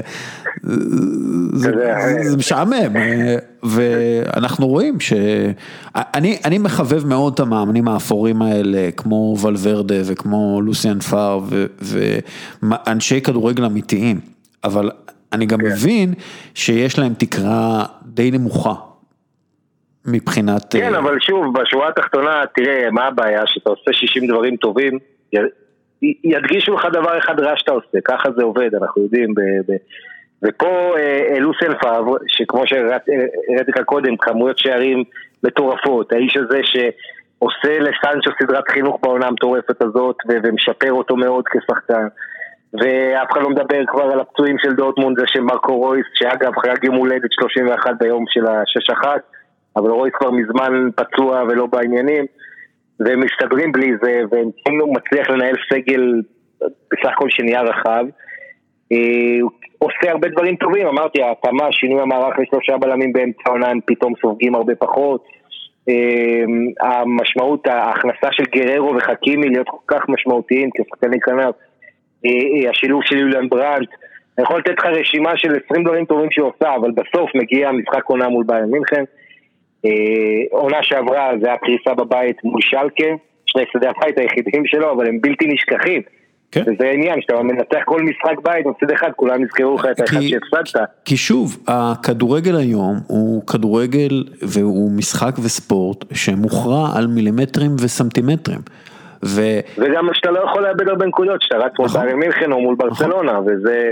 זה 2.23 2.37
משעמם, 2.37 2.95
ואנחנו 3.63 4.67
רואים 4.67 4.99
שאני 4.99 6.37
אני 6.45 6.57
מחבב 6.57 7.05
מאוד 7.05 7.33
את 7.33 7.39
המאמנים 7.39 7.87
האפורים 7.87 8.41
האלה, 8.41 8.89
כמו 8.97 9.35
ולוורדה 9.41 9.95
וכמו 10.05 10.61
לוסיאן 10.61 10.99
פאר 10.99 11.39
ואנשי 12.61 13.21
כדורגל 13.21 13.65
אמיתיים, 13.65 14.19
אבל 14.63 14.91
אני 15.33 15.45
גם 15.45 15.59
כן. 15.59 15.65
מבין 15.65 16.13
שיש 16.53 16.99
להם 16.99 17.13
תקרה 17.17 17.85
די 18.05 18.31
נמוכה. 18.31 18.73
מבחינת... 20.05 20.73
כן, 20.73 20.95
אבל 20.95 21.19
שוב, 21.19 21.59
בשורה 21.59 21.89
התחתונה, 21.89 22.43
תראה, 22.55 22.91
מה 22.91 23.05
הבעיה? 23.05 23.41
שאתה 23.45 23.69
עושה 23.69 23.93
60 23.93 24.27
דברים 24.27 24.55
טובים, 24.55 24.99
ידגישו 26.23 26.73
לך 26.73 26.85
דבר 26.93 27.17
אחד 27.17 27.39
רע 27.39 27.53
שאתה 27.55 27.71
עושה, 27.71 27.97
ככה 28.05 28.31
זה 28.37 28.43
עובד, 28.43 28.75
אנחנו 28.75 29.01
יודעים. 29.01 29.33
ב, 29.33 29.71
ב, 29.71 29.75
ופה 30.43 30.95
אה, 30.97 31.39
לוסן 31.39 31.77
פאב, 31.81 32.05
שכמו 32.27 32.67
שהראיתי 32.67 33.71
לך 33.71 33.81
קודם, 33.85 34.17
כמויות 34.17 34.57
שערים 34.57 35.03
מטורפות, 35.43 36.13
האיש 36.13 36.37
הזה 36.37 36.59
שעושה 36.63 37.79
לסנצ'ו 37.79 38.31
סדרת 38.43 38.67
חינוך 38.69 38.99
בעונה 39.03 39.27
המטורפת 39.27 39.81
הזאת 39.81 40.15
ומשפר 40.29 40.91
אותו 40.91 41.15
מאוד 41.15 41.43
כשחקן. 41.47 42.07
ואף 42.73 43.31
אחד 43.31 43.41
לא 43.41 43.49
מדבר 43.49 43.85
כבר 43.87 44.03
על 44.03 44.19
הפצועים 44.19 44.55
של 44.59 44.73
דורטמונד, 44.73 45.19
זה 45.19 45.25
של 45.27 45.41
מרקו 45.41 45.77
רויס, 45.77 46.05
שאגב 46.13 46.51
חייג 46.61 46.83
יום 46.83 46.95
הולדת 46.95 47.31
31 47.31 47.91
ביום 47.99 48.23
של 48.27 48.47
ה-6-1, 48.47 49.05
אבל 49.77 49.89
רויס 49.89 50.13
כבר 50.19 50.31
מזמן 50.31 50.89
פצוע 50.95 51.43
ולא 51.43 51.65
בעניינים. 51.65 52.25
והם 52.99 53.19
מסתדרים 53.19 53.71
בלי 53.71 53.91
זה, 54.01 54.21
והם 54.31 54.49
כאילו 54.65 54.87
מצליח 54.93 55.29
לנהל 55.29 55.55
סגל 55.73 56.21
בסך 56.61 57.11
הכל 57.11 57.29
שנהיה 57.29 57.61
רחב. 57.61 58.05
אה, 58.91 59.39
הוא 59.41 59.89
עושה 59.89 60.11
הרבה 60.11 60.27
דברים 60.27 60.55
טובים, 60.55 60.87
אמרתי, 60.87 61.21
ההתאמה, 61.21 61.71
שינוי 61.71 62.01
המערך 62.01 62.39
לשלושה 62.39 62.77
בלמים 62.77 63.13
באמצע 63.13 63.41
העונה, 63.45 63.67
הם 63.67 63.79
פתאום 63.85 64.13
סופגים 64.21 64.55
הרבה 64.55 64.75
פחות. 64.75 65.23
אה, 65.89 66.43
המשמעות, 66.81 67.67
ההכנסה 67.67 68.27
של 68.31 68.43
גררו 68.43 68.95
וחכימי 68.95 69.49
להיות 69.49 69.69
כל 69.69 69.77
כך 69.87 70.09
משמעותיים 70.09 70.69
כשחקני 70.73 71.19
כנף. 71.19 71.55
אה, 72.25 72.69
השילוב 72.69 73.01
של 73.03 73.17
יוליאן 73.17 73.49
ברנט. 73.49 73.89
אני 74.37 74.43
יכול 74.43 74.59
לתת 74.59 74.79
לך 74.79 74.85
רשימה 74.85 75.37
של 75.37 75.55
20 75.65 75.83
דברים 75.83 76.05
טובים 76.05 76.31
שהוא 76.31 76.47
עושה, 76.47 76.75
אבל 76.75 76.91
בסוף 76.91 77.29
מגיע 77.35 77.71
משחק 77.71 78.05
עונה 78.05 78.29
מול 78.29 78.43
ביין 78.47 78.65
מינכן. 78.65 79.03
אה, 79.85 79.91
עונה 80.51 80.77
שעברה 80.81 81.31
זה 81.41 81.47
היה 81.47 81.57
פריסה 81.57 81.93
בבית 81.93 82.43
מול 82.43 82.61
שלקה, 82.61 83.09
שני 83.45 83.63
שדה 83.73 83.89
הבית 83.89 84.17
היחידים 84.17 84.65
שלו, 84.65 84.91
אבל 84.91 85.07
הם 85.07 85.21
בלתי 85.21 85.47
נשכחים. 85.47 86.01
כן. 86.53 86.61
וזה 86.61 86.87
העניין, 86.87 87.21
שאתה 87.21 87.43
מנצח 87.43 87.79
כל 87.85 88.01
משחק 88.01 88.39
בית, 88.43 88.65
מפסיד 88.65 88.91
אחד, 88.91 89.11
כולם 89.15 89.43
יזכרו 89.43 89.75
לך 89.75 89.85
את 89.91 89.99
האחד 89.99 90.21
שהפסדת. 90.21 90.83
כי 91.05 91.17
שוב, 91.17 91.57
הכדורגל 91.67 92.55
היום 92.55 92.95
הוא 93.07 93.47
כדורגל 93.47 94.23
והוא 94.41 94.91
משחק 94.91 95.39
וספורט 95.43 96.05
שמוכרע 96.13 96.87
על 96.97 97.07
מילימטרים 97.07 97.71
וסנטימטרים. 97.83 98.59
ו... 99.25 99.41
וגם 99.77 100.09
שאתה 100.13 100.31
לא 100.31 100.39
יכול 100.39 100.63
לאבד 100.63 100.89
הרבה 100.89 101.05
נקודות, 101.05 101.41
שאתה 101.41 101.57
רץ 101.57 101.71
מול 101.79 101.87
נכון. 101.87 102.01
בארי 102.01 102.13
מינכן 102.13 102.51
או 102.51 102.61
מול 102.61 102.75
נכון. 102.75 102.89
ברצלונה, 102.89 103.39
וזה... 103.39 103.91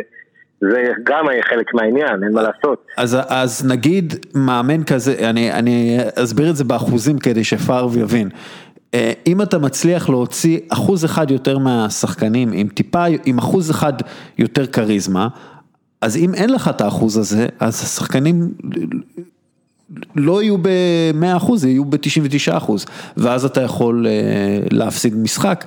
זה 0.62 0.84
גם 1.04 1.26
חלק 1.50 1.74
מהעניין, 1.74 2.24
אין 2.24 2.34
מה 2.34 2.42
לעשות. 2.42 2.86
אז, 2.98 3.18
אז 3.28 3.66
נגיד 3.66 4.14
מאמן 4.36 4.84
כזה, 4.84 5.30
אני, 5.30 5.52
אני 5.52 5.98
אסביר 6.16 6.50
את 6.50 6.56
זה 6.56 6.64
באחוזים 6.64 7.20
כדי 7.20 7.44
שפארב 7.44 7.98
יבין. 7.98 8.30
אה, 8.94 9.12
אם 9.28 9.42
אתה 9.42 9.58
מצליח 9.58 10.10
להוציא 10.10 10.60
אחוז 10.70 11.06
אחד 11.06 11.32
יותר 11.32 11.58
מהשחקנים 11.58 12.52
עם 12.54 12.68
טיפה, 12.68 13.06
עם 13.26 13.38
אחוז 13.38 13.72
אחד 13.72 13.94
יותר 14.38 14.66
כריזמה, 14.66 15.28
אז 16.02 16.18
אם 16.18 16.34
אין 16.34 16.50
לך 16.50 16.68
את 16.68 16.82
האחוז 16.82 17.18
הזה, 17.18 17.48
אז 17.60 17.82
השחקנים 17.84 18.52
לא 20.16 20.44
יהיו 20.44 20.58
ב-100 20.58 21.68
יהיו 21.68 21.86
ב-99 21.86 22.72
ואז 23.18 23.46
אתה 23.46 23.62
יכול 23.62 24.08
אה, 24.08 24.12
להפסיד 24.72 25.16
משחק. 25.18 25.66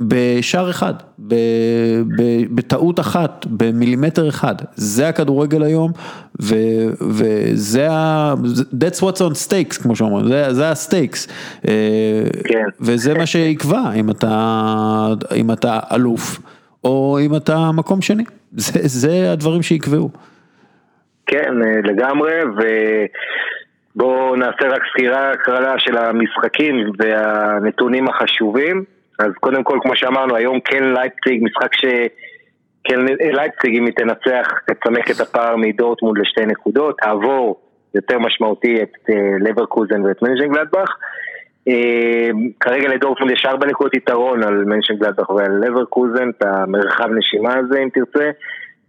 בשער 0.00 0.70
אחד, 0.70 0.94
בטעות 2.54 3.00
אחת, 3.00 3.46
במילימטר 3.50 4.28
אחד, 4.28 4.54
זה 4.74 5.08
הכדורגל 5.08 5.62
היום, 5.62 5.92
וזה 7.00 7.90
ה... 7.90 8.34
That's 8.80 9.00
what's 9.00 9.20
on 9.20 9.48
stakes, 9.48 9.82
כמו 9.82 9.96
שאומרים, 9.96 10.28
זה, 10.28 10.52
זה 10.52 10.70
הסטייקס. 10.70 11.28
אה, 11.68 11.72
כן. 12.44 12.64
וזה 12.80 13.14
מה 13.14 13.26
שיקבע 13.26 13.92
אם 13.94 14.10
אתה, 14.10 15.06
אם 15.36 15.52
אתה 15.52 15.80
אלוף, 15.94 16.38
או 16.84 17.18
אם 17.26 17.36
אתה 17.36 17.70
מקום 17.74 18.02
שני. 18.02 18.24
זה, 18.52 18.80
זה 18.82 19.32
הדברים 19.32 19.62
שיקבעו. 19.62 20.10
כן, 21.26 21.62
אה, 21.64 21.80
לגמרי, 21.84 22.32
ובואו 23.96 24.36
נעשה 24.36 24.68
רק 24.68 24.82
סקירה 24.92 25.36
קרלה 25.36 25.78
של 25.78 25.98
המשחקים 25.98 26.76
והנתונים 26.98 28.08
החשובים. 28.08 28.95
אז 29.18 29.32
קודם 29.40 29.64
כל, 29.64 29.78
כמו 29.82 29.96
שאמרנו, 29.96 30.36
היום 30.36 30.60
כן 30.60 30.84
לייפציג, 30.84 31.42
משחק 31.42 31.74
ש... 31.74 31.84
כן 32.84 33.00
לייפציג, 33.20 33.76
אם 33.76 33.86
היא 33.86 33.94
תנצח, 33.94 34.48
תצמק 34.66 35.10
את 35.10 35.20
הפער 35.20 35.56
מדורטמונד 35.56 36.18
לשתי 36.18 36.46
נקודות, 36.46 36.96
תעבור 36.98 37.60
יותר 37.94 38.18
משמעותי 38.18 38.82
את 38.82 39.10
uh, 39.10 39.14
לברקוזן 39.40 40.04
ואת 40.04 40.22
מנשן 40.22 40.48
גלדבך. 40.52 40.90
Uh, 41.68 41.72
כרגע 42.60 42.88
לדורטמונד 42.88 43.32
יש 43.32 43.44
ארבע 43.46 43.66
נקודות 43.66 43.94
יתרון 43.94 44.42
על 44.42 44.64
מנשן 44.64 44.94
גלדבך 44.94 45.30
ועל 45.30 45.52
לברקוזן, 45.64 46.30
את 46.30 46.42
המרחב 46.42 47.08
נשימה 47.10 47.54
הזה 47.54 47.78
אם 47.78 47.88
תרצה. 47.94 48.30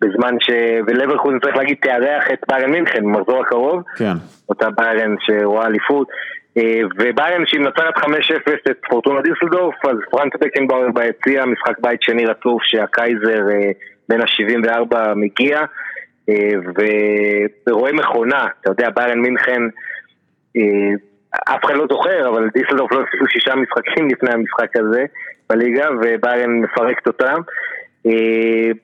בזמן 0.02 0.36
ש... 0.40 0.50
ולברקוזן 0.88 1.40
צריך 1.40 1.56
להגיד 1.56 1.78
תארח 1.82 2.24
את 2.34 2.40
ביירן 2.50 2.72
מינכן 2.72 3.04
במחזור 3.04 3.42
הקרוב. 3.42 3.84
כן. 3.98 4.14
אותה 4.50 4.70
ביירן 4.70 5.16
שרואה 5.20 5.66
אליפות. 5.66 6.08
אה, 6.58 6.82
וביירן 7.00 7.46
שהיא 7.46 7.62
מנצחת 7.62 7.98
5-0 7.98 8.72
את 8.72 8.78
פורטונה 8.90 9.22
דיסלדורף, 9.22 9.86
אז 9.86 9.98
פרנק 10.12 10.36
בקנבאואר 10.36 10.88
ביציע, 10.94 11.46
משחק 11.46 11.80
בית 11.80 12.02
שני 12.02 12.26
רצוף 12.26 12.64
שהקייזר 12.64 13.50
אה, 13.52 13.72
בין 14.10 14.22
ה-74 14.22 14.96
מגיע, 15.16 15.60
אה, 16.30 16.50
ורואה 17.68 17.92
מכונה, 17.92 18.46
אתה 18.62 18.72
יודע, 18.72 18.90
ביירן 18.90 19.20
מינכן, 19.20 19.62
אף 21.50 21.66
אחד 21.66 21.76
לא 21.76 21.86
זוכר, 21.90 22.30
אבל 22.30 22.50
דיסלדורף 22.54 22.92
לא 22.92 23.00
עשו 23.00 23.26
שישה 23.30 23.56
משחקים 23.56 24.08
לפני 24.12 24.30
המשחק 24.32 24.78
הזה 24.78 25.06
בליגה, 25.50 25.88
וביירן 26.02 26.52
מפרקת 26.62 27.08
אותם. 27.08 27.36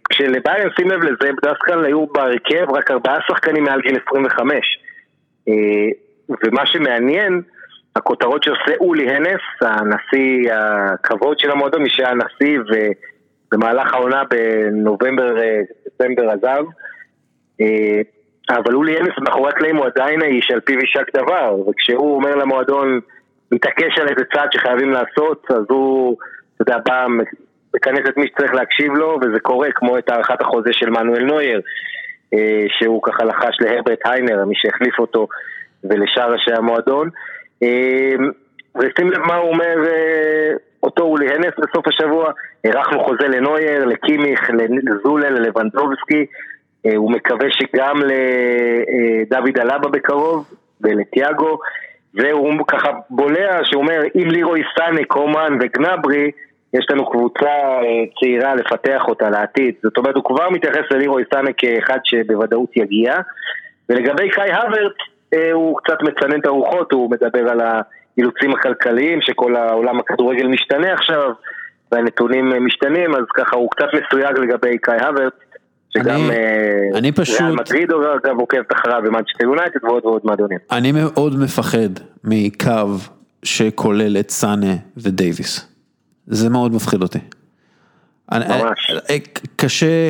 כשלביירן, 0.09 0.69
שים 0.75 0.91
לב 0.91 1.03
לזה, 1.03 1.29
כלל 1.57 1.85
היו 1.85 2.07
בהרכב 2.07 2.71
רק 2.71 2.91
ארבעה 2.91 3.17
שחקנים 3.27 3.63
מעל 3.63 3.81
גיל 3.81 3.97
25. 4.07 4.79
ומה 6.43 6.65
שמעניין, 6.65 7.41
הכותרות 7.95 8.43
שעושה 8.43 8.75
אולי 8.79 9.09
הנס, 9.09 9.41
הנשיא 9.61 10.53
הכבוד 10.53 11.39
של 11.39 11.51
המועדון, 11.51 11.83
מי 11.83 11.89
שהיה 11.89 12.13
נשיא 12.13 12.59
ובמהלך 12.59 13.93
העונה 13.93 14.23
בנובמבר, 14.23 15.35
דצמבר 15.85 16.29
עזב. 16.29 16.63
אה, 17.61 18.01
אבל 18.49 18.73
אולי 18.73 18.97
הנס 18.97 19.13
מאחורי 19.21 19.49
הקלעים 19.49 19.75
הוא 19.75 19.85
עדיין 19.85 20.21
האיש 20.21 20.51
על 20.51 20.59
פיו 20.59 20.79
יישק 20.79 21.15
דבר, 21.15 21.55
וכשהוא 21.69 22.15
אומר 22.15 22.35
למועדון, 22.35 22.99
מתעקש 23.51 23.99
על 23.99 24.07
איזה 24.07 24.21
צעד 24.33 24.49
שחייבים 24.53 24.91
לעשות, 24.91 25.45
אז 25.49 25.65
הוא, 25.69 26.17
אתה 26.55 26.61
יודע, 26.61 26.77
בא, 26.85 27.07
מכנס 27.75 27.99
את 28.09 28.17
מי 28.17 28.27
שצריך 28.27 28.53
להקשיב 28.53 28.93
לו, 28.93 29.19
וזה 29.21 29.39
קורה, 29.39 29.71
כמו 29.71 29.97
את 29.97 30.09
הארכת 30.09 30.41
החוזה 30.41 30.73
של 30.73 30.89
מנואל 30.89 31.23
נוייר, 31.23 31.61
אה, 32.33 32.65
שהוא 32.67 33.03
ככה 33.03 33.23
לחש 33.23 33.57
להרברט 33.61 33.99
היינר, 34.05 34.45
מי 34.45 34.55
שהחליף 34.55 34.99
אותו, 34.99 35.27
ולשאר 35.83 36.31
ראשי 36.31 36.53
המועדון. 36.53 37.09
אמ, 37.63 38.31
ושים 38.75 39.11
לב 39.11 39.19
מה 39.19 39.35
הוא 39.35 39.51
אומר 39.51 39.75
אה, 39.87 40.53
אותו 40.83 41.03
אולי 41.03 41.27
הנס 41.29 41.53
בסוף 41.57 41.87
השבוע, 41.87 42.31
הארכנו 42.65 43.03
חוזה 43.03 43.27
לנוייר, 43.27 43.85
לקימיך, 43.85 44.49
לזולה, 44.83 45.29
ללבנדובסקי, 45.29 46.25
אה, 46.85 46.95
הוא 46.95 47.11
מקווה 47.11 47.47
שגם 47.49 48.01
לדוד 49.29 49.57
אה, 49.57 49.63
אלבה 49.63 49.89
בקרוב 49.89 50.53
ולתיאגו, 50.81 51.59
והוא 52.13 52.53
ככה 52.67 52.91
בולע 53.09 53.59
שאומר 53.63 54.01
אם 54.15 54.29
לירוי 54.29 54.61
סאנה, 54.77 55.05
קומאן 55.05 55.57
וגנאברי, 55.61 56.31
יש 56.73 56.85
לנו 56.89 57.09
קבוצה 57.09 57.79
צעירה 58.19 58.55
לפתח 58.55 59.01
אותה 59.07 59.29
לעתיד. 59.29 59.75
זאת 59.83 59.97
אומרת, 59.97 60.15
הוא 60.15 60.23
כבר 60.23 60.49
מתייחס 60.49 60.91
ללירוי 60.91 61.23
סאנה 61.33 61.53
כאחד 61.57 61.97
שבוודאות 62.03 62.77
יגיע. 62.77 63.13
ולגבי 63.89 64.29
קאי 64.29 64.51
האברץ, 64.53 64.95
אה, 64.99 65.12
הוא 65.53 65.77
קצת 65.83 65.97
מצנן 66.01 66.39
את 66.39 66.45
הרוחות, 66.45 66.91
הוא 66.91 67.11
מדבר 67.11 67.49
על 67.49 67.59
האילוצים 67.61 68.51
הכלכליים, 68.53 69.19
שכל 69.21 69.55
העולם 69.55 69.99
הכדורגל 69.99 70.47
משתנה 70.47 70.93
עכשיו, 70.93 71.31
והנתונים 71.91 72.65
משתנים, 72.65 73.15
אז 73.15 73.23
ככה 73.35 73.55
הוא 73.55 73.69
קצת 73.71 73.87
מסויג 73.93 74.37
לגבי 74.37 74.77
קאי 74.77 74.97
האברץ. 74.99 75.33
שגם 75.97 76.31
אה, 76.31 76.97
אני 76.99 77.11
פשוט... 77.11 77.41
ריאל 77.41 77.55
מדריד 77.55 77.91
אגב 77.91 78.39
עוקבת 78.39 78.71
אחריו 78.73 79.01
ומנצ'סטר 79.05 79.43
יונייטד 79.43 79.83
ועוד 79.83 80.05
ועוד 80.05 80.21
מועדונים. 80.23 80.57
אני 80.71 80.91
מאוד 80.91 81.39
מפחד 81.39 81.89
מקו 82.23 82.97
שכולל 83.43 84.17
את 84.19 84.29
סאנה 84.29 84.73
ודייוויס. 84.97 85.67
זה 86.27 86.49
מאוד 86.49 86.73
מפחיד 86.73 87.01
אותי. 87.01 87.19
ממש. 88.39 88.91
אה, 89.09 89.17
קשה, 89.55 90.09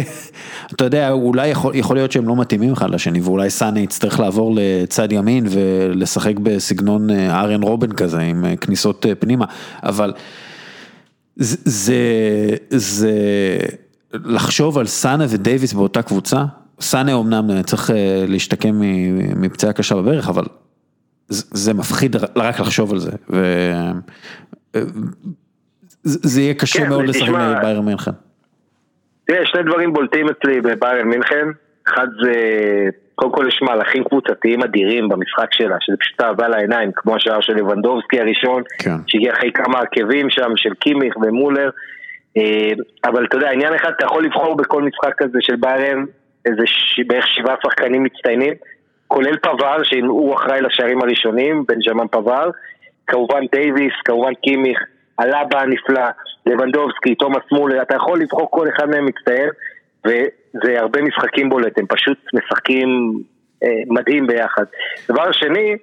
אתה 0.74 0.84
יודע, 0.84 1.11
אולי 1.11 1.47
יכול, 1.47 1.76
יכול 1.76 1.95
להיות 1.95 2.11
שהם 2.11 2.28
לא 2.28 2.36
מתאימים 2.36 2.74
אחד 2.74 2.89
לשני, 2.89 3.21
ואולי 3.21 3.49
סאנה 3.49 3.80
יצטרך 3.80 4.19
לעבור 4.19 4.55
לצד 4.55 5.11
ימין 5.11 5.45
ולשחק 5.49 6.39
בסגנון 6.39 7.09
אה, 7.09 7.39
אריאן 7.41 7.63
רובן 7.63 7.91
כזה, 7.91 8.19
עם 8.19 8.45
אה, 8.45 8.55
כניסות 8.55 9.05
פנימה, 9.19 9.45
אבל 9.84 10.13
זה, 11.36 12.55
זה 12.69 13.13
לחשוב 14.13 14.78
על 14.78 14.88
סאנה 14.88 15.26
ודייוויס 15.30 15.74
באותה 15.74 16.01
קבוצה, 16.01 16.45
סאנה 16.82 17.13
אמנם 17.13 17.61
צריך 17.61 17.89
להשתקם 18.28 18.82
מפציעה 19.36 19.74
קשה 19.74 19.95
בברך, 19.95 20.30
אבל 20.30 20.43
זה 21.30 21.74
מפחיד 21.74 22.15
רק 22.36 22.59
לחשוב 22.59 22.91
על 22.91 22.99
זה. 22.99 23.11
ו... 23.30 23.71
זה 26.04 26.41
יהיה 26.41 26.54
קשה 26.54 26.80
כן, 26.80 26.89
מאוד 26.89 27.06
לשחק 27.06 27.30
נגד 27.30 27.62
ביירן 27.62 27.86
מינכן. 27.86 28.12
תראה, 29.28 29.45
שני 29.45 29.64
דברים 29.64 29.93
בולטים 29.93 30.28
אצלי 30.30 30.62
בביירן 30.62 31.08
מינכן. 31.08 31.47
אחד 31.88 32.08
זה, 32.24 32.34
קודם 33.16 33.32
כל 33.32 33.45
יש 33.47 33.62
מהלכים 33.62 34.04
קבוצתיים 34.04 34.64
אדירים 34.64 35.10
במשחק 35.10 35.47
שלה, 35.51 35.76
שזה 35.80 35.97
פשוט 35.99 36.22
אהבה 36.22 36.47
לעיניים, 36.47 36.91
כמו 36.95 37.16
השער 37.16 37.41
של 37.41 37.54
לבנדובסקי 37.54 38.20
הראשון, 38.20 38.64
כן. 38.80 38.95
שהגיע 39.08 39.34
אחרי 39.34 39.51
כמה 39.51 39.80
עקבים 39.80 40.30
שם 40.30 40.51
של 40.56 40.74
קימיך 40.74 41.18
ומולר. 41.18 41.70
אה, 42.38 42.72
אבל 43.06 43.26
אתה 43.26 43.38
יודע, 43.38 43.49
עניין 43.51 43.74
אחד, 43.74 43.91
אתה 43.97 44.06
יכול 44.06 44.26
לבחור 44.26 44.58
בכל 44.58 44.84
משחק 44.84 45.14
כזה 45.18 45.38
של 45.41 45.56
ביירן, 45.56 46.06
איזה 46.45 46.62
ש... 46.66 46.99
בערך 47.08 47.28
שבעה 47.28 47.56
שחקנים 47.64 48.04
מצטיינים, 48.04 48.54
כולל 49.08 49.38
פבר, 49.38 49.84
שהוא 49.84 50.36
אחראי 50.36 50.62
לשערים 50.62 51.01
הראשונים, 51.01 51.64
בנג'מן 51.68 52.08
פבר, 52.12 52.49
כמובן 53.08 53.41
דייוויס, 53.51 53.93
כמובן 54.06 54.34
קימיך. 54.34 54.80
הלבה 55.20 55.61
הנפלא, 55.61 56.05
לבנדובסקי, 56.45 57.16
תומאס 57.16 57.43
מולר, 57.51 57.82
אתה 57.82 57.95
יכול 57.95 58.20
לבחור 58.20 58.47
כל 58.51 58.68
אחד 58.76 58.89
מהם 58.89 59.05
מצטער, 59.05 59.49
וזה 60.05 60.80
הרבה 60.80 61.01
משחקים 61.01 61.49
בולט, 61.49 61.78
הם 61.78 61.86
פשוט 61.88 62.18
משחקים 62.34 62.88
אה, 63.64 63.70
מדהים 63.88 64.28
ביחד. 64.28 64.64
דבר 65.09 65.32
שני, 65.32 65.76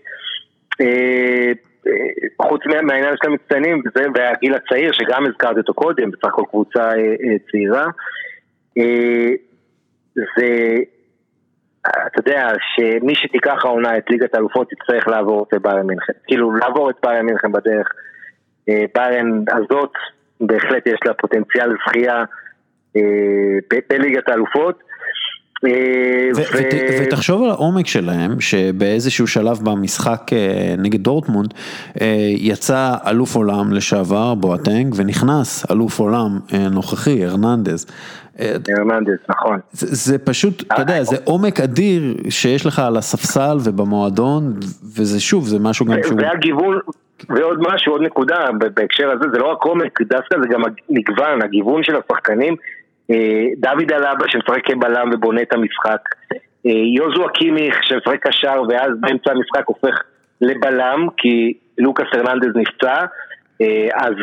אה, 0.81 1.53
אה, 1.87 2.47
חוץ 2.49 2.61
מהעניין 2.67 3.15
של 3.23 3.31
המצטיינים, 3.31 3.83
וזה 3.87 4.07
והגיל 4.15 4.55
הצעיר, 4.55 4.93
שגם 4.93 5.27
הזכרתי 5.27 5.61
אותו 5.61 5.75
קודם, 5.75 6.11
בסך 6.11 6.25
הכל 6.25 6.43
קבוצה 6.51 6.83
אה, 6.83 6.97
אה, 6.97 7.37
צעירה, 7.51 7.87
אה, 8.79 9.31
זה, 10.17 10.77
אתה 11.87 12.19
יודע, 12.19 12.49
שמי 12.75 13.15
שתיקח 13.15 13.65
העונה 13.65 13.97
את 13.97 14.11
ליגת 14.11 14.35
האלופות 14.35 14.73
יצטרך 14.73 15.09
לעבור 15.09 15.47
את 15.49 15.63
ביירן 15.63 15.87
מינכן, 15.87 16.13
כאילו 16.27 16.55
לעבור 16.55 16.91
את 16.91 16.97
ביירן 17.03 17.27
מינכן 17.27 17.53
בדרך. 17.53 17.89
אה, 18.69 18.85
ביירן 18.95 19.45
הזאת 19.53 19.93
בהחלט 20.41 20.87
יש 20.87 20.99
לה 21.07 21.15
פוטנציאל 21.15 21.71
זכייה 21.87 22.25
אה, 22.97 23.03
בליגת 23.91 24.29
האלופות. 24.29 24.83
אה, 25.67 26.29
ותחשוב 27.03 27.43
על 27.43 27.51
העומק 27.51 27.87
שלהם, 27.87 28.41
שבאיזשהו 28.41 29.27
שלב 29.27 29.59
במשחק 29.63 30.21
נגד 30.79 31.03
דורטמונד, 31.03 31.55
יצא 32.37 32.95
אלוף 33.07 33.35
עולם 33.37 33.73
לשעבר, 33.73 34.35
בואטנג, 34.35 34.95
ונכנס 34.97 35.71
אלוף 35.71 35.99
עולם 35.99 36.39
נוכחי, 36.71 37.25
הרננדז. 37.25 37.87
הרננדז, 38.39 39.19
נכון. 39.29 39.59
זה 39.73 40.19
פשוט, 40.19 40.63
אתה 40.63 40.83
יודע, 40.83 41.03
זה 41.03 41.17
עומק 41.25 41.61
אדיר 41.61 42.17
שיש 42.29 42.67
לך 42.67 42.79
על 42.79 42.97
הספסל 42.97 43.59
ובמועדון, 43.65 44.55
וזה 44.97 45.21
שוב, 45.21 45.47
זה 45.47 45.59
משהו 45.59 45.87
גם 45.87 45.99
שהוא... 46.03 46.19
ועוד 47.29 47.59
משהו, 47.61 47.93
עוד 47.93 48.03
נקודה 48.03 48.49
בהקשר 48.75 49.11
הזה, 49.11 49.25
זה 49.33 49.39
לא 49.39 49.47
רק 49.53 49.63
עומק, 49.63 50.03
דווקא 50.03 50.37
זה 50.43 50.49
גם 50.49 50.63
מגוון, 50.91 51.43
הגיוון 51.43 51.83
של 51.83 51.97
השחקנים. 51.97 52.57
אה, 53.11 53.47
דוד 53.57 53.93
אלבה 53.93 54.29
שמשחק 54.29 54.65
כבלם 54.65 55.11
ובונה 55.13 55.43
את 55.43 55.53
המשחק. 55.53 56.01
אה, 56.67 56.71
יוזו 56.97 57.27
אקימיך 57.27 57.79
שמשחק 57.83 58.27
קשר 58.27 58.63
ואז 58.69 58.91
באמצע 59.01 59.31
המשחק 59.31 59.67
הופך 59.67 60.03
לבלם 60.41 61.07
כי 61.17 61.53
לוקאס 61.79 62.07
הרננדז 62.13 62.57
נפצע. 62.57 63.05
אה, 63.61 63.89
אז 63.95 64.15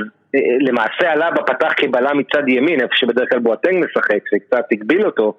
למעשה 0.60 1.14
אלבה 1.14 1.44
פתח 1.44 1.74
כבלם 1.78 2.18
מצד 2.18 2.50
ימין, 2.50 2.82
איפה 2.82 2.96
שבדרך 2.96 3.30
כלל 3.30 3.40
בואטנג 3.40 3.86
משחק, 3.86 4.20
שקצת 4.30 4.66
הגביל 4.72 5.06
אותו. 5.06 5.38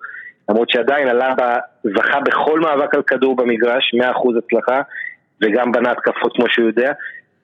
למרות 0.48 0.70
שעדיין 0.70 1.08
אלבה 1.08 1.56
זכה 1.84 2.20
בכל 2.20 2.60
מאבק 2.60 2.94
על 2.94 3.02
כדור 3.02 3.36
במגרש, 3.36 3.94
100% 3.94 3.98
הצלחה, 4.38 4.80
וגם 5.42 5.72
בנה 5.72 5.90
התקפות 5.90 6.36
כמו 6.36 6.44
שהוא 6.48 6.66
יודע. 6.66 6.92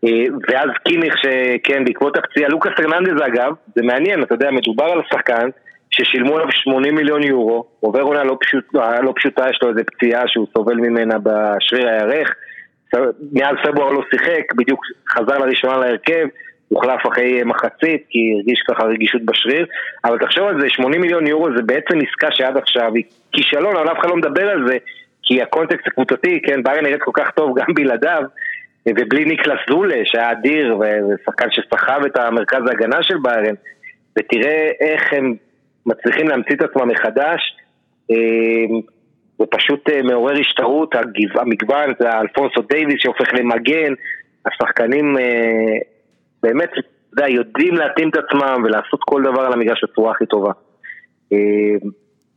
אה, 0.05 0.25
ואז 0.49 0.71
קימיך 0.85 1.15
שכן, 1.19 1.85
בעקבות 1.85 2.17
הפציעה, 2.17 2.49
לוקאס 2.49 2.73
הרננדז 2.79 3.23
אגב, 3.27 3.53
זה 3.77 3.83
מעניין, 3.83 4.23
אתה 4.23 4.35
יודע, 4.35 4.51
מדובר 4.51 4.85
על 4.85 5.01
שחקן 5.13 5.49
ששילמו 5.91 6.37
עליו 6.37 6.53
80 6.53 6.95
מיליון 6.95 7.23
יורו, 7.23 7.65
עובר 7.81 8.01
עונה 8.01 8.25
לא, 8.25 8.37
פשוט, 8.41 8.65
לא 8.75 9.13
פשוטה, 9.17 9.51
יש 9.51 9.59
לו 9.63 9.69
איזה 9.69 9.85
פציעה 9.85 10.23
שהוא 10.27 10.47
סובל 10.57 10.75
ממנה 10.75 11.15
בשריר 11.19 11.89
הירך, 11.89 12.35
מאז 13.33 13.57
פברואר 13.63 13.91
לא 13.91 14.03
שיחק, 14.11 14.55
בדיוק 14.57 14.81
חזר 15.09 15.39
לראשונה 15.39 15.77
להרכב, 15.77 16.27
הוחלף 16.69 17.07
אחרי 17.13 17.43
מחצית, 17.45 18.05
כי 18.11 18.19
הרגיש 18.35 18.63
ככה 18.69 18.85
רגישות 18.85 19.23
בשריר, 19.25 19.67
אבל 20.05 20.19
תחשוב 20.19 20.49
על 20.49 20.61
זה, 20.61 20.67
80 20.69 21.01
מיליון 21.01 21.27
יורו 21.27 21.49
זה 21.57 21.63
בעצם 21.63 21.99
עסקה 22.09 22.29
שעד 22.31 22.57
עכשיו 22.57 22.95
היא 22.95 23.05
כישלון, 23.33 23.77
אבל 23.77 23.93
אף 23.93 23.99
אחד 23.99 24.09
לא 24.09 24.17
מדבר 24.17 24.49
על 24.49 24.69
זה, 24.69 24.77
כי 25.23 25.43
הקונטקסט 25.43 25.87
הקבוצתי, 25.87 26.43
כן, 26.43 26.63
ביירן 26.63 26.85
נראית 26.85 27.03
כל 27.03 27.11
כך 27.15 27.31
טוב 27.31 27.59
גם 27.59 27.75
בלעדיו, 27.75 28.23
ובלי 28.89 29.25
ניקלס 29.25 29.59
זולה, 29.71 30.01
שהיה 30.05 30.33
אדיר, 30.33 30.79
ושחקן 30.79 31.47
שסחב 31.51 32.01
את 32.07 32.17
המרכז 32.17 32.61
ההגנה 32.69 33.03
של 33.03 33.17
ביירן, 33.23 33.55
ותראה 34.19 34.71
איך 34.81 35.13
הם 35.13 35.35
מצליחים 35.87 36.29
להמציא 36.29 36.55
את 36.57 36.63
עצמם 36.63 36.89
מחדש, 36.89 37.57
זה 39.39 39.45
פשוט 39.51 39.89
מעורר 40.05 40.35
השתאות, 40.41 40.95
המגוון, 41.35 41.93
זה 41.99 42.11
אלפונסו 42.11 42.63
דייוויס 42.63 42.97
שהופך 42.99 43.35
למגן, 43.35 43.93
השחקנים 44.47 45.17
באמת, 46.43 46.71
אתה 46.73 47.23
יודע, 47.23 47.29
יודעים 47.29 47.75
להתאים 47.75 48.09
את 48.09 48.17
עצמם 48.17 48.63
ולעשות 48.65 49.01
כל 49.01 49.23
דבר 49.23 49.41
על 49.41 49.53
המגרש 49.53 49.85
בצורה 49.85 50.11
הכי 50.11 50.27
טובה. 50.27 50.53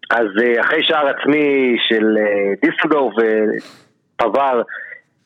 אז 0.10 0.28
אחרי 0.60 0.84
שער 0.84 1.08
עצמי 1.08 1.76
של 1.90 2.18
דיסלדורף 2.62 3.14
ופבר, 3.18 4.62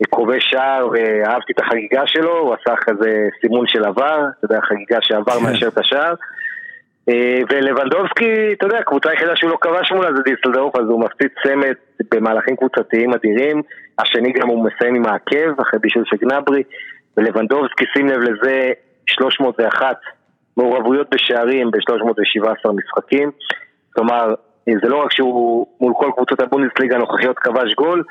כובש 0.10 0.50
שער 0.50 0.88
ואהבתי 0.92 1.54
את 1.54 1.60
החגיגה 1.60 2.02
שלו, 2.06 2.38
הוא 2.38 2.54
עשה 2.54 2.76
כזה 2.76 3.28
סימון 3.42 3.68
של 3.68 3.86
עבר, 3.86 4.26
אתה 4.40 4.46
יודע, 4.46 4.60
חגיגה 4.62 4.98
שעבר 5.02 5.40
מאשר 5.40 5.68
את 5.68 5.78
השער. 5.78 6.14
ולבנדובסקי, 7.50 8.54
אתה 8.54 8.66
יודע, 8.66 8.80
הקבוצה 8.80 9.10
היחידה 9.10 9.36
שהוא 9.36 9.50
לא 9.50 9.58
כבש 9.62 9.92
מולה 9.92 10.14
זה 10.14 10.22
דיסלדורף, 10.24 10.76
אז 10.76 10.86
הוא 10.86 11.02
מפציץ 11.02 11.32
צמד 11.44 11.74
במהלכים 12.12 12.56
קבוצתיים 12.56 13.14
אדירים. 13.14 13.62
השני 14.00 14.32
גם 14.32 14.48
הוא 14.48 14.66
מסיים 14.66 14.96
עם 14.96 15.06
העקב, 15.06 15.62
אחרי 15.62 15.80
בישול 15.80 16.04
של 16.06 16.18
גנברי. 16.18 16.64
ולבנדובסקי, 17.18 17.86
שים 17.94 18.08
לב 18.08 18.20
לזה, 18.20 18.72
301 19.06 19.98
מעורבויות 20.58 21.08
בשערים 21.14 21.72
ב-317 21.72 22.72
משחקים. 22.72 23.32
כלומר, 23.94 24.34
זה 24.66 24.90
לא 24.90 25.04
רק 25.04 25.12
שהוא 25.12 25.68
מול 25.82 25.94
כל 25.96 26.12
קבוצות 26.16 26.42
הבונדסליגה 26.42 26.96
הנוכחיות 26.96 27.40
כבש 27.40 27.74
גול, 27.74 28.04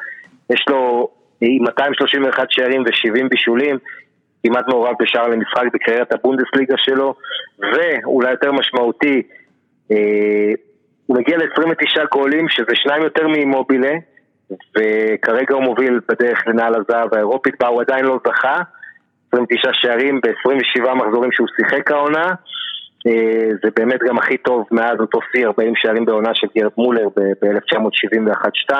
יש 0.50 0.64
לו 0.68 1.08
231 1.42 2.46
שערים 2.50 2.82
ו-70 2.82 3.28
בישולים, 3.30 3.78
כמעט 4.44 4.68
מעורב 4.68 4.94
בשער 5.00 5.28
למשחק 5.28 5.64
בקריירת 5.74 6.12
הבונדסליגה 6.12 6.74
שלו, 6.78 7.14
ואולי 7.58 8.30
יותר 8.30 8.52
משמעותי, 8.52 9.22
אה, 9.92 10.52
הוא 11.06 11.16
מגיע 11.16 11.36
ל-29 11.36 12.04
גולים, 12.12 12.48
שזה 12.48 12.74
שניים 12.74 13.02
יותר 13.02 13.26
ממובילה, 13.28 13.92
וכרגע 14.50 15.54
הוא 15.54 15.62
מוביל 15.62 16.00
בדרך 16.08 16.46
לנעל 16.46 16.74
הזהב 16.74 17.14
האירופית, 17.14 17.54
בה 17.60 17.66
הוא 17.66 17.80
עדיין 17.80 18.04
לא 18.04 18.18
זכה, 18.26 18.62
29 19.28 19.70
שערים 19.72 20.20
ב-27 20.20 20.94
מחזורים 20.94 21.32
שהוא 21.32 21.46
שיחק 21.56 21.90
העונה, 21.90 22.34
זה 23.62 23.70
באמת 23.76 24.00
גם 24.08 24.18
הכי 24.18 24.36
טוב 24.36 24.66
מאז 24.70 25.00
אותו 25.00 25.18
שיא 25.32 25.46
40 25.46 25.72
שערים 25.76 26.04
בעונה 26.04 26.30
של 26.34 26.46
גרד 26.56 26.70
מולר 26.76 27.08
ב-1971-2. 27.16 28.74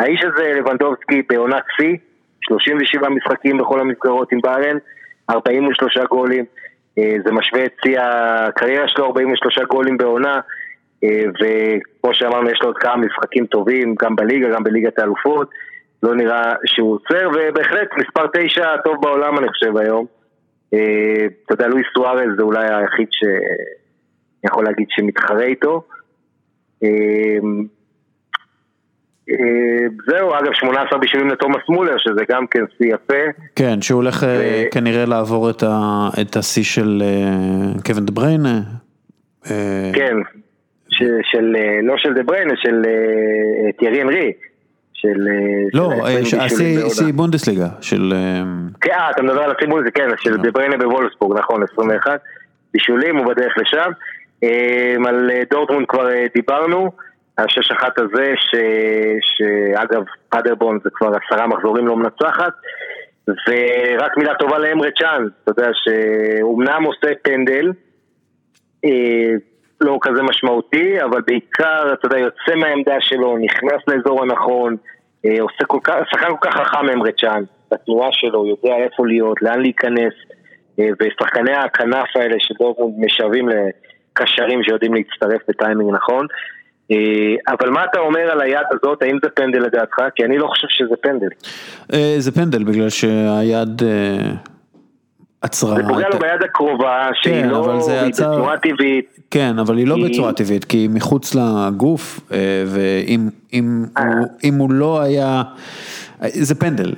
האיש 0.00 0.24
הזה, 0.24 0.52
לבנדובסקי, 0.58 1.22
בעונת 1.28 1.62
שיא, 1.76 1.96
37 2.40 3.08
משחקים 3.08 3.58
בכל 3.58 3.80
המסגרות 3.80 4.32
עם 4.32 4.40
בארן, 4.40 4.76
43 5.30 5.98
גולים, 6.10 6.44
אה, 6.98 7.16
זה 7.24 7.32
משווה 7.32 7.64
את 7.64 7.72
שיא 7.84 8.00
הקריירה 8.00 8.88
שלו, 8.88 9.06
43 9.06 9.58
גולים 9.58 9.96
בעונה, 9.96 10.40
אה, 11.04 11.24
וכמו 11.40 12.14
שאמרנו, 12.14 12.50
יש 12.50 12.58
לו 12.62 12.68
עוד 12.68 12.78
כמה 12.78 12.96
משחקים 12.96 13.46
טובים, 13.46 13.94
גם 14.02 14.16
בליגה, 14.16 14.48
גם 14.48 14.64
בליגת 14.64 14.98
האלופות, 14.98 15.50
לא 16.02 16.14
נראה 16.14 16.52
שהוא 16.66 16.94
עוצר, 16.94 17.28
ובהחלט 17.34 17.88
מספר 17.96 18.26
9 18.32 18.76
טוב 18.84 18.96
בעולם 19.02 19.38
אני 19.38 19.48
חושב 19.48 19.76
היום. 19.76 20.17
אתה 20.68 21.54
יודע, 21.54 21.68
לואיס 21.68 21.86
סוארז 21.94 22.28
זה 22.36 22.42
אולי 22.42 22.74
היחיד 22.74 23.08
שאני 23.10 24.44
יכול 24.44 24.64
להגיד 24.64 24.86
שמתחרה 24.90 25.44
איתו. 25.44 25.82
זהו, 30.06 30.34
אגב, 30.38 30.52
18 30.52 30.98
בישולים 30.98 31.28
לתומאס 31.28 31.62
מולר, 31.68 31.98
שזה 31.98 32.20
גם 32.30 32.46
כן 32.46 32.64
שיא 32.78 32.94
יפה. 32.94 33.14
כן, 33.56 33.82
שהוא 33.82 34.02
הולך 34.02 34.26
כנראה 34.70 35.04
לעבור 35.04 35.50
את 36.20 36.36
השיא 36.36 36.64
של 36.64 37.02
קווין 37.86 38.06
דה 38.06 38.12
בריינה. 38.12 38.60
כן, 39.92 40.16
של, 41.22 41.56
לא 41.82 41.94
של 41.96 42.14
דה 42.14 42.22
בריינה, 42.22 42.54
של 42.56 42.82
טיירי 43.78 44.02
אנרי. 44.02 44.32
של... 45.00 45.28
לא, 45.74 45.92
השיא 46.86 47.12
בונדסליגה, 47.12 47.68
של... 47.80 48.12
כן, 48.80 48.92
אתה 49.10 49.22
מדבר 49.22 49.42
על 49.42 49.50
השיא 49.56 49.68
בונדסליגה, 49.68 50.08
כן, 50.08 50.08
של 50.16 50.36
דה 50.36 50.50
בריינה 50.50 50.76
בוולפסבורג, 50.76 51.38
נכון, 51.38 51.62
21 51.72 52.20
בישולים, 52.74 53.16
הוא 53.16 53.26
בדרך 53.26 53.54
לשם. 53.58 53.90
על 55.06 55.30
דורטמונד 55.50 55.86
כבר 55.88 56.08
דיברנו, 56.34 56.90
השש 57.38 57.70
אחת 57.70 57.98
הזה, 57.98 58.32
שאגב, 59.20 60.02
פאדרבון 60.28 60.78
זה 60.84 60.90
כבר 60.92 61.10
עשרה 61.26 61.46
מחזורים 61.46 61.86
לא 61.86 61.96
מנצחת. 61.96 62.52
ורק 63.28 64.16
מילה 64.16 64.34
טובה 64.34 64.58
לאמרה 64.58 64.88
צ'אן, 64.98 65.26
אתה 65.44 65.50
יודע 65.50 65.70
שאומנם 65.72 66.82
עושה 66.84 67.08
פנדל, 67.22 67.72
לא 69.80 69.98
כזה 70.02 70.22
משמעותי, 70.22 71.02
אבל 71.02 71.20
בעיקר, 71.26 71.92
אתה 71.92 72.06
יודע, 72.06 72.18
יוצא 72.18 72.54
מהעמדה 72.56 72.96
שלו, 73.00 73.38
נכנס 73.38 73.82
לאזור 73.88 74.22
הנכון, 74.22 74.76
עושה 75.40 75.64
כל 75.66 75.78
כך, 75.84 75.94
שחקן 76.10 76.26
כל 76.40 76.48
כך 76.48 76.56
חכם 76.56 76.88
אמרה 76.88 77.10
צ'אן, 77.20 77.42
בתנועה 77.70 78.08
שלו, 78.12 78.46
יודע 78.46 78.76
איפה 78.76 79.06
להיות, 79.06 79.42
לאן 79.42 79.60
להיכנס, 79.60 80.12
ושחקני 80.78 81.54
הכנף 81.54 82.08
האלה 82.14 82.36
שדורטמונד 82.38 82.94
משווים 83.04 83.48
לקשרים 83.48 84.62
שיודעים 84.62 84.94
להצטרף 84.94 85.40
בטיימינג 85.48 85.94
נכון. 85.94 86.26
אבל 87.48 87.70
מה 87.70 87.84
אתה 87.84 87.98
אומר 87.98 88.30
על 88.30 88.40
היד 88.40 88.66
הזאת, 88.70 89.02
האם 89.02 89.18
זה 89.22 89.30
פנדל 89.30 89.58
לדעתך? 89.58 89.96
כי 90.14 90.24
אני 90.24 90.38
לא 90.38 90.46
חושב 90.46 90.66
שזה 90.70 90.94
פנדל. 91.02 91.28
זה 92.18 92.32
פנדל 92.32 92.64
בגלל 92.64 92.88
שהיד 92.88 93.82
עצרה. 95.42 95.76
זה 95.76 95.82
פוגע 95.88 96.08
לו 96.08 96.18
ביד 96.18 96.42
הקרובה, 96.44 97.08
שהיא 97.14 97.44
לא 97.44 97.78
בצורה 98.08 98.58
טבעית. 98.58 99.18
כן, 99.30 99.58
אבל 99.58 99.76
היא 99.76 99.86
לא 99.86 99.96
בצורה 100.04 100.32
טבעית, 100.32 100.64
כי 100.64 100.76
היא 100.76 100.90
מחוץ 100.90 101.34
לגוף, 101.34 102.20
ואם 102.66 104.54
הוא 104.58 104.72
לא 104.72 105.00
היה... 105.00 105.42
זה 106.20 106.54
פנדל, 106.54 106.92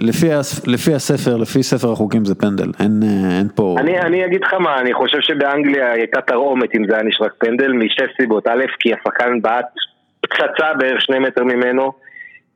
לפי 0.66 0.95
הספר, 0.95 1.36
לפי 1.36 1.62
ספר 1.62 1.93
החוקים 1.93 2.24
זה 2.24 2.34
פנדל, 2.34 2.72
אין 2.80 3.49
פה... 3.55 3.76
אני 3.80 4.24
אגיד 4.24 4.43
לך 4.45 4.55
מה, 4.55 4.80
אני 4.80 4.95
חושב 4.95 5.18
שבאנגליה 5.20 5.93
הייתה 5.93 6.20
תרעומת 6.20 6.74
אם 6.74 6.84
זה 6.88 6.95
היה 6.95 7.03
נשרק 7.03 7.32
פנדל, 7.38 7.72
משתי 7.72 8.03
סיבות, 8.16 8.47
א', 8.47 8.64
כי 8.80 8.93
השחקן 8.95 9.41
בעט 9.43 9.66
פצצה 10.20 10.74
בערך 10.78 11.01
שני 11.01 11.18
מטר 11.18 11.45
ממנו, 11.45 11.93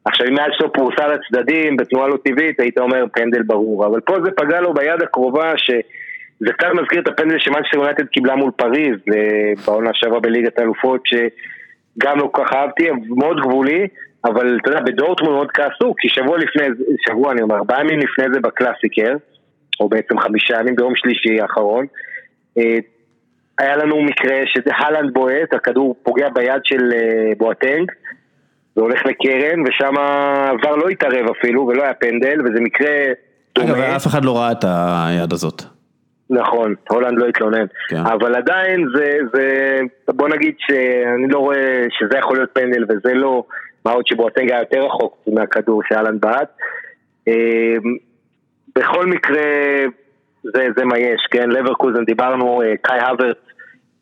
עכשיו 0.05 0.27
אם 0.27 0.39
היה 0.39 0.47
שלו 0.53 0.73
פרוסה 0.73 1.07
לצדדים, 1.09 1.77
בתנועה 1.77 2.09
לא 2.09 2.17
טבעית, 2.25 2.61
היית 2.61 2.79
אומר 2.79 3.05
פנדל 3.13 3.43
ברור, 3.43 3.87
אבל 3.87 4.01
פה 4.01 4.17
זה 4.25 4.31
פגע 4.31 4.61
לו 4.61 4.75
ביד 4.75 5.03
הקרובה, 5.03 5.53
שזה 5.57 6.53
קצת 6.53 6.69
מזכיר 6.75 7.01
את 7.01 7.09
הפנדל 7.09 7.39
שמאנצ'סטר 7.39 7.77
יונייטד 7.77 8.07
קיבלה 8.07 8.37
מול 8.37 8.51
פריז, 8.51 8.97
בעונה 9.67 9.91
שעברה 9.95 10.21
בליגת 10.21 10.59
האלופות, 10.59 11.01
שגם 11.07 12.19
לא 12.19 12.29
כל 12.33 12.45
כך 12.45 12.53
אהבתי, 12.53 12.89
מאוד 13.09 13.41
גבולי. 13.41 13.87
אבל 14.25 14.59
אתה 14.63 14.71
יודע, 14.71 14.81
בדורטמונד 14.81 15.35
מאוד 15.35 15.51
כעסו, 15.51 15.95
כי 15.99 16.09
שבוע 16.09 16.39
לפני, 16.39 16.67
שבוע 17.09 17.33
אני 17.33 17.43
אומר, 17.43 17.57
ארבעה 17.57 17.81
ימים 17.81 17.99
לפני 17.99 18.25
זה 18.33 18.41
בקלאסיקר, 18.41 19.17
או 19.81 19.89
בעצם 19.89 20.19
חמישה 20.19 20.61
ימים 20.61 20.77
ביום 20.77 20.97
שלישי 20.97 21.41
האחרון, 21.41 21.87
היה 23.59 23.77
לנו 23.77 24.03
מקרה 24.03 24.37
שהלנד 24.47 25.15
בועט, 25.15 25.55
הכדור 25.55 25.97
פוגע 26.03 26.29
ביד 26.29 26.61
של 26.65 26.93
בועטנג, 27.39 27.91
זה 28.75 28.81
הולך 28.81 29.07
לקרן, 29.07 29.61
ושם 29.61 29.95
עבר 30.49 30.77
לא 30.77 30.89
התערב 30.89 31.31
אפילו, 31.39 31.67
ולא 31.67 31.83
היה 31.83 31.95
פנדל, 31.95 32.41
וזה 32.41 32.61
מקרה 32.61 32.91
דומה. 33.55 33.73
אגב, 33.73 33.79
אף 33.79 34.07
אחד 34.07 34.25
לא 34.25 34.37
ראה 34.37 34.53
את 34.53 34.65
היד 34.65 35.33
הזאת. 35.33 35.63
נכון, 36.31 36.75
הולנד 36.89 37.19
לא 37.19 37.27
התלונן, 37.27 37.67
כן. 37.89 37.97
אבל 37.97 38.35
עדיין 38.35 38.87
זה, 38.97 39.19
זה, 39.35 39.81
בוא 40.09 40.29
נגיד 40.29 40.55
שאני 40.59 41.29
לא 41.29 41.39
רואה 41.39 41.85
שזה 41.91 42.19
יכול 42.19 42.37
להיות 42.37 42.51
פנדל 42.53 42.85
וזה 42.85 43.15
לא, 43.15 43.45
מה 43.85 43.93
עוד 43.93 44.07
שבואטנג 44.07 44.51
היה 44.51 44.61
יותר 44.61 44.81
רחוק 44.87 45.19
מהכדור 45.27 45.83
שאלן 45.89 46.21
בעט. 46.21 46.57
בכל 48.77 49.07
מקרה, 49.07 49.43
זה, 50.43 50.67
זה 50.77 50.85
מה 50.85 50.99
יש, 50.99 51.27
כן, 51.31 51.51
לברקוזן 51.51 52.05
דיברנו, 52.05 52.63
קאי 52.83 53.01
האברץ, 53.01 53.37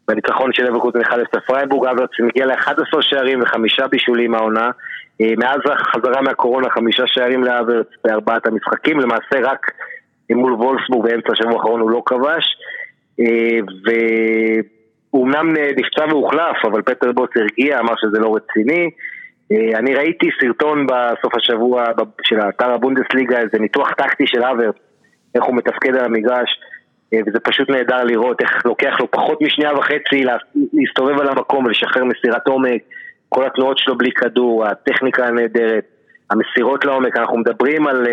בניצחון 0.09 0.53
של 0.53 0.65
לברקוזן 0.65 1.01
1-0 1.01 1.41
פרייבורג, 1.47 1.89
האברץ 1.89 2.11
מגיע 2.21 2.47
ל-11 2.47 3.01
שערים 3.01 3.43
וחמישה 3.43 3.87
בישולים 3.87 4.35
העונה. 4.35 4.71
מאז 5.21 5.59
החזרה 5.73 6.23
מהקורונה 6.23 6.71
חמישה 6.71 7.03
שערים 7.07 7.45
להאברץ 7.45 7.87
בארבעת 8.05 8.47
המשחקים, 8.47 9.01
למעשה 9.01 9.41
רק 9.43 9.71
מול 10.31 10.53
וולפסבורג 10.53 11.11
באמצע 11.11 11.33
השבוע 11.33 11.53
האחרון 11.53 11.81
הוא 11.81 11.91
לא 11.91 12.03
כבש. 12.07 12.45
והוא 13.85 15.27
אמנם 15.27 15.53
נפצע 15.77 16.05
והוחלף, 16.09 16.65
אבל 16.65 16.83
פטר 16.83 17.13
בוץ 17.13 17.31
הרגיע, 17.37 17.79
אמר 17.79 17.93
שזה 17.97 18.19
לא 18.19 18.37
רציני. 18.37 18.91
אני 19.75 19.95
ראיתי 19.95 20.29
סרטון 20.41 20.87
בסוף 20.87 21.35
השבוע 21.35 21.85
של 22.23 22.41
האתר 22.41 22.71
הבונדסליגה, 22.71 23.39
איזה 23.39 23.59
ניתוח 23.59 23.91
טקטי 23.91 24.27
של 24.27 24.45
אברט, 24.45 24.75
איך 25.35 25.45
הוא 25.45 25.57
מתפקד 25.57 25.97
על 25.97 26.05
המגרש. 26.05 26.61
וזה 27.27 27.41
פשוט 27.41 27.71
נהדר 27.71 28.05
לראות 28.05 28.41
איך 28.41 28.67
לוקח 28.67 29.01
לו 29.01 29.11
פחות 29.11 29.43
משנייה 29.43 29.75
וחצי 29.75 30.25
להסתובב 30.73 31.21
על 31.21 31.29
המקום 31.29 31.65
ולשחרר 31.65 32.05
מסירת 32.05 32.47
עומק, 32.47 32.83
כל 33.29 33.47
התנועות 33.47 33.79
שלו 33.79 33.99
בלי 33.99 34.13
כדור, 34.13 34.67
הטכניקה 34.67 35.27
הנהדרת, 35.27 35.85
המסירות 36.31 36.85
לעומק, 36.85 37.17
אנחנו 37.17 37.39
מדברים 37.39 37.87
על 37.87 38.07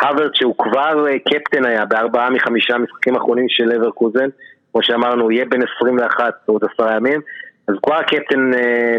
הווארד 0.00 0.34
שהוא 0.34 0.54
כבר 0.58 1.04
קפטן 1.28 1.64
היה 1.64 1.84
בארבעה 1.84 2.30
מחמישה 2.30 2.78
משחקים 2.78 3.14
האחרונים 3.14 3.46
של 3.48 3.72
אברקוזן, 3.72 4.28
כמו 4.72 4.82
שאמרנו, 4.82 5.22
הוא 5.22 5.32
יהיה 5.32 5.44
בן 5.44 5.60
21 5.76 6.34
עוד 6.46 6.62
עשרה 6.72 6.96
ימים, 6.96 7.20
אז 7.68 7.74
כבר 7.82 7.94
הקפטן 7.94 8.50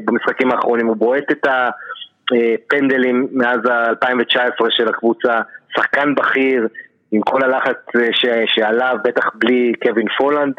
במשחקים 0.05 0.51
האחרונים, 0.51 0.87
הוא 0.87 0.95
בועט 0.97 1.31
את 1.31 1.47
הפנדלים 1.47 3.27
מאז 3.31 3.59
ה-2019 3.69 4.65
של 4.69 4.87
הקבוצה, 4.87 5.33
שחקן 5.75 6.15
בכיר, 6.15 6.67
עם 7.15 7.21
כל 7.21 7.43
הלחץ 7.43 7.77
ש, 8.11 8.25
שעליו, 8.45 8.97
בטח 9.03 9.29
בלי 9.35 9.73
קווין 9.83 10.07
פולנד 10.17 10.53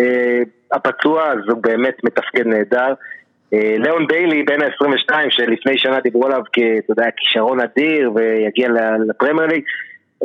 אה, 0.00 0.40
הפצוע, 0.72 1.32
אז 1.32 1.38
הוא 1.48 1.62
באמת 1.62 1.96
מתפקד 2.04 2.46
נהדר. 2.46 2.94
אה, 3.54 3.74
ליאון 3.78 4.06
ביילי, 4.06 4.42
בן 4.42 4.62
ה-22, 4.62 5.14
שלפני 5.30 5.78
שנה 5.78 6.00
דיברו 6.00 6.26
עליו 6.26 6.42
כאתה 6.52 6.92
יודע, 6.92 7.06
כישרון 7.16 7.60
אדיר 7.60 8.12
ויגיע 8.14 8.68
לפרמייר 9.08 9.46
ליג, 9.48 9.62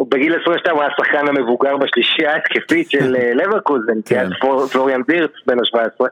בגיל 0.10 0.36
22 0.42 0.76
הוא 0.76 0.84
היה 0.84 0.92
השחקן 0.94 1.28
המבוגר 1.28 1.78
בשלישייה 1.78 2.34
ההתקפית 2.34 2.90
של 2.90 3.16
אה, 3.16 3.34
לברקוזן, 3.40 4.02
כי 4.06 4.20
אז 4.20 4.30
פלוריאן 4.72 5.02
וירץ 5.08 5.32
בן 5.46 5.60
ה-17, 5.60 6.06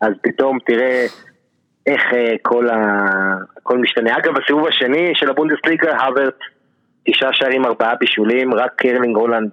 אז 0.00 0.12
פתאום 0.22 0.58
תראה 0.66 1.06
איך 1.86 2.02
כל, 2.42 2.70
ה... 2.70 3.06
כל 3.62 3.78
משתנה. 3.78 4.16
אגב, 4.16 4.34
בסיבוב 4.34 4.66
השני 4.66 5.12
של 5.14 5.30
הבונדסליגה, 5.30 6.04
הוורט 6.04 6.38
תשעה 7.06 7.32
שערים, 7.32 7.64
ארבעה 7.64 7.94
בישולים, 7.94 8.54
רק 8.54 8.72
קרלינג 8.76 9.16
הולנד 9.16 9.50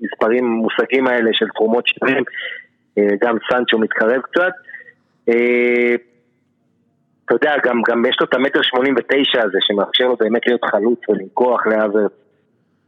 במספרים, 0.00 0.46
מושגים 0.46 1.06
האלה 1.06 1.30
של 1.32 1.46
תרומות 1.54 1.86
שערים, 1.86 2.24
אה, 2.98 3.08
גם 3.22 3.36
סנצ'ו 3.50 3.78
מתקרב 3.78 4.20
קצת. 4.20 4.52
אה, 5.28 5.94
אתה 7.24 7.34
יודע, 7.34 7.54
גם, 7.64 7.80
גם 7.88 8.04
יש 8.06 8.16
לו 8.20 8.26
את 8.26 8.34
המטר 8.34 8.62
שמונים 8.62 8.94
ותשע 8.98 9.42
הזה, 9.44 9.58
שמאפשר 9.60 10.04
לו 10.04 10.16
באמת 10.16 10.46
להיות 10.46 10.64
חלוץ 10.64 10.98
ולנכוח 11.08 11.66
לאברט. 11.66 12.12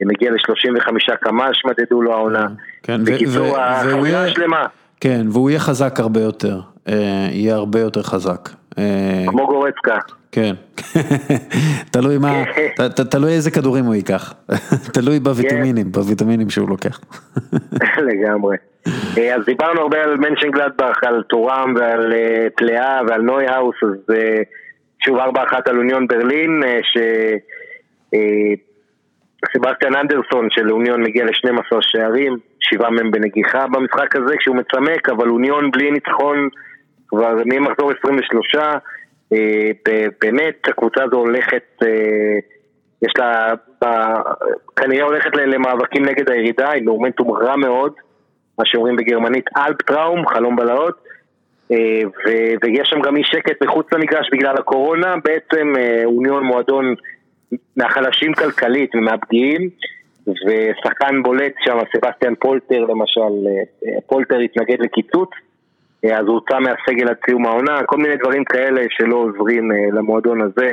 מגיע 0.02 0.30
ל-35 0.30 1.16
קמ"ש, 1.20 1.64
מדדו 1.64 2.02
לו 2.02 2.12
העונה. 2.12 2.46
כן, 2.82 3.04
בקיצור, 3.04 3.58
החבילה 3.58 4.24
השלמה. 4.24 4.66
כן, 5.00 5.26
והוא 5.30 5.50
יהיה 5.50 5.60
חזק 5.60 6.00
הרבה 6.00 6.20
יותר, 6.20 6.60
אה, 6.88 7.28
יהיה 7.30 7.54
הרבה 7.54 7.80
יותר 7.80 8.02
חזק. 8.02 8.48
כמו 9.26 9.46
גורצקה. 9.46 9.98
כן, 10.34 10.54
תלוי 11.92 12.18
מה, 12.18 12.44
תלוי 13.10 13.32
איזה 13.32 13.50
כדורים 13.50 13.84
הוא 13.84 13.94
ייקח, 13.94 14.34
תלוי 14.94 15.20
בוויטמינים, 15.20 15.92
בוויטמינים 15.92 16.50
שהוא 16.50 16.68
לוקח. 16.68 17.00
לגמרי. 18.08 18.56
אז 19.34 19.44
דיברנו 19.46 19.80
הרבה 19.80 20.02
על 20.02 20.16
מנשן 20.16 20.50
גלדבך, 20.50 21.04
על 21.04 21.22
טורם 21.22 21.74
ועל 21.76 22.12
פלאה 22.56 23.00
ועל 23.08 23.20
נוי 23.20 23.46
האוס, 23.46 23.76
אז 23.82 24.16
שוב 25.04 25.18
ארבע 25.18 25.42
אחת 25.42 25.68
על 25.68 25.78
אוניון 25.78 26.06
ברלין, 26.06 26.62
שסבסטיאן 29.50 29.96
אנדרסון 29.96 30.48
של 30.50 30.72
אוניון 30.72 31.02
מגיע 31.02 31.24
ל-12 31.24 31.76
שערים, 31.80 32.36
שבעה 32.60 32.90
מהם 32.90 33.10
בנגיחה 33.10 33.66
במשחק 33.66 34.16
הזה 34.16 34.34
כשהוא 34.38 34.56
מצמק, 34.56 35.08
אבל 35.08 35.28
אוניון 35.28 35.70
בלי 35.70 35.90
ניצחון 35.90 36.48
כבר 37.08 37.34
ממחזור 37.46 37.92
23, 37.98 38.56
באמת 40.20 40.68
הקבוצה 40.68 41.04
הזו 41.04 41.16
הולכת, 41.16 41.82
יש 43.02 43.12
לה, 43.18 43.52
כנראה 44.76 45.04
הולכת 45.04 45.36
למאבקים 45.36 46.04
נגד 46.04 46.30
הירידה, 46.30 46.70
היא 46.70 46.82
מומנטום 46.82 47.30
רע 47.30 47.56
מאוד, 47.56 47.92
מה 48.58 48.64
שאומרים 48.66 48.96
בגרמנית 48.96 49.44
Alptraum, 49.56 50.26
חלום 50.28 50.56
בלהות, 50.56 51.04
ויש 52.62 52.88
שם 52.88 53.00
גם 53.00 53.16
אי 53.16 53.22
שקט 53.24 53.62
מחוץ 53.62 53.86
למגרש 53.92 54.28
בגלל 54.32 54.56
הקורונה, 54.56 55.14
בעצם 55.24 55.72
אוניון 56.04 56.44
מועדון 56.44 56.94
מהחלשים 57.76 58.34
כלכלית 58.34 58.94
ומהפגיעים, 58.94 59.70
ושחקן 60.26 61.22
בולט 61.22 61.52
שם, 61.64 61.78
סבסטיאן 61.96 62.34
פולטר 62.34 62.80
למשל, 62.80 63.48
פולטר 64.06 64.38
התנגד 64.38 64.80
לקיצוץ. 64.80 65.30
אז 66.12 66.26
הוא 66.26 66.34
הוצא 66.34 66.58
מהסגל 66.58 67.08
עד 67.08 67.16
סיום 67.26 67.46
העונה, 67.46 67.82
כל 67.86 67.96
מיני 67.96 68.16
דברים 68.16 68.44
כאלה 68.44 68.82
שלא 68.90 69.16
עוזרים 69.16 69.70
למועדון 69.92 70.40
הזה. 70.40 70.72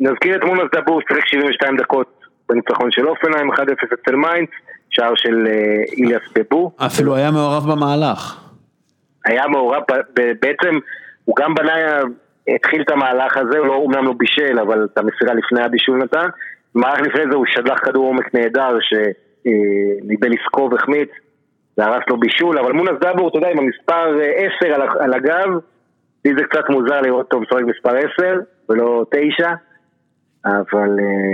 נזכיר 0.00 0.36
את 0.36 0.44
מונאס 0.44 0.70
דאבור, 0.74 1.00
שיחק 1.08 1.26
72 1.26 1.76
דקות 1.76 2.20
בניצחון 2.48 2.90
של 2.90 3.08
הופנהיים, 3.08 3.52
1-0 3.52 3.56
אצל 3.94 4.16
מיינץ, 4.16 4.50
שער 4.90 5.14
של 5.14 5.46
איליאס 5.98 6.22
בבו. 6.38 6.70
אפילו 6.86 7.16
היה 7.16 7.30
מעורב 7.30 7.72
במהלך. 7.72 8.40
היה 9.26 9.48
מעורב, 9.48 9.82
בעצם 10.16 10.78
הוא 11.24 11.36
גם 11.38 11.54
בנה, 11.54 11.72
התחיל 12.54 12.82
את 12.82 12.90
המהלך 12.90 13.36
הזה, 13.36 13.58
הוא 13.58 13.66
לא, 13.66 13.74
אומנם 13.74 14.04
לא 14.04 14.12
בישל, 14.12 14.58
אבל 14.58 14.84
את 14.92 14.98
המסירה 14.98 15.34
לפני 15.34 15.62
הבישול 15.62 16.02
נתן. 16.02 16.26
במהלך 16.74 17.00
לפני 17.00 17.22
זה 17.30 17.36
הוא 17.36 17.46
שלח 17.46 17.78
כדור 17.84 18.06
עומק 18.06 18.34
נהדר, 18.34 18.78
שניבל 18.80 20.28
לסקוב 20.28 20.74
החמיץ. 20.74 21.08
זה 21.76 21.84
הרס 21.84 22.02
לו 22.08 22.20
בישול, 22.20 22.58
אבל 22.58 22.72
מונאס 22.72 23.00
דאבור, 23.00 23.28
אתה 23.28 23.38
יודע, 23.38 23.48
עם 23.48 23.58
המספר 23.58 24.18
10 24.60 24.74
על, 24.74 24.82
על 25.00 25.14
הגב, 25.14 25.48
לי 26.24 26.32
זה 26.38 26.44
קצת 26.44 26.70
מוזר 26.70 27.00
לראות 27.00 27.24
אותו 27.24 27.40
משחק 27.40 27.62
מספר 27.76 27.96
10 27.96 28.40
ולא 28.68 29.04
9, 29.10 29.48
אבל... 30.46 30.88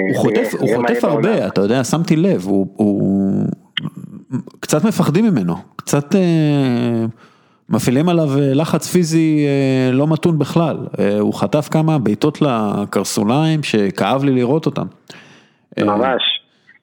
הוא 0.09 0.16
חוטף, 0.16 0.55
הוא 0.59 0.76
חוטף 0.76 1.05
הרבה. 1.05 1.47
אתה 1.47 1.61
יודע, 1.61 1.84
שמתי 1.84 2.16
לב, 2.16 2.41
הוא, 2.45 2.66
הוא... 2.76 3.45
קצת 4.61 4.84
מפחדים 4.84 5.24
ממנו, 5.24 5.55
קצת 5.76 6.14
אה, 6.14 7.05
מפעילים 7.68 8.09
עליו 8.09 8.28
לחץ 8.36 8.86
פיזי 8.86 9.47
אה, 9.47 9.93
לא 9.93 10.07
מתון 10.07 10.38
בכלל, 10.38 10.76
אה, 10.99 11.18
הוא 11.18 11.34
חטף 11.34 11.68
כמה 11.70 11.99
בעיטות 11.99 12.38
לקרסוליים 12.43 13.62
שכאב 13.62 14.24
לי 14.24 14.32
לראות 14.32 14.66
אותם. 14.66 14.86
ממש. 15.78 16.39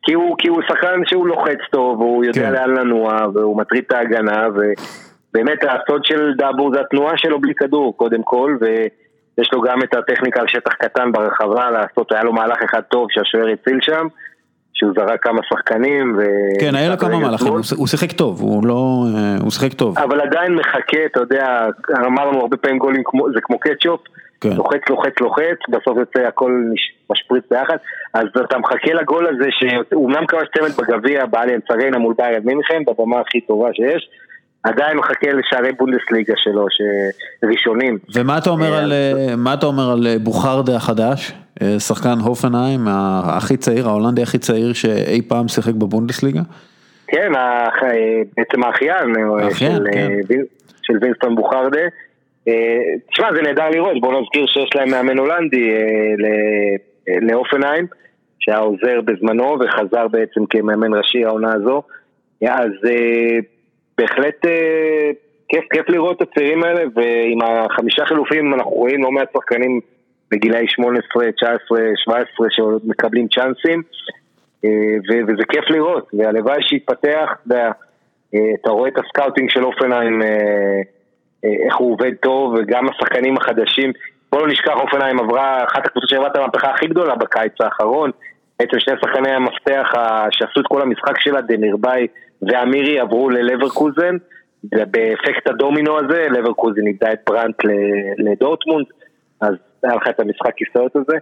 כי 0.07 0.13
הוא, 0.13 0.35
כי 0.37 0.47
הוא 0.47 0.61
שחקן 0.67 1.01
שהוא 1.05 1.27
לוחץ 1.27 1.57
טוב, 1.71 2.01
והוא 2.01 2.25
יודע 2.25 2.41
כן. 2.41 2.53
לאן 2.53 2.69
לנוע, 2.69 3.17
והוא 3.33 3.57
מטריד 3.57 3.83
את 3.87 3.91
ההגנה, 3.91 4.47
ובאמת 4.47 5.59
הסוד 5.63 6.05
של 6.05 6.33
דאבור 6.37 6.71
זה 6.73 6.81
התנועה 6.81 7.17
שלו 7.17 7.41
בלי 7.41 7.53
כדור, 7.55 7.97
קודם 7.97 8.23
כל, 8.23 8.57
ויש 8.61 9.53
לו 9.53 9.61
גם 9.61 9.83
את 9.83 9.93
הטכניקה 9.95 10.41
על 10.41 10.47
שטח 10.47 10.73
קטן 10.73 11.11
ברחבה 11.11 11.71
לעשות, 11.71 12.11
היה 12.11 12.23
לו 12.23 12.33
מהלך 12.33 12.63
אחד 12.63 12.81
טוב 12.81 13.07
שהשוער 13.09 13.47
הציל 13.47 13.77
שם, 13.81 14.07
שהוא 14.77 14.91
זרק 14.95 15.23
כמה 15.23 15.41
שחקנים. 15.49 16.15
ו... 16.17 16.21
כן, 16.59 16.75
היה 16.75 16.89
לו 16.89 16.97
כמה 16.97 17.19
מהלכים, 17.19 17.47
הוא, 17.47 17.61
הוא 17.77 17.87
שיחק 17.87 18.11
טוב, 18.11 18.41
הוא 18.41 18.67
לא, 18.67 19.05
הוא 19.41 19.51
שיחק 19.51 19.73
טוב. 19.73 19.99
אבל 19.99 20.21
עדיין 20.21 20.55
מחכה, 20.55 21.05
אתה 21.05 21.19
יודע, 21.19 21.67
אמרנו 22.05 22.39
הרבה 22.39 22.57
פעמים 22.57 22.77
גולים, 22.77 23.01
כמו, 23.05 23.27
זה 23.33 23.39
כמו 23.41 23.59
קטשופ. 23.59 24.01
כן. 24.41 24.49
לוחץ, 24.55 24.81
לוחץ, 24.89 25.13
לוחץ, 25.21 25.59
בסוף 25.69 25.97
יוצא 25.97 26.21
הכל 26.27 26.63
משפריץ 27.09 27.43
ביחד, 27.51 27.77
אז 28.13 28.25
אתה 28.45 28.57
מחכה 28.57 28.93
לגול 28.93 29.27
הזה 29.27 29.47
שהוא 29.49 30.09
אמנם 30.09 30.25
כבש 30.27 30.47
צמד 30.57 30.71
בגביע 30.77 31.25
באליאנס 31.25 31.63
ארנה 31.71 31.97
מול 31.97 32.13
ביירד 32.17 32.45
מינכן, 32.45 32.83
בבמה 32.87 33.19
הכי 33.19 33.41
טובה 33.41 33.69
שיש, 33.73 34.09
עדיין 34.67 34.97
מחכה 34.97 35.27
לשערי 35.33 35.71
בונדסליגה 35.71 36.33
שלו, 36.37 36.65
ראשונים. 37.43 37.97
ומה 38.15 38.37
אתה 38.37 38.49
אומר 38.49 38.73
על, 38.73 38.93
מה 39.37 39.53
אתה 39.53 39.65
אומר 39.65 39.91
על 39.91 40.07
בוכרדה 40.23 40.75
החדש? 40.75 41.33
שחקן 41.79 42.19
הופנהיים, 42.23 42.79
הכי 43.23 43.57
צעיר, 43.57 43.87
ההולנדי 43.87 44.21
הכי 44.21 44.37
צעיר 44.37 44.73
שאי 44.73 45.21
פעם 45.21 45.47
שיחק 45.47 45.73
בבונדסליגה? 45.73 46.41
כן, 47.07 47.31
בעצם 48.37 48.63
האחיין, 48.63 49.13
של, 49.53 49.85
כן. 49.91 50.11
של 50.81 50.93
וינסטון 51.01 51.35
בוכרדה. 51.35 51.81
תשמע, 53.11 53.33
זה 53.35 53.41
נהדר 53.41 53.69
לראות, 53.69 54.01
בוא 54.01 54.21
נזכיר 54.21 54.45
שיש 54.47 54.69
להם 54.75 54.91
מאמן 54.91 55.17
הולנדי 55.17 55.71
לאופנהיים, 57.21 57.87
שהיה 58.39 58.57
עוזר 58.57 59.01
בזמנו 59.05 59.57
וחזר 59.59 60.07
בעצם 60.07 60.45
כמאמן 60.49 60.93
ראשי 60.93 61.25
העונה 61.25 61.53
הזו. 61.53 61.81
אז 62.41 62.71
בהחלט 63.97 64.45
כיף, 65.49 65.63
כיף 65.73 65.89
לראות 65.89 66.21
את 66.21 66.27
הצעירים 66.27 66.63
האלה, 66.63 66.83
ועם 66.95 67.39
החמישה 67.41 68.05
חילופים 68.05 68.53
אנחנו 68.53 68.71
רואים 68.71 69.03
לא 69.03 69.11
מעט 69.11 69.31
שחקנים 69.33 69.79
בגילאי 70.31 70.67
18, 70.67 71.31
19, 71.31 71.79
17 71.95 72.47
שמקבלים 72.49 73.27
צ'אנסים, 73.27 73.81
וזה 75.27 75.43
כיף 75.49 75.69
לראות, 75.69 76.09
והלוואי 76.13 76.61
שיתפתח, 76.61 77.29
אתה 78.61 78.69
רואה 78.69 78.89
את 78.89 78.97
ה 78.97 79.03
scouting 79.03 79.49
של 79.49 79.63
הופנהיים 79.63 80.21
איך 81.43 81.75
הוא 81.77 81.93
עובד 81.93 82.11
טוב, 82.15 82.53
וגם 82.57 82.89
השחקנים 82.89 83.37
החדשים. 83.37 83.91
בוא 84.31 84.41
לא 84.41 84.47
נשכח, 84.47 84.73
הופנהיים 84.73 85.19
עברה 85.19 85.63
אחת 85.63 85.85
הקבוצות 85.85 86.09
שעברה 86.09 86.27
את 86.27 86.35
המהפכה 86.35 86.71
הכי 86.71 86.87
גדולה 86.87 87.15
בקיץ 87.15 87.61
האחרון. 87.61 88.11
בעצם 88.59 88.79
שני 88.79 88.93
שחקני 89.01 89.31
המפתח 89.31 89.91
שעשו 90.31 90.59
את 90.59 90.67
כל 90.67 90.81
המשחק 90.81 91.19
שלה, 91.19 91.41
דמירבאי 91.41 92.07
ואמירי, 92.41 92.99
עברו 92.99 93.29
ללברקוזן. 93.29 94.15
ובאפקט 94.63 95.47
הדומינו 95.47 95.97
הזה, 95.99 96.27
לברקוזן 96.29 96.87
איבדה 96.87 97.13
את 97.13 97.19
ברנדט 97.29 97.55
לדורטמונד, 98.17 98.85
אז 99.41 99.53
היה 99.83 99.95
לך 99.95 100.07
את 100.09 100.19
המשחק 100.19 100.53
כיסאות 100.55 100.95
הזה. 100.95 101.17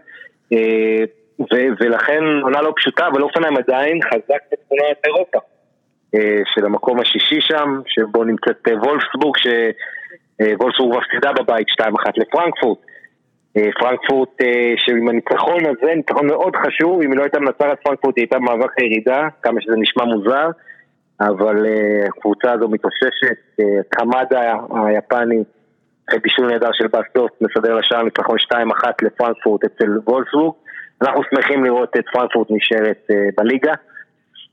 ולכן 1.79 2.23
עונה 2.41 2.61
לא 2.61 2.73
פשוטה, 2.75 3.07
אבל 3.07 3.21
אופנהיים 3.21 3.57
עדיין 3.57 3.99
חזק 4.01 4.41
בתמונת 4.51 4.97
אירופה. 5.05 5.39
של 6.55 6.65
המקום 6.65 6.99
השישי 6.99 7.41
שם, 7.41 7.81
שבו 7.87 8.23
נמצאת 8.23 8.67
וולפסבורג, 8.67 9.37
שוולפסבורג 9.37 10.97
מפסידה 10.97 11.31
בבית 11.33 11.67
2-1 11.81 11.83
לפרנקפורט. 12.17 12.79
פרנקפורט, 13.79 14.29
שעם 14.77 15.09
הניצחון 15.09 15.65
הזה, 15.65 15.95
ניצחון 15.95 16.27
מאוד 16.27 16.55
חשוב, 16.55 17.01
אם 17.01 17.11
היא 17.11 17.17
לא 17.17 17.23
הייתה 17.23 17.39
מנצחת 17.39 17.83
פרנקפורט 17.83 18.17
היא 18.17 18.23
הייתה 18.23 18.39
במאבק 18.39 18.79
הירידה, 18.79 19.27
כמה 19.41 19.61
שזה 19.61 19.75
נשמע 19.77 20.03
מוזר, 20.03 20.49
אבל 21.21 21.65
הקבוצה 22.07 22.51
הזו 22.51 22.69
מתאוששת, 22.69 23.61
קמאדה 23.89 24.53
היפני, 24.87 25.43
אחרי 26.09 26.19
בישול 26.19 26.47
נהדר 26.47 26.69
של 26.73 26.87
בסטוף, 26.87 27.31
מסדר 27.41 27.75
לשער 27.75 28.03
ניצחון 28.03 28.37
2-1 28.53 28.55
לפרנקפורט 29.01 29.63
אצל 29.63 29.89
וולפסבורג. 30.07 30.53
אנחנו 31.01 31.21
שמחים 31.29 31.63
לראות 31.63 31.97
את 31.97 32.03
פרנקפורט 32.13 32.47
נשארת 32.51 33.07
בליגה, 33.37 33.73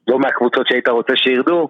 לא 0.09 0.19
מהקבוצות 0.19 0.67
שהיית 0.67 0.89
רוצה 0.89 1.17
שירדו. 1.17 1.69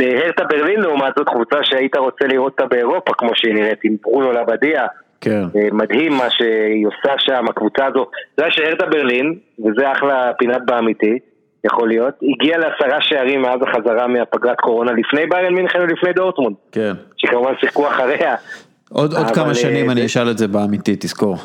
הרטה 0.00 0.44
ברלין 0.44 0.80
לעומת 0.80 1.12
זאת 1.16 1.28
קבוצה 1.28 1.56
שהיית 1.62 1.96
רוצה 1.96 2.26
לראות 2.26 2.52
אותה 2.52 2.66
באירופה 2.66 3.12
כמו 3.18 3.30
שהיא 3.34 3.54
נראית 3.54 3.78
עם 3.84 3.96
ברונו 4.02 4.32
לבדיה. 4.32 4.86
כן. 5.20 5.42
מדהים 5.72 6.12
מה 6.12 6.30
שהיא 6.30 6.86
עושה 6.86 7.12
שם, 7.18 7.44
הקבוצה 7.48 7.86
הזו. 7.86 8.06
זה 8.36 8.44
היה 8.44 8.52
שהרטה 8.52 8.86
ברלין, 8.86 9.38
וזה 9.58 9.92
אחלה 9.92 10.32
פינת 10.38 10.66
באמיתי, 10.66 11.18
יכול 11.64 11.88
להיות, 11.88 12.14
הגיע 12.22 12.58
לעשרה 12.58 12.98
שערים 13.00 13.42
מאז 13.42 13.60
החזרה 13.62 14.06
מהפגרת 14.06 14.60
קורונה 14.60 14.92
לפני 14.92 15.26
ביירן 15.26 15.54
מינכן 15.54 15.78
ולפני 15.80 16.12
דורטמונד. 16.12 16.56
כן. 16.72 16.92
שכמובן 17.16 17.52
שיחקו 17.60 17.88
אחריה. 17.88 18.34
עוד, 18.92 19.14
עוד 19.14 19.30
כמה 19.30 19.54
שנים 19.54 19.90
אני 19.90 20.06
אשאל 20.06 20.30
את 20.30 20.38
זה 20.38 20.48
באמיתי, 20.48 20.96
תזכור. 21.00 21.36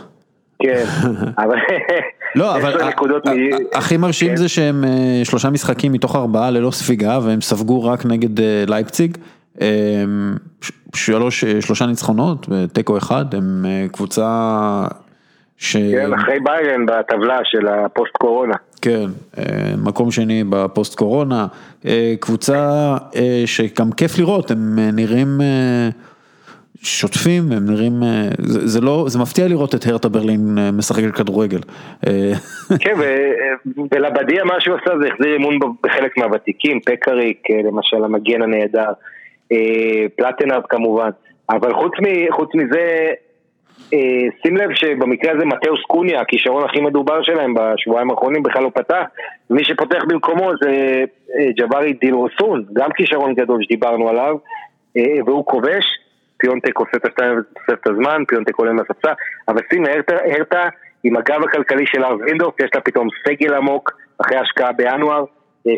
כן, 0.64 0.84
אבל... 1.44 1.56
לא, 2.36 2.56
אבל 2.56 2.78
הכי 3.74 3.98
מרשים 3.98 4.36
זה 4.36 4.50
שהם 4.50 4.84
שלושה 5.24 5.50
משחקים 5.50 5.92
מתוך 5.92 6.16
ארבעה 6.16 6.52
ללא 6.52 6.72
ספיגה 6.72 7.20
והם 7.24 7.42
ספגו 7.42 7.84
רק 7.84 8.06
נגד 8.06 8.44
לייפציג. 8.68 9.18
שלוש, 10.96 11.46
שלושה 11.46 11.86
ניצחונות, 11.86 12.48
תיקו 12.74 12.98
אחד, 12.98 13.36
הם 13.36 13.66
קבוצה 13.92 14.28
ש... 15.58 15.78
כן, 15.78 16.14
אחרי 16.14 16.40
ביירן 16.40 16.86
בטבלה 16.86 17.40
של 17.44 17.68
הפוסט 17.68 18.14
קורונה. 18.18 18.56
כן, 18.88 19.42
מקום 19.84 20.12
שני 20.12 20.44
בפוסט 20.50 20.96
קורונה, 20.96 21.48
קבוצה 22.20 22.98
שגם 23.46 23.92
כיף 23.92 24.18
לראות, 24.18 24.52
הם 24.52 24.80
נראים... 24.94 25.42
שוטפים, 26.82 27.44
הם 27.52 27.66
נראים, 27.72 27.94
זה, 28.38 28.68
זה 28.68 28.82
לא, 28.82 29.06
זה 29.08 29.20
מפתיע 29.20 29.48
לראות 29.48 29.76
את 29.76 29.86
הרטה 29.86 30.10
ברלין 30.10 30.58
משחק 30.74 31.04
על 31.04 31.12
כדורגל. 31.12 31.60
כן, 32.84 32.94
ולבאדיה 33.92 34.44
מה 34.44 34.54
שהוא 34.60 34.76
עשה 34.76 34.98
זה 35.02 35.08
החזיר 35.08 35.36
אמון 35.36 35.60
בחלק 35.84 36.18
מהוותיקים, 36.18 36.80
פקאריק 36.80 37.48
למשל 37.64 38.04
המגן 38.04 38.42
הנהדר, 38.42 38.92
פלאטנהרדט 40.16 40.64
כמובן, 40.70 41.10
אבל 41.50 41.74
חוץ, 41.74 41.92
מ, 42.00 42.32
חוץ 42.32 42.50
מזה, 42.56 43.08
שים 44.42 44.58
לב 44.58 44.74
שבמקרה 44.74 45.32
הזה 45.32 45.46
מתאוס 45.46 45.82
קוניה, 45.88 46.22
הכישרון 46.22 46.64
הכי 46.64 46.82
מדובר 46.82 47.24
שלהם 47.24 47.54
בשבועיים 47.54 48.12
האחרונים 48.12 48.44
בכלל 48.44 48.64
לא 48.64 48.70
פתח, 48.74 49.04
מי 49.50 49.64
שפותח 49.64 50.04
במקומו 50.08 50.52
זה 50.62 51.04
ג'אבארו 51.58 51.94
דילרוסון, 51.94 52.64
גם 52.74 52.92
כישרון 52.92 53.34
גדול 53.34 53.64
שדיברנו 53.64 54.10
עליו, 54.10 54.36
והוא 55.26 55.46
כובש. 55.46 55.86
פיונטק 56.40 56.80
עושה 56.80 56.98
את 56.98 57.06
השתיים 57.06 57.40
בתוספת 57.40 57.88
הזמן, 57.88 58.24
פיונטק 58.28 58.56
עולה 58.56 58.74
מהספסל, 58.74 59.12
אבל 59.48 59.62
שים 59.74 59.84
הרטה 60.10 60.70
עם 61.04 61.18
הגב 61.18 61.44
הכלכלי 61.44 61.86
של 61.86 62.04
לארס 62.04 62.20
וינדהורסט, 62.22 62.60
יש 62.60 62.70
לה 62.76 62.82
פתאום 62.82 63.08
סגל 63.28 63.54
עמוק 63.54 63.92
אחרי 64.22 64.38
השקעה 64.38 64.72
בינואר, 64.72 65.24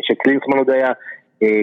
שקלינסמן 0.02 0.58
עוד 0.58 0.70
היה, 0.70 0.92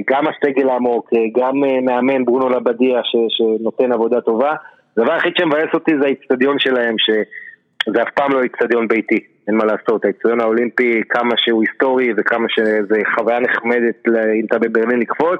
גם 0.09 0.23
הסגל 0.27 0.69
העמוק, 0.69 1.09
גם 1.35 1.53
מאמן 1.85 2.25
ברונו 2.25 2.49
לבדיה 2.49 3.01
שנותן 3.29 3.91
עבודה 3.91 4.21
טובה. 4.21 4.53
הדבר 4.97 5.13
היחיד 5.13 5.33
שמבאס 5.37 5.73
אותי 5.73 5.91
זה 5.99 6.05
האיצטדיון 6.05 6.59
שלהם, 6.59 6.95
שזה 6.97 8.01
אף 8.01 8.09
פעם 8.15 8.31
לא 8.31 8.41
איצטדיון 8.43 8.87
ביתי, 8.87 9.19
אין 9.47 9.55
מה 9.55 9.65
לעשות, 9.65 10.05
האיצטדיון 10.05 10.41
האולימפי, 10.41 11.01
כמה 11.09 11.33
שהוא 11.37 11.63
היסטורי 11.63 12.13
וכמה 12.17 12.47
שזה 12.49 12.97
חוויה 13.15 13.39
נחמדת 13.39 14.07
אם 14.39 14.45
אתה 14.45 14.59
בברלין 14.59 14.99
לקפוץ. 14.99 15.39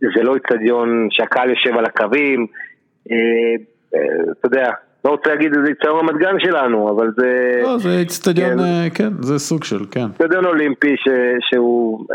זה 0.00 0.22
לא 0.22 0.34
איצטדיון 0.34 1.08
שהקהל 1.10 1.50
יושב 1.50 1.76
על 1.78 1.84
הקווים, 1.84 2.46
אתה 3.06 4.46
יודע, 4.46 4.70
לא 5.04 5.10
רוצה 5.10 5.30
להגיד 5.30 5.56
איזה 5.56 5.68
איצטדיון 5.68 5.98
רמת 5.98 6.16
גן 6.16 6.36
שלנו, 6.38 6.90
אבל 6.90 7.10
זה... 7.16 7.60
לא, 7.62 7.78
זה 7.78 7.98
איצטדיון, 7.98 8.58
כן, 8.94 9.10
זה 9.20 9.38
סוג 9.38 9.64
של, 9.64 9.84
כן. 9.90 10.06
איצטדיון 10.12 10.44
אולימפי 10.44 10.94
שהוא 11.50 12.06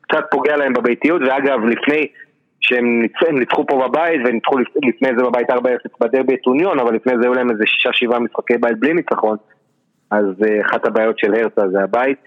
קצת 0.00 0.24
פוגע 0.30 0.56
להם 0.56 0.72
בביתיות, 0.72 1.22
ואגב, 1.22 1.64
לפני 1.64 2.06
שהם 2.68 3.38
ניצחו 3.38 3.66
פה 3.66 3.88
בבית, 3.88 4.20
וניצחו 4.24 4.58
לפני 4.58 5.08
זה 5.18 5.24
בבית 5.24 5.50
4-0 5.50 5.54
בדרבי 6.00 6.34
את 6.34 6.46
אוניון, 6.46 6.78
אבל 6.78 6.94
לפני 6.94 7.12
זה 7.16 7.22
היו 7.22 7.34
להם 7.34 7.50
איזה 7.50 7.64
6-7 8.14 8.18
משחקי 8.18 8.54
בית 8.60 8.78
בלי 8.78 8.92
ניצחון, 8.92 9.36
אז 10.10 10.26
אחת 10.66 10.86
הבעיות 10.86 11.18
של 11.18 11.34
הרצה 11.34 11.68
זה 11.68 11.82
הבית. 11.82 12.18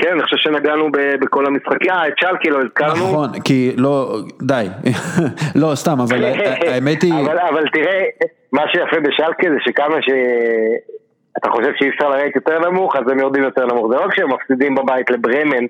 כן, 0.00 0.12
אני 0.12 0.22
חושב 0.22 0.36
שנגענו 0.36 0.88
בכל 1.20 1.46
המשחקים, 1.46 1.90
אה, 1.90 2.08
את 2.08 2.12
שלקי 2.16 2.50
לא 2.50 2.58
הזכרנו. 2.58 2.94
נכון, 2.94 3.40
כי 3.44 3.72
לא, 3.76 4.18
די, 4.42 4.66
לא, 5.62 5.74
סתם, 5.74 5.96
אבל 6.00 6.24
האמת 6.72 7.02
היא... 7.02 7.12
אבל 7.50 7.68
תראה, 7.72 8.04
מה 8.52 8.62
שיפה 8.72 9.00
בשלקי 9.00 9.50
זה 9.50 9.56
שכמה 9.60 9.96
שאתה 10.02 11.50
חושב 11.50 11.70
שאי 11.76 11.88
אפשר 11.88 12.08
לרדת 12.08 12.36
יותר 12.36 12.70
נמוך, 12.70 12.96
אז 12.96 13.02
הם 13.10 13.18
יורדים 13.18 13.42
יותר 13.42 13.66
נמוך. 13.66 13.88
זה 13.90 13.96
לא 13.96 14.08
כשהם 14.10 14.28
מפסידים 14.32 14.74
בבית 14.74 15.10
לברמן, 15.10 15.64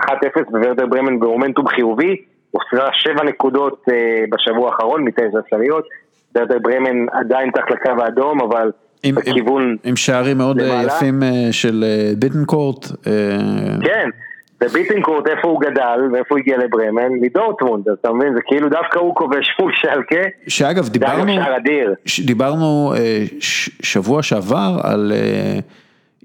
1-0 0.00 0.02
וורדר 0.50 0.86
ברמן 0.86 1.20
במומנטום 1.20 1.68
חיובי, 1.68 2.16
הוסרה 2.50 2.88
7 2.92 3.24
נקודות 3.24 3.84
בשבוע 4.30 4.70
האחרון 4.70 5.04
מתשע 5.04 5.38
אפשריות, 5.46 5.84
וורדר 6.36 6.58
ברמן 6.62 7.06
עדיין 7.12 7.50
תחת 7.50 7.70
לקו 7.70 8.02
האדום, 8.02 8.40
אבל... 8.40 8.70
עם, 9.02 9.14
בכיוון 9.14 9.76
עם 9.84 9.96
שערים 9.96 10.38
מאוד 10.38 10.60
למעלה. 10.60 10.92
יפים 10.96 11.22
של 11.50 11.84
ביטנקורט. 12.18 12.86
כן, 13.84 14.08
וביטנקורט 14.64 15.28
איפה 15.28 15.48
הוא 15.48 15.60
גדל 15.60 16.00
ואיפה 16.12 16.34
הוא 16.34 16.38
הגיע 16.38 16.56
לברמן? 16.58 17.12
מדורטמונד, 17.20 17.88
אתה 17.88 18.12
מבין? 18.12 18.34
זה 18.34 18.40
כאילו 18.46 18.68
דווקא 18.68 18.98
הוא 18.98 19.14
כובש 19.14 19.54
פול 19.58 19.72
שלקה. 19.74 20.28
שאגב, 20.48 20.88
דיברנו, 20.88 21.32
דיברנו 22.26 22.92
שבוע 23.82 24.22
שעבר 24.22 24.76
על 24.82 25.12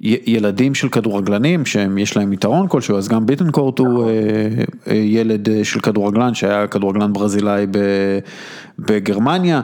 ילדים 0.01 0.75
של 0.75 0.89
כדורגלנים 0.89 1.65
שיש 1.65 2.17
להם 2.17 2.33
יתרון 2.33 2.67
כלשהו, 2.67 2.97
אז 2.97 3.09
גם 3.09 3.25
ביטנקורט 3.25 3.79
הוא 3.79 4.11
ילד 4.87 5.49
של 5.63 5.79
כדורגלן 5.79 6.33
שהיה 6.33 6.67
כדורגלן 6.67 7.13
ברזילאי 7.13 7.65
בגרמניה. 8.79 9.61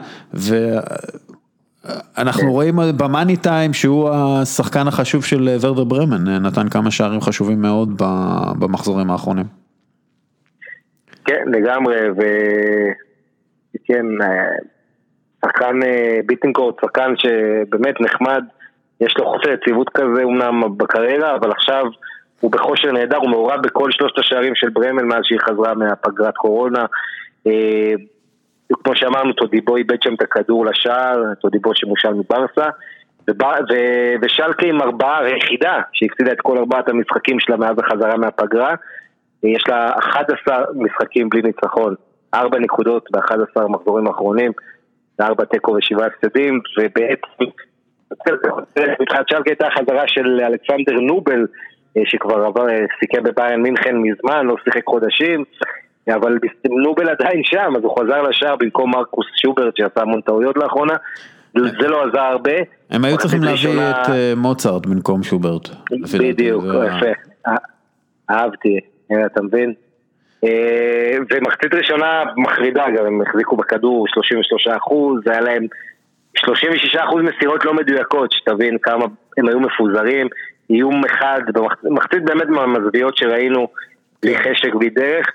אנחנו 2.17 2.51
רואים 2.51 2.75
במאני 2.97 3.37
טיים 3.37 3.73
שהוא 3.73 4.09
השחקן 4.09 4.87
החשוב 4.87 5.25
של 5.25 5.57
ורדר 5.61 5.83
ברמן, 5.83 6.27
נתן 6.27 6.69
כמה 6.69 6.91
שערים 6.91 7.21
חשובים 7.21 7.61
מאוד 7.61 8.01
במחזורים 8.59 9.11
האחרונים. 9.11 9.45
כן, 11.25 11.43
לגמרי, 11.51 11.95
וכן, 13.75 14.05
שחקן 15.45 15.79
ביטנקורט, 16.25 16.75
שחקן 16.81 17.13
שבאמת 17.17 17.95
נחמד, 18.01 18.43
יש 19.01 19.13
לו 19.17 19.25
חוסר 19.25 19.49
יציבות 19.49 19.89
כזה 19.89 20.23
אמנם 20.23 20.77
בקריירה, 20.77 21.35
אבל 21.35 21.51
עכשיו 21.51 21.83
הוא 22.39 22.51
בכושר 22.51 22.91
נהדר, 22.91 23.17
הוא 23.17 23.29
מעורב 23.29 23.61
בכל 23.61 23.91
שלושת 23.91 24.19
השערים 24.19 24.55
של 24.55 24.69
ברמן 24.69 25.05
מאז 25.05 25.19
שהיא 25.23 25.39
חזרה 25.39 25.73
מהפגרת 25.73 26.35
קורונה. 26.35 26.85
כמו 28.83 28.95
שאמרנו, 28.95 29.33
טודיבו 29.33 29.75
איבד 29.75 30.01
שם 30.01 30.13
את 30.13 30.21
הכדור 30.21 30.65
לשער, 30.65 31.33
טודיבו 31.41 31.71
שמושל 31.75 32.13
מברסה, 32.13 32.69
ושלקה 34.21 34.65
עם 34.65 34.81
ארבעה, 34.81 35.19
היחידה 35.19 35.81
שהפסידה 35.93 36.31
את 36.31 36.41
כל 36.41 36.57
ארבעת 36.57 36.89
המשחקים 36.89 37.39
שלה 37.39 37.57
מאז 37.57 37.75
החזרה 37.79 38.17
מהפגרה, 38.17 38.75
יש 39.43 39.63
לה 39.67 39.93
11 39.99 40.63
משחקים 40.75 41.29
בלי 41.29 41.41
ניצחון, 41.41 41.95
4 42.33 42.59
נקודות 42.59 43.07
ב-11 43.11 43.67
מחזורים 43.67 44.07
האחרונים, 44.07 44.51
4 45.21 45.45
תיקו 45.45 45.71
ושבעה 45.71 46.07
הפסדים, 46.07 46.59
ובעצם, 46.77 47.51
מבחינת 49.01 49.29
שלקה 49.29 49.49
הייתה 49.49 49.67
חזרה 49.79 50.03
של 50.07 50.41
אלכסנדר 50.41 50.99
נובל, 51.01 51.47
שכבר 52.05 52.45
עבר, 52.45 52.65
סיכם 52.99 53.23
בביירן 53.23 53.61
מינכן 53.61 53.95
מזמן, 53.97 54.45
לא 54.45 54.55
שיחק 54.63 54.85
חודשים, 54.85 55.43
אבל 56.09 56.37
נובל 56.83 57.09
עדיין 57.09 57.41
שם, 57.43 57.73
אז 57.77 57.83
הוא 57.83 57.99
חזר 57.99 58.21
לשער 58.21 58.55
במקום 58.55 58.91
מרקוס 58.91 59.25
שוברט 59.41 59.77
שעשה 59.77 60.01
המון 60.01 60.21
טעויות 60.21 60.57
לאחרונה, 60.57 60.93
זה 61.55 61.87
לא 61.87 62.03
עזר 62.03 62.19
הרבה. 62.21 62.51
הם 62.89 63.05
היו 63.05 63.17
צריכים 63.17 63.43
להביא 63.43 63.79
את 63.79 64.09
מוצרט 64.37 64.85
במקום 64.85 65.23
שוברט. 65.23 65.69
בדיוק, 66.19 66.63
יפה, 66.65 67.11
אהבתי, 68.29 68.79
אתה 69.25 69.41
מבין? 69.41 69.73
ומחצית 71.31 71.73
ראשונה 71.73 72.23
מחרידה, 72.37 72.85
גם 72.97 73.05
הם 73.05 73.21
החזיקו 73.21 73.55
בכדור 73.57 74.05
33 74.07 74.67
אחוז, 74.67 75.21
זה 75.25 75.31
היה 75.31 75.41
להם 75.41 75.67
36% 76.37 77.15
מסירות 77.15 77.65
לא 77.65 77.73
מדויקות, 77.73 78.31
שתבין 78.31 78.77
כמה 78.81 79.05
הם 79.37 79.47
היו 79.47 79.59
מפוזרים, 79.59 80.27
איום 80.69 81.01
אחד, 81.05 81.41
במחצית 81.83 82.23
באמת 82.23 82.47
מהמזוויעות 82.47 83.17
שראינו, 83.17 83.67
בלי 84.23 84.37
חשק, 84.37 84.73
בלי 84.73 84.89
דרך, 84.89 85.27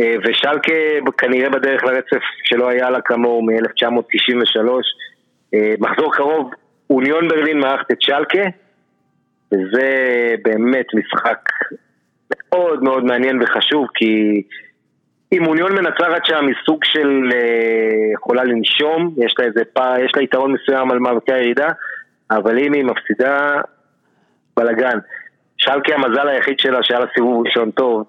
אה, 0.00 0.14
ושלקה 0.24 0.72
כנראה 1.18 1.50
בדרך 1.50 1.84
לרצף 1.84 2.22
שלא 2.44 2.68
היה 2.68 2.90
לה 2.90 3.00
כמוהו 3.00 3.42
מ-1993, 3.42 4.58
אה, 5.54 5.74
מחזור 5.80 6.14
קרוב, 6.14 6.50
אוניון 6.90 7.28
ברלין 7.28 7.58
מערכת 7.58 7.90
את 7.90 8.02
שלקה, 8.02 8.42
וזה 9.52 9.88
באמת 10.42 10.86
משחק 10.94 11.38
מאוד 12.30 12.82
מאוד 12.82 13.04
מעניין 13.04 13.42
וחשוב, 13.42 13.86
כי 13.94 14.42
אם 15.34 15.46
אוניון 15.46 15.72
מנצחת 15.72 16.26
שם 16.26 16.46
מסוג 16.46 16.84
של 16.84 17.28
אה, 17.32 18.12
יכולה 18.14 18.44
לנשום, 18.44 19.14
יש 19.16 19.34
לה 19.38 19.44
איזה 19.44 19.62
פער, 19.72 20.00
יש 20.04 20.12
לה 20.16 20.22
יתרון 20.22 20.52
מסוים 20.52 20.90
על 20.90 20.98
מאבקי 20.98 21.32
הירידה, 21.32 21.68
אבל 22.30 22.58
אם 22.58 22.72
היא 22.72 22.84
מפסידה, 22.84 23.60
בלאגן. 24.56 24.98
שלקי 25.58 25.94
המזל 25.94 26.28
היחיד 26.28 26.58
שלה 26.58 26.78
שהיה 26.82 27.00
לה 27.00 27.06
סיבוב 27.14 27.46
ראשון 27.46 27.70
טוב, 27.70 28.04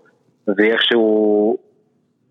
זה 0.45 0.63
איכשהו 0.63 1.57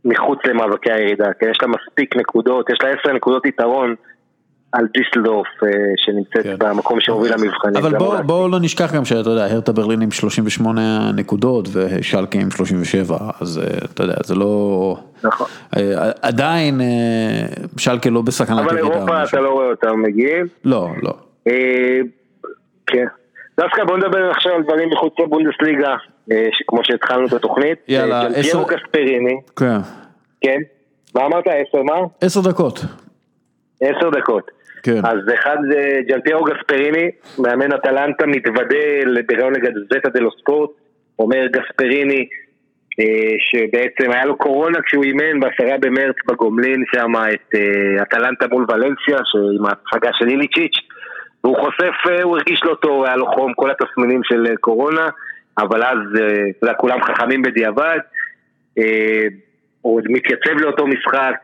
מחוץ 0.04 0.38
למאבקי 0.44 0.92
הירידה, 0.92 1.32
כי 1.38 1.46
יש 1.50 1.58
לה 1.62 1.68
מספיק 1.68 2.16
נקודות, 2.16 2.70
יש 2.70 2.78
לה 2.82 2.88
עשר 2.88 3.12
נקודות 3.12 3.46
יתרון. 3.46 3.94
על 4.74 4.86
דיסלדורף 4.92 5.46
אה, 5.62 5.68
שנמצאת 5.96 6.42
כן. 6.42 6.54
במקום 6.58 7.00
שמוביל 7.00 7.32
למבחנים. 7.32 7.76
אבל 7.76 7.98
בואו 7.98 8.24
בוא 8.24 8.50
לא 8.50 8.58
נשכח 8.60 8.94
גם 8.94 9.04
שאתה 9.04 9.30
יודע, 9.30 9.44
הרטה 9.44 9.72
ברלין 9.72 10.02
עם 10.02 10.10
38 10.10 11.10
נקודות 11.16 11.68
ושלקי 11.72 12.38
עם 12.38 12.50
37, 12.50 13.16
אז 13.40 13.58
אה, 13.58 13.64
אתה 13.94 14.02
יודע, 14.02 14.14
זה 14.24 14.34
לא... 14.34 14.96
נכון. 15.24 15.46
אה, 15.76 16.10
עדיין 16.22 16.80
שלקי 17.78 18.10
לא 18.10 18.22
בסכנת 18.22 18.58
ירידה. 18.58 18.70
אבל 18.70 18.78
אירופה 18.78 19.22
אתה 19.22 19.40
לא 19.40 19.48
רואה 19.48 19.66
אותם 19.66 20.02
מגיעים. 20.02 20.46
לא, 20.64 20.88
לא. 21.02 21.12
כן. 22.86 23.04
דווקא 23.60 23.84
בוא 23.84 23.96
נדבר 23.96 24.30
עכשיו 24.30 24.52
על 24.52 24.62
דברים 24.62 24.90
מחוץ 24.90 25.12
לבונדסליגה, 25.18 25.94
כמו 26.66 26.80
שהתחלנו 26.82 27.26
את 27.26 27.32
התוכנית. 27.32 27.78
יאללה, 27.88 28.20
עשר... 28.20 28.36
ג'לפיירו 28.36 28.66
קספריני. 28.66 29.40
כן. 29.56 29.78
כן. 30.40 30.60
מה 31.14 31.26
אמרת? 31.26 31.44
עשר 31.46 31.82
מה? 31.82 31.94
עשר 32.20 32.40
דקות. 32.40 32.84
עשר 33.80 34.10
דקות. 34.10 34.50
כן. 34.84 35.00
אז 35.04 35.18
אחד 35.34 35.56
זה 35.70 36.00
ג'לפיירו 36.08 36.44
גספריני, 36.44 37.10
מאמן 37.38 37.72
אטלנטה, 37.72 38.26
מתוודה 38.26 38.76
בריאיון 39.26 39.52
לגזטה 39.52 40.08
דלו 40.08 40.30
ספורט, 40.40 40.70
אומר 41.18 41.46
גספריני 41.46 42.28
אה, 43.00 43.36
שבעצם 43.38 44.10
היה 44.10 44.24
לו 44.24 44.36
קורונה 44.36 44.78
כשהוא 44.82 45.04
אימן 45.04 45.40
בעשרה 45.40 45.78
במרץ 45.80 46.16
בגומלין 46.26 46.84
שם 46.94 47.12
את 47.34 47.54
אה, 47.54 48.02
אטלנטה 48.02 48.46
מול 48.48 48.66
ולנסיה, 48.68 49.18
עם 49.58 49.66
ההצגה 49.66 50.10
של 50.12 50.28
איליצ'יץ', 50.28 50.76
והוא 51.44 51.56
חושף, 51.56 51.94
אה, 52.10 52.22
הוא 52.22 52.36
הרגיש 52.36 52.60
לא 52.64 52.74
טוב, 52.74 53.04
היה 53.04 53.16
לו 53.16 53.26
חום, 53.26 53.54
כל 53.54 53.70
התסמינים 53.70 54.20
של 54.24 54.46
קורונה, 54.60 55.08
אבל 55.58 55.82
אז, 55.82 55.98
כולם 56.76 57.02
חכמים 57.02 57.42
בדיעבד. 57.42 57.98
הוא 59.84 59.96
עוד 59.96 60.04
מתייצב 60.08 60.60
לאותו 60.60 60.86
משחק, 60.86 61.36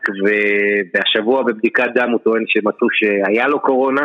והשבוע 0.93 1.43
בבדיקת 1.43 1.87
דם 1.95 2.09
הוא 2.11 2.19
טוען 2.19 2.43
שמצאו 2.47 2.87
שהיה 2.91 3.47
לו 3.47 3.59
קורונה. 3.59 4.01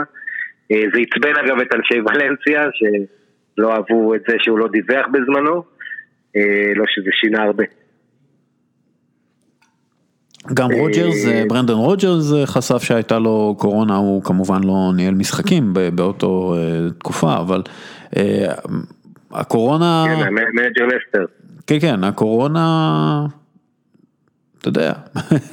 אה, 0.73 0.83
זה 0.95 1.01
עצבן 1.01 1.33
אגב 1.45 1.61
את 1.61 1.75
אנשי 1.75 2.01
ולנסיה, 2.01 2.69
שלא 2.73 3.73
אהבו 3.73 4.15
את 4.15 4.21
זה 4.29 4.35
שהוא 4.39 4.59
לא 4.59 4.69
דיווח 4.69 5.07
בזמנו, 5.13 5.63
אה, 6.37 6.73
לא 6.77 6.85
שזה 6.89 7.11
שינה 7.13 7.43
הרבה. 7.43 7.65
גם 10.55 10.69
רוג'רס, 10.73 11.27
אה, 11.29 11.43
ברנדון 11.49 11.79
רוג'רס 11.79 12.33
חשף 12.45 12.79
שהייתה 12.83 13.19
לו 13.19 13.55
קורונה, 13.59 13.97
הוא 13.97 14.23
כמובן 14.25 14.65
לא 14.65 14.93
ניהל 14.97 15.15
משחקים 15.15 15.75
באותו 15.95 16.55
תקופה, 16.99 17.37
אבל 17.39 17.63
הקורונה... 19.31 20.05
כן, 20.07 20.35
מנג'ר 20.35 20.87
לסטר. 20.87 21.25
כן, 21.67 21.81
כן, 21.81 22.05
הקורונה... 22.05 23.27
אתה 24.69 24.81
יודע, 24.81 24.93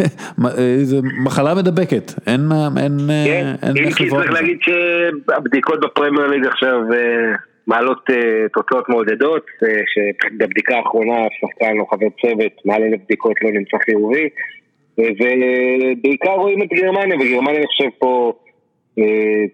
זה 0.90 0.98
מחלה 1.26 1.56
מדבקת, 1.56 2.12
אין, 2.28 2.42
אין, 2.78 2.98
כן, 3.26 3.46
אין 3.68 3.86
אם 3.86 3.92
כי 3.92 4.10
צריך 4.10 4.32
להגיד 4.32 4.58
שהבדיקות 4.62 5.80
בפרמייר 5.80 6.28
ליג 6.28 6.46
עכשיו 6.46 6.94
אה, 6.94 7.36
מעלות 7.68 8.10
אה, 8.10 8.46
תוצאות 8.54 8.90
מעודדות, 8.90 9.46
אה, 9.64 9.82
שבבדיקה 9.94 10.76
האחרונה 10.78 11.16
שחקן 11.42 11.80
או 11.80 11.88
חבר 11.88 12.08
צוות 12.22 12.52
מעל 12.66 12.84
אלף 12.84 13.00
בדיקות 13.06 13.34
לא 13.42 13.52
נמצא 13.52 13.78
חיובי, 13.86 14.30
ובעיקר 14.98 16.36
רואים 16.36 16.62
את 16.62 16.68
גרמניה, 16.74 17.16
וגרמניה 17.16 17.58
אני 17.58 17.68
חושב 17.68 17.90
פה 18.00 18.34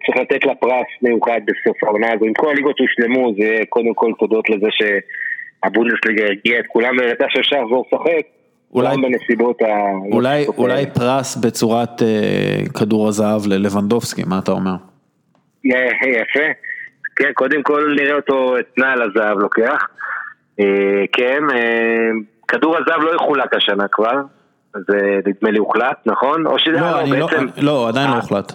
צריך 0.06 0.18
לתת 0.18 0.46
לה 0.46 0.56
פרס 0.56 0.88
מיוחד 1.02 1.42
בסוף 1.48 1.84
העונה 1.84 2.08
הזו, 2.14 2.26
אם 2.26 2.34
כל 2.34 2.50
הליגות 2.50 2.80
הושלמו 2.80 3.34
זה 3.40 3.60
קודם 3.70 3.94
כל 3.94 4.12
תודות 4.20 4.50
לזה 4.50 4.68
שהבונדסליגה 4.72 6.24
הרגיעה 6.24 6.60
את 6.60 6.66
כולם 6.68 6.98
והראתה 6.98 7.26
שאפשר 7.30 7.62
לחזור 7.62 7.86
לשחק 7.88 8.39
אולי 8.74 8.96
בנסיבות 8.98 9.62
ה... 9.62 9.66
אולי, 10.12 10.48
אולי 10.48 10.86
פרס 10.94 11.36
בצורת 11.36 12.02
uh, 12.02 12.80
כדור 12.80 13.08
הזהב 13.08 13.48
ללבנדובסקי, 13.48 14.24
מה 14.28 14.40
אתה 14.44 14.52
אומר? 14.52 14.76
יפה, 15.64 16.40
כן, 17.16 17.32
קודם 17.34 17.64
כל 17.64 17.96
נראה 17.98 18.16
אותו 18.16 18.60
את 18.60 18.78
נעל 18.78 19.02
הזהב 19.02 19.38
לוקח, 19.40 19.88
uh, 20.62 20.64
כן, 21.12 21.40
uh, 21.50 21.56
כדור 22.48 22.78
הזהב 22.78 23.02
לא 23.02 23.16
יחולק 23.16 23.54
השנה 23.54 23.88
כבר, 23.92 24.16
זה 24.74 25.20
נדמה 25.26 25.52
לי 25.52 25.60
הוחלט, 25.60 25.98
נכון? 26.06 26.48
או 26.48 26.60
שזה 26.60 26.80
לא, 26.80 27.02
אני 27.02 27.20
לא- 27.20 27.28
בעצם... 27.28 27.46
לא, 27.46 27.64
לא, 27.64 27.88
עדיין 27.90 28.10
לא 28.10 28.16
הוחלט. 28.16 28.54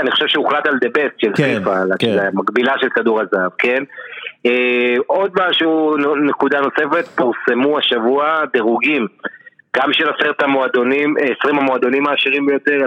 אני 0.00 0.10
חושב 0.10 0.26
שהוחלט 0.26 0.66
על 0.66 0.78
דה 0.80 0.88
בסט 0.88 1.20
של 1.20 1.32
כן, 1.36 1.54
חיפה, 1.58 1.74
כן. 1.98 2.18
המקבילה 2.18 2.72
של 2.80 2.88
כדור 2.88 3.20
הזהב, 3.20 3.50
כן? 3.58 3.82
אה, 4.46 4.94
עוד 5.06 5.32
משהו, 5.40 5.96
נקודה 6.16 6.60
נוספת, 6.60 7.08
פורסמו 7.08 7.78
השבוע 7.78 8.44
דירוגים, 8.52 9.06
גם 9.76 9.92
של 9.92 10.08
עשרת 10.08 10.42
המועדונים, 10.42 11.14
אה, 11.18 11.24
עשרים 11.38 11.58
המועדונים 11.58 12.06
העשירים 12.06 12.46
ביותר, 12.46 12.82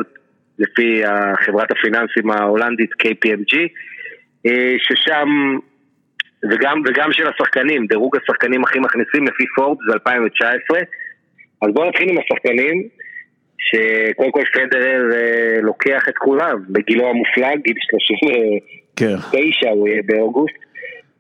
לפי 0.59 1.01
חברת 1.45 1.71
הפיננסים 1.71 2.31
ההולנדית 2.31 2.89
KPMG, 2.91 3.57
אה, 4.45 4.75
ששם, 4.79 5.57
וגם, 6.51 6.81
וגם 6.85 7.13
של 7.13 7.27
השחקנים, 7.27 7.85
דירוג 7.85 8.17
השחקנים 8.17 8.63
הכי 8.63 8.79
מכניסים 8.79 9.27
לפי 9.27 9.43
פורבס 9.55 9.79
זה 9.87 9.93
2019. 9.93 10.79
אז 11.61 11.69
בואו 11.73 11.89
נתחיל 11.89 12.09
עם 12.09 12.17
השחקנים, 12.17 12.87
שקודם 13.59 14.31
כל 14.31 14.43
פדרר 14.53 15.03
לוקח 15.61 16.09
את 16.09 16.17
כולם, 16.17 16.63
בגילו 16.69 17.09
המופלג, 17.09 17.61
גיל 17.63 17.75
39 17.89 18.25
כן. 18.95 19.69
הוא 19.69 19.87
יהיה 19.87 20.01
באוגוסט. 20.05 20.68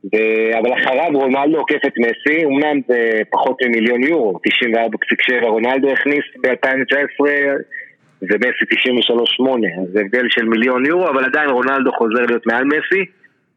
ו... 0.05 0.17
אבל 0.59 0.73
אחריו 0.73 1.11
רונלדו 1.13 1.57
עוקף 1.57 1.85
את 1.87 1.93
מסי, 1.97 2.45
אמנם 2.45 2.79
זה 2.87 3.21
פחות 3.29 3.57
ממיליון 3.65 4.03
יורו, 4.03 4.39
94.7 5.41 5.45
רונלדו 5.45 5.91
הכניס 5.91 6.23
ב-2019 6.41 7.25
ומסי 8.21 8.65
93.8, 8.65 9.81
אז 9.81 9.87
זה 9.93 10.01
הבדל 10.01 10.25
של 10.29 10.45
מיליון 10.45 10.85
יורו, 10.85 11.09
אבל 11.09 11.25
עדיין 11.25 11.49
רונלדו 11.49 11.91
חוזר 11.91 12.25
להיות 12.25 12.47
מעל 12.47 12.63
מסי, 12.63 13.05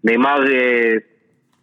נאמר 0.05 0.45
אה, 0.53 0.93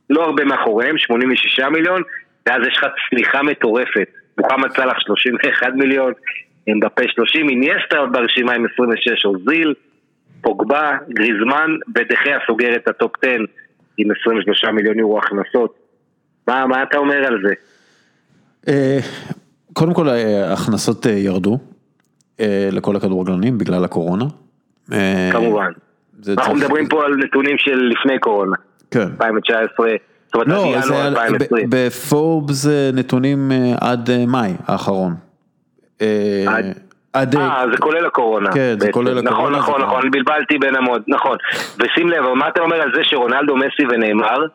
לא 0.10 0.24
הרבה 0.24 0.46
מאחוריהם, 0.46 0.98
86 0.98 1.60
מיליון, 1.60 2.02
ואז 2.48 2.62
יש 2.68 2.78
לך 2.78 2.86
צליחה 3.10 3.44
מטורפת, 3.44 4.08
מוחמד 4.38 4.72
סאלח 4.76 5.00
31 5.00 5.68
מיליון, 5.74 6.14
אמבפה 6.68 7.02
30, 7.08 7.50
אינייסטה 7.50 8.06
ברשימה 8.12 8.54
עם 8.54 8.66
26, 8.74 9.26
אוזיל, 9.26 9.74
פוגבה, 10.42 10.98
גריזמן, 11.10 11.72
ודה 11.96 12.17
חאה 12.17 12.38
סוגר 12.48 12.76
את 12.76 12.88
הטופ 12.88 13.12
10 13.24 13.38
עם 14.00 14.08
23 14.22 14.64
מיליון 14.74 15.00
יורו 15.00 15.18
הכנסות. 15.20 15.76
מה, 16.47 16.68
מה 16.68 16.84
אתה 16.84 16.97
אומר 16.97 17.26
על 17.28 17.41
זה? 17.47 17.54
אה, 18.68 19.00
קודם 19.74 19.93
כל 19.93 20.10
אה, 20.10 20.50
ההכנסות 20.50 21.08
אה, 21.08 21.12
ירדו 21.12 21.60
לכל 22.72 22.95
הכדורגלנים 22.95 23.58
בגלל 23.58 23.84
הקורונה. 23.86 24.26
כמובן. 25.32 25.72
אנחנו. 26.28 26.56
מדברים 26.56 26.88
פה 26.88 27.06
על 27.06 27.16
נתונים 27.16 27.56
של 27.58 27.91
לפני 27.91 28.20
קורונה. 28.20 28.56
כן. 28.91 29.00
2019. 29.02 29.89
זאת 30.26 30.36
אומרת, 30.36 30.47
לא, 30.47 30.82
זה 30.82 31.04
על, 31.04 31.16
בפורבס 31.70 32.66
נתונים 32.93 33.52
עד 33.82 34.10
מאי 34.28 34.54
האחרון. 34.68 35.14
עד... 36.47 36.80
אה, 37.16 37.26
זה 37.72 37.78
כולל 37.78 38.05
הקורונה. 38.05 38.51
כן, 38.51 38.76
זה 38.80 38.91
כולל 38.91 39.18
הקורונה. 39.18 39.32
נכון, 39.32 39.53
נכון, 39.53 39.82
נכון, 39.82 40.12
בלבלתי 40.12 40.57
בין 40.57 40.76
המוד, 40.76 41.01
נכון. 41.07 41.38
ושים 41.80 42.10
לב, 42.10 42.34
מה 42.34 42.47
אתה 42.47 42.62
אומר 42.62 42.82
על 42.82 42.91
זה 42.95 43.01
שרונלדו, 43.03 43.55
מסי 43.55 43.84
ונאמר, 43.89 44.45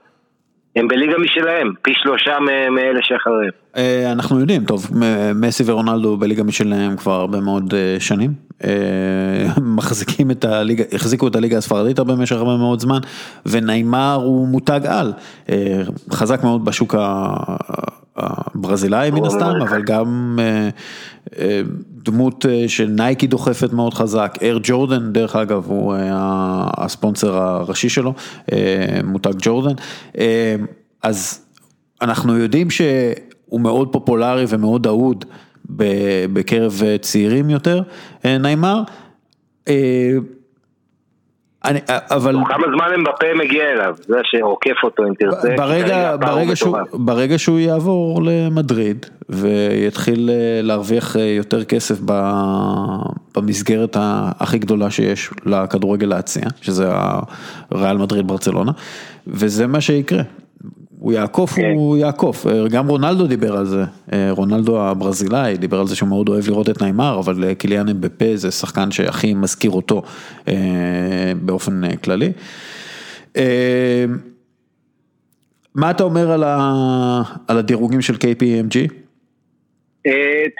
הם 0.77 0.89
בליגה 0.89 1.19
משלהם, 1.19 1.73
פי 1.83 1.93
שלושה 1.95 2.39
מאלה 2.71 3.01
שאחריהם. 3.03 3.51
אה, 3.77 4.13
אנחנו 4.13 4.41
יודעים, 4.41 4.65
טוב, 4.65 4.91
מסי 5.35 5.63
ורונלדו 5.67 6.17
בליגה 6.17 6.43
משלהם 6.43 6.97
כבר 6.97 7.13
הרבה 7.13 7.41
מאוד 7.41 7.75
אה, 7.75 7.97
שנים. 8.01 8.33
אה, 8.65 9.47
מחזיקים 9.77 10.31
את 10.31 10.45
הליגה, 10.45 10.85
החזיקו 10.93 11.29
את 11.29 11.37
הליגה 11.37 11.59
הספרדית 11.59 11.99
הרבה 11.99 12.15
במשך 12.15 12.37
הרבה 12.37 12.57
מאוד 12.57 12.81
זמן, 12.81 12.99
וניימר 13.47 14.21
הוא 14.25 14.49
מותג 14.49 14.81
על. 14.87 15.13
חזק 16.13 16.45
מאוד 16.45 16.65
בשוק 16.65 16.95
הברזילאי 18.17 19.11
מן 19.11 19.25
הסתם, 19.25 19.53
אבל 19.63 19.83
גם 19.83 20.39
דמות 22.05 22.45
שנייקי 22.67 23.27
דוחפת 23.27 23.73
מאוד 23.73 23.95
חזק, 23.95 24.39
אייר 24.41 24.61
ג'ורדן 24.63 25.13
דרך 25.13 25.37
אגב 25.37 25.65
הוא 25.67 25.95
הספונסר 26.77 27.37
הראשי 27.37 27.89
שלו, 27.89 28.15
מותג 29.05 29.33
ג'ורדן, 29.39 29.75
אז 31.03 31.41
אנחנו 32.03 32.39
יודעים 32.39 32.71
שהוא 32.71 33.61
מאוד 33.61 33.93
פופולרי 33.93 34.45
ומאוד 34.49 34.87
אהוד 34.87 35.25
בקרב 36.33 36.83
צעירים 37.01 37.51
יותר, 37.51 37.83
נעימר. 38.25 38.83
אני, 41.65 41.81
אבל... 41.89 42.37
כמה 42.49 42.67
זמן 42.75 42.87
אמבפה 42.95 43.27
מגיע 43.35 43.65
אליו, 43.73 43.95
זה 44.07 44.19
שעוקף 44.23 44.77
אותו 44.83 45.05
אם 45.05 45.15
תרצה. 45.15 45.55
ברגע, 45.57 46.17
ברגע, 46.17 46.57
שהוא, 46.57 46.77
ברגע 46.93 47.39
שהוא 47.39 47.59
יעבור 47.59 48.23
למדריד 48.25 49.07
ויתחיל 49.29 50.31
אה, 50.31 50.63
להרוויח 50.63 51.17
אה, 51.17 51.23
יותר 51.23 51.65
כסף 51.65 51.99
במסגרת 53.37 53.97
הכי 54.41 54.59
גדולה 54.59 54.91
שיש 54.91 55.31
לכדורגל 55.47 56.07
להציע, 56.07 56.45
שזה 56.61 56.89
הריאל 57.71 57.97
מדריד 57.97 58.27
ברצלונה, 58.27 58.73
וזה 59.27 59.67
מה 59.67 59.81
שיקרה. 59.81 60.23
הוא 61.05 61.13
יעקוף, 61.13 61.51
כן. 61.51 61.63
הוא 61.75 61.97
יעקוף, 61.97 62.47
גם 62.71 62.89
רונלדו 62.89 63.27
דיבר 63.27 63.57
על 63.57 63.65
זה, 63.65 63.83
רונלדו 64.31 64.81
הברזילאי 64.81 65.57
דיבר 65.57 65.81
על 65.81 65.87
זה 65.87 65.97
שהוא 65.97 66.09
מאוד 66.09 66.29
אוהב 66.29 66.49
לראות 66.49 66.71
את 66.71 66.83
ניימר, 66.83 67.19
אבל 67.19 67.55
קיליאן 67.55 67.89
אמבפה 67.89 68.25
זה 68.35 68.51
שחקן 68.51 68.91
שהכי 68.91 69.35
מזכיר 69.35 69.71
אותו 69.71 70.03
באופן 71.43 71.97
כללי. 71.97 72.33
מה 75.75 75.91
אתה 75.91 76.03
אומר 76.03 76.31
על, 76.31 76.45
ה, 76.45 77.23
על 77.49 77.59
הדירוגים 77.59 78.01
של 78.01 78.15
KPMG? 78.15 78.93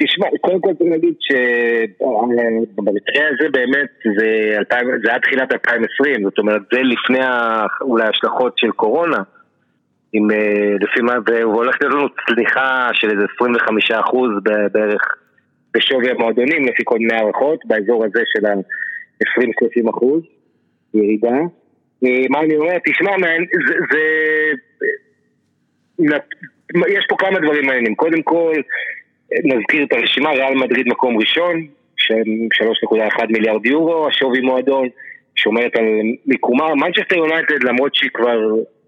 תשמע, 0.03 0.27
קודם 0.41 0.61
כל 0.61 0.71
צריך 0.79 0.91
להגיד 0.91 1.15
שבמקרה 1.21 3.25
הזה 3.31 3.49
באמת 3.53 3.89
זה, 4.19 4.57
זה 5.05 5.11
היה 5.11 5.21
תחילת 5.21 5.53
2020, 5.53 6.25
זאת 6.25 6.39
אומרת 6.39 6.63
זה 6.73 6.81
לפני 6.83 7.27
אולי 7.81 8.09
השלכות 8.09 8.53
של 8.57 8.71
קורונה. 8.71 9.23
עם, 10.17 10.31
אה, 10.31 10.75
לפי 10.81 11.01
מה, 11.01 11.15
הולך 11.43 11.77
להיות 11.81 11.95
לנו 11.95 12.09
צליחה 12.27 12.91
של 12.93 13.11
איזה 13.11 13.25
25% 13.25 14.41
בערך 14.73 15.03
בשווי 15.75 16.11
המועדונים, 16.11 16.65
לפי 16.65 16.83
כל 16.85 16.99
מיני 16.99 17.15
הערכות, 17.15 17.59
באזור 17.65 18.05
הזה 18.05 18.23
של 18.27 18.47
ה-20-30% 18.47 20.07
ירידה. 20.95 21.37
אה, 22.05 22.25
מה 22.31 22.41
אני 22.41 22.57
אומר? 22.57 22.79
תשמע, 22.85 23.11
זה, 23.67 23.75
זה... 23.91 24.01
יש 26.89 27.07
פה 27.09 27.17
כמה 27.19 27.39
דברים 27.39 27.67
מעניינים. 27.67 27.95
קודם 27.95 28.23
כל, 28.23 28.53
נזכיר 29.45 29.85
את 29.85 29.93
הרשימה, 29.93 30.31
ריאל 30.31 30.55
מדריד 30.55 30.89
מקום 30.89 31.19
ראשון, 31.19 31.67
שהם 31.97 32.49
3.1 33.19 33.27
מיליארד 33.29 33.67
יורו, 33.67 34.09
השווי 34.09 34.41
מועדון, 34.41 34.89
שומרת 35.37 35.77
על 35.77 35.85
מיקומה. 36.27 36.75
מנצ'סטר 36.75 37.17
יונייטד, 37.17 37.63
למרות 37.63 37.95
שהיא 37.95 38.11
כבר 38.15 38.39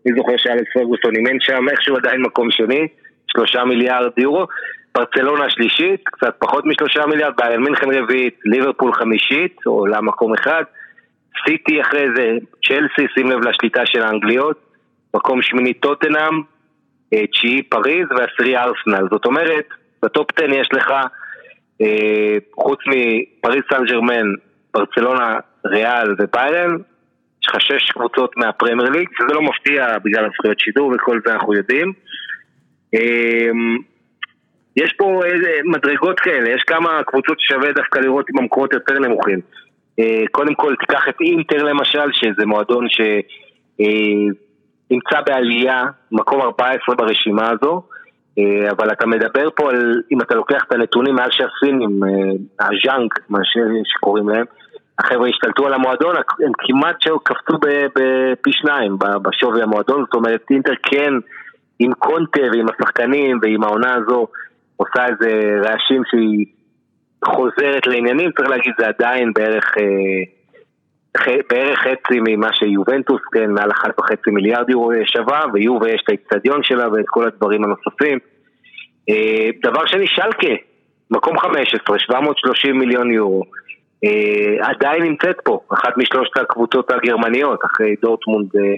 מי 0.06 0.12
זוכר 0.16 0.36
שאלכס 0.36 0.72
פרגוסון 0.74 1.16
אימן 1.16 1.40
שם, 1.40 1.68
איכשהו 1.70 1.96
עדיין 1.96 2.22
מקום 2.22 2.50
שני, 2.50 2.88
שלושה 3.26 3.64
מיליארד 3.64 4.10
יורו. 4.18 4.46
ברצלונה 4.94 5.50
שלישית, 5.50 6.00
קצת 6.04 6.34
פחות 6.38 6.64
משלושה 6.66 7.06
מיליארד, 7.06 7.32
ביירן 7.36 7.62
מינכן 7.62 7.90
רביעית, 7.90 8.38
ליברפול 8.44 8.92
חמישית, 8.92 9.56
עולה 9.64 10.00
מקום 10.00 10.34
אחד. 10.34 10.62
סיטי 11.44 11.80
אחרי 11.80 12.06
זה, 12.16 12.30
צ'לסי, 12.66 13.12
שים 13.14 13.30
לב 13.30 13.40
לשליטה 13.48 13.86
של 13.86 14.02
האנגליות, 14.02 14.60
מקום 15.14 15.42
שמיני 15.42 15.74
טוטנאם, 15.74 16.42
אה, 17.14 17.26
תשיעי 17.26 17.62
פריז 17.62 18.06
ועשירי 18.10 18.56
ארסנל. 18.56 19.08
זאת 19.10 19.26
אומרת, 19.26 19.66
בטופ 20.02 20.26
10 20.36 20.44
יש 20.52 20.68
לך, 20.72 20.90
אה, 21.82 22.36
חוץ 22.54 22.78
מפריז 22.86 23.62
סן 23.72 23.84
ג'רמן, 23.84 24.26
ברצלונה, 24.74 25.38
ריאל 25.66 26.14
וביירן, 26.18 26.76
יש 27.46 27.50
לך 27.54 27.60
שש 27.60 27.90
קבוצות 27.90 28.36
מהפרמייר 28.36 28.90
ליג, 28.90 29.08
שזה 29.18 29.34
לא 29.34 29.42
מפתיע 29.42 29.98
בגלל 30.04 30.24
הזכויות 30.24 30.60
שידור 30.60 30.92
וכל 30.94 31.20
זה 31.26 31.32
אנחנו 31.32 31.54
יודעים. 31.54 31.92
אמ, 32.94 33.78
יש 34.76 34.92
פה 34.98 35.20
מדרגות 35.64 36.20
כאלה, 36.20 36.50
יש 36.50 36.62
כמה 36.66 37.02
קבוצות 37.06 37.40
ששווה 37.40 37.72
דווקא 37.72 37.98
לראות 37.98 38.26
עם 38.30 38.38
המקורות 38.38 38.72
יותר 38.72 38.98
נמוכים. 38.98 39.40
אה, 39.98 40.22
קודם 40.30 40.54
כל 40.54 40.74
תיקח 40.80 41.08
את 41.08 41.20
אינטר 41.20 41.62
למשל, 41.64 42.12
שזה 42.12 42.46
מועדון 42.46 42.86
שנמצא 42.88 43.86
אה, 45.16 45.22
בעלייה, 45.26 45.84
מקום 46.12 46.40
14 46.40 46.94
ברשימה 46.94 47.50
הזו, 47.50 47.82
אה, 48.38 48.70
אבל 48.70 48.92
אתה 48.92 49.06
מדבר 49.06 49.48
פה 49.56 49.70
על, 49.70 50.02
אם 50.12 50.20
אתה 50.20 50.34
לוקח 50.34 50.64
את 50.66 50.72
הנתונים 50.72 51.14
מאז 51.14 51.30
שהסינים, 51.30 52.00
הז'אנק, 52.60 53.12
מה 53.28 53.38
שקוראים 53.84 54.28
להם, 54.28 54.44
החבר'ה 54.98 55.28
השתלטו 55.28 55.66
על 55.66 55.74
המועדון, 55.74 56.16
הם 56.16 56.52
כמעט 56.58 56.96
קפצו 57.24 57.58
בפי 57.96 58.52
שניים 58.52 58.96
בשווי 59.22 59.62
המועדון, 59.62 60.04
זאת 60.04 60.14
אומרת 60.14 60.44
אינטר 60.50 60.74
כן 60.82 61.12
עם 61.78 61.92
קונטה 61.92 62.40
ועם 62.52 62.66
השחקנים 62.68 63.38
ועם 63.42 63.64
העונה 63.64 63.94
הזו 63.94 64.26
עושה 64.76 65.06
איזה 65.06 65.60
רעשים 65.64 66.02
שהיא 66.10 66.46
חוזרת 67.24 67.86
לעניינים, 67.86 68.30
צריך 68.32 68.48
להגיד 68.48 68.72
זה 68.78 68.86
עדיין 68.86 69.32
בערך, 69.32 69.64
אה, 69.78 71.36
בערך 71.50 71.78
חצי 71.78 72.20
ממה 72.28 72.48
שיובנטוס, 72.52 73.20
כן, 73.32 73.50
מעל 73.50 73.70
אחת 73.70 74.00
וחצי 74.00 74.30
מיליארד 74.30 74.70
יורו 74.70 74.90
שווה, 75.04 75.44
ויובה 75.52 75.90
יש 75.90 76.00
את 76.04 76.08
האיצטדיון 76.08 76.62
שלה 76.62 76.92
ואת 76.92 77.04
כל 77.06 77.26
הדברים 77.26 77.64
הנוספים. 77.64 78.18
אה, 79.08 79.48
דבר 79.62 79.86
שני, 79.86 80.06
שלקה, 80.06 80.54
מקום 81.10 81.38
15, 81.38 81.98
730 81.98 82.78
מיליון 82.78 83.10
יורו. 83.10 83.42
אה, 84.04 84.68
עדיין 84.68 85.02
נמצאת 85.02 85.36
פה, 85.44 85.60
אחת 85.72 85.96
משלושת 85.96 86.36
הקבוצות 86.36 86.90
הגרמניות, 86.90 87.60
אחרי 87.64 87.94
דורטמונד 88.02 88.56
אה, 88.56 88.74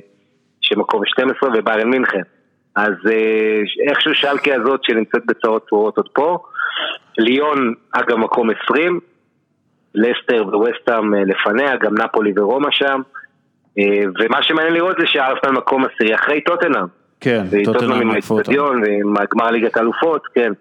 שמקום 0.60 1.02
12 1.06 1.48
וביירן 1.54 1.90
מינכן. 1.90 2.22
אז 2.76 2.92
אה, 3.10 3.60
איכשהו 3.88 4.14
שלקי 4.14 4.52
הזאת 4.52 4.80
שנמצאת 4.84 5.22
בצרות 5.26 5.66
צרורות 5.68 5.96
עוד 5.96 6.08
פה. 6.12 6.38
ליון, 7.18 7.74
אגב, 7.92 8.16
מקום 8.16 8.50
20. 8.64 9.00
לסטר 9.94 10.46
וווסטהאם 10.46 11.14
לפניה, 11.14 11.76
גם 11.76 11.94
נפולי 11.98 12.32
ורומא 12.36 12.68
שם. 12.70 13.00
ומה 14.20 14.42
שמעניין 14.42 14.74
לראות 14.74 14.96
זה 15.00 15.06
שארסנל 15.06 15.50
מקום 15.50 15.84
עשירי 15.84 16.14
אחרי 16.14 16.40
טוטנאם. 16.40 16.86
כן, 17.20 17.44
טוטנאם 17.64 18.00
עם 18.00 18.10
האצטדיון 18.10 18.82
ועם 18.82 19.14
גמר 19.34 19.50
ליגת 19.50 19.76
האלופות, 19.76 20.22
כן. 20.34 20.52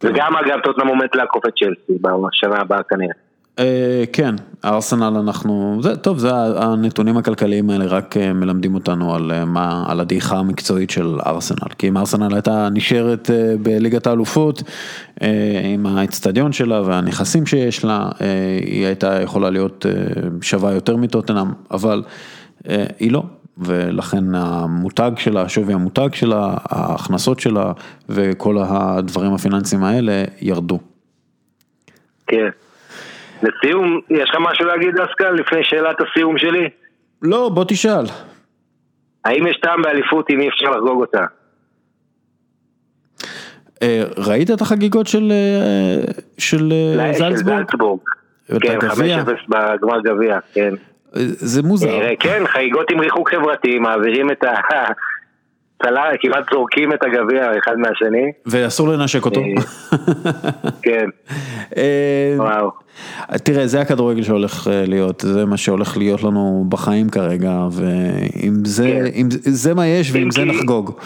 כן. 0.00 0.08
וגם 0.08 0.36
אגב 0.36 0.60
טוטנאם 0.60 0.86
עומד 0.86 1.06
לעקוף 1.14 1.46
את 1.46 1.52
צ'לסי 1.58 2.02
בשנה 2.02 2.60
הבאה 2.60 2.82
כנראה. 2.82 3.14
אה, 3.58 4.04
כן, 4.12 4.34
ארסנל 4.64 5.16
אנחנו, 5.16 5.78
זה 5.82 5.96
טוב, 5.96 6.18
זה 6.18 6.30
הנתונים 6.34 7.16
הכלכליים 7.16 7.70
האלה 7.70 7.84
רק 7.84 8.16
אה, 8.16 8.32
מלמדים 8.32 8.74
אותנו 8.74 9.14
על 9.14 9.32
אה, 9.32 9.44
מה, 9.44 9.84
על 9.88 10.00
הדעיכה 10.00 10.36
המקצועית 10.36 10.90
של 10.90 11.18
ארסנל, 11.26 11.68
כי 11.78 11.88
אם 11.88 11.96
ארסנל 11.96 12.34
הייתה 12.34 12.68
נשארת 12.72 13.30
בליגת 13.62 14.06
האלופות 14.06 14.62
עם 15.64 15.86
האצטדיון 15.86 16.52
שלה 16.52 16.80
והנכסים 16.82 17.46
שיש 17.46 17.84
לה, 17.84 18.10
היא 18.60 18.86
הייתה 18.86 19.22
יכולה 19.22 19.50
להיות 19.50 19.86
שווה 20.40 20.72
יותר 20.72 20.96
מטוטנאם, 20.96 21.46
אבל 21.70 22.02
היא 22.98 23.12
לא, 23.12 23.22
ולכן 23.58 24.34
המותג 24.34 25.10
שלה, 25.16 25.48
שווי 25.48 25.74
המותג 25.74 26.08
שלה, 26.12 26.54
ההכנסות 26.64 27.40
שלה 27.40 27.72
וכל 28.08 28.56
הדברים 28.60 29.32
הפיננסיים 29.32 29.84
האלה 29.84 30.24
ירדו. 30.40 30.78
כן. 32.26 32.48
לסיום, 33.42 34.00
יש 34.10 34.30
לך 34.30 34.36
משהו 34.40 34.66
להגיד 34.66 34.94
דסקל 34.94 35.30
לפני 35.30 35.64
שאלת 35.64 35.96
הסיום 36.00 36.38
שלי? 36.38 36.68
לא, 37.22 37.48
בוא 37.48 37.64
תשאל. 37.68 38.04
האם 39.24 39.46
יש 39.46 39.56
טעם 39.62 39.82
באליפות 39.82 40.30
אם 40.30 40.40
אי 40.40 40.48
אפשר 40.48 40.70
לחגוג 40.70 41.00
אותה? 41.00 41.24
אה, 43.82 44.02
ראית 44.26 44.50
את 44.50 44.60
החגיגות 44.60 45.06
של 45.06 45.32
אה, 45.32 46.12
של 46.38 46.72
אה, 47.00 47.12
זלצבורג? 47.12 48.00
כן, 48.60 48.78
5-0 48.80 48.94
בגמר 49.48 50.00
גביע, 50.00 50.38
כן. 50.54 50.74
זה 51.28 51.62
מוזר. 51.62 52.00
כן, 52.20 52.42
חגיגות 52.46 52.90
עם 52.90 53.00
ריחוק 53.00 53.30
חברתי, 53.30 53.78
מעבירים 53.78 54.30
את 54.30 54.44
ה... 54.44 54.52
צלה, 55.82 56.04
כמעט 56.20 56.44
זורקים 56.52 56.92
את 56.92 57.02
הגביע 57.02 57.50
אחד 57.58 57.78
מהשני. 57.78 58.32
ואסור 58.46 58.88
לנשק 58.88 59.24
אותו. 59.24 59.40
כן. 60.82 61.06
וואו. 62.36 62.70
תראה, 63.44 63.66
זה 63.66 63.80
הכדורגל 63.80 64.22
שהולך 64.22 64.68
אה, 64.68 64.84
להיות, 64.86 65.20
זה 65.20 65.46
מה 65.46 65.56
שהולך 65.56 65.96
להיות 65.96 66.22
לנו 66.22 66.64
בחיים 66.68 67.08
כרגע, 67.08 67.52
ואם 67.72 68.52
זה, 68.64 68.84
כן. 68.84 69.04
אם, 69.14 69.26
זה 69.30 69.74
מה 69.74 69.86
יש 69.86 70.10
ועם 70.12 70.30
זה 70.30 70.42
כי... 70.42 70.48
נחגוג. 70.48 70.98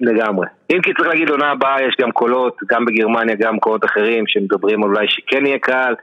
לגמרי. 0.00 0.46
אם 0.72 0.80
כי 0.82 0.94
צריך 0.94 1.08
להגיד 1.08 1.28
עונה 1.28 1.50
הבאה 1.50 1.82
יש 1.88 1.96
גם 2.00 2.10
קולות, 2.10 2.56
גם 2.70 2.84
בגרמניה, 2.84 3.34
גם 3.38 3.58
קולות 3.58 3.84
אחרים 3.84 4.24
שמדברים 4.26 4.82
אולי 4.82 5.06
שכן 5.08 5.46
יהיה 5.46 5.58
קהל. 5.58 5.94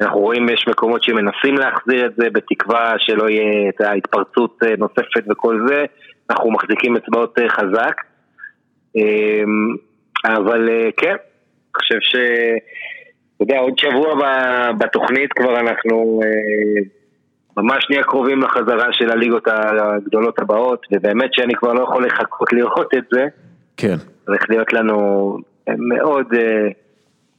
אנחנו 0.00 0.20
רואים 0.20 0.48
יש 0.48 0.64
מקומות 0.68 1.02
שמנסים 1.02 1.54
להחזיר 1.54 2.06
את 2.06 2.12
זה 2.16 2.30
בתקווה 2.32 2.94
שלא 2.98 3.28
יהיה 3.30 3.68
את 3.68 3.80
ההתפרצות 3.80 4.58
אה, 4.66 4.74
נוספת 4.78 5.30
וכל 5.30 5.66
זה. 5.68 5.84
אנחנו 6.30 6.50
מחזיקים 6.50 6.96
אצבעות 6.96 7.38
אה, 7.38 7.48
חזק. 7.48 8.00
אמ, 8.96 9.76
אבל 10.24 10.68
אה, 10.68 10.88
כן, 10.96 11.08
אני 11.08 11.76
חושב 11.76 11.98
ש... 12.00 12.16
אתה 13.36 13.42
יודע, 13.42 13.58
עוד 13.58 13.78
שבוע 13.78 14.14
בתוכנית 14.78 15.32
כבר 15.32 15.60
אנחנו 15.60 16.20
אה, 16.24 16.82
ממש 17.56 17.86
נהיה 17.90 18.02
קרובים 18.02 18.42
לחזרה 18.42 18.92
של 18.92 19.10
הליגות 19.10 19.48
הגדולות 19.48 20.38
הבאות, 20.38 20.86
ובאמת 20.92 21.30
שאני 21.34 21.54
כבר 21.54 21.72
לא 21.72 21.82
יכול 21.82 22.06
לחכות 22.06 22.52
לראות 22.52 22.94
את 22.94 23.04
זה. 23.12 23.26
כן. 23.76 23.96
צריך 24.26 24.50
להיות 24.50 24.72
לנו 24.72 25.38
מאוד, 25.78 26.26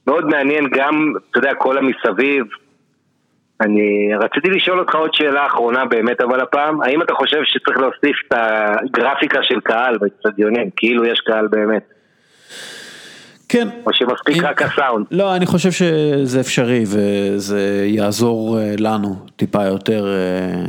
מאוד 0.07 0.26
מעניין 0.26 0.66
גם, 0.72 1.14
אתה 1.32 1.40
יודע, 1.40 1.53
כל 1.53 1.78
המסביב. 1.78 2.45
אני 3.61 4.10
רציתי 4.19 4.49
לשאול 4.49 4.80
אותך 4.80 4.95
עוד 4.95 5.14
שאלה 5.14 5.48
אחרונה 5.48 5.86
באמת, 5.86 6.22
אבל 6.22 6.41
הפעם, 6.41 6.82
האם 6.82 7.02
אתה 7.02 7.14
חושב 7.14 7.38
שצריך 7.44 7.77
להוסיף 7.77 8.18
את 8.27 8.34
הגרפיקה 8.34 9.44
של 9.44 9.60
קהל 9.60 9.98
באצטדיונים, 9.98 10.69
כאילו 10.76 11.06
יש 11.06 11.19
קהל 11.19 11.48
באמת? 11.48 11.84
כן. 13.49 13.68
או 13.86 13.94
שמספיק 13.94 14.44
רק 14.44 14.61
הסאונד? 14.61 15.06
לא, 15.11 15.36
אני 15.36 15.45
חושב 15.45 15.72
שזה 15.72 16.40
אפשרי 16.40 16.84
וזה 16.88 17.86
יעזור 17.88 18.60
אה, 18.60 18.76
לנו 18.77 19.15
טיפה 19.36 19.64
יותר, 19.64 20.07
אה, 20.07 20.65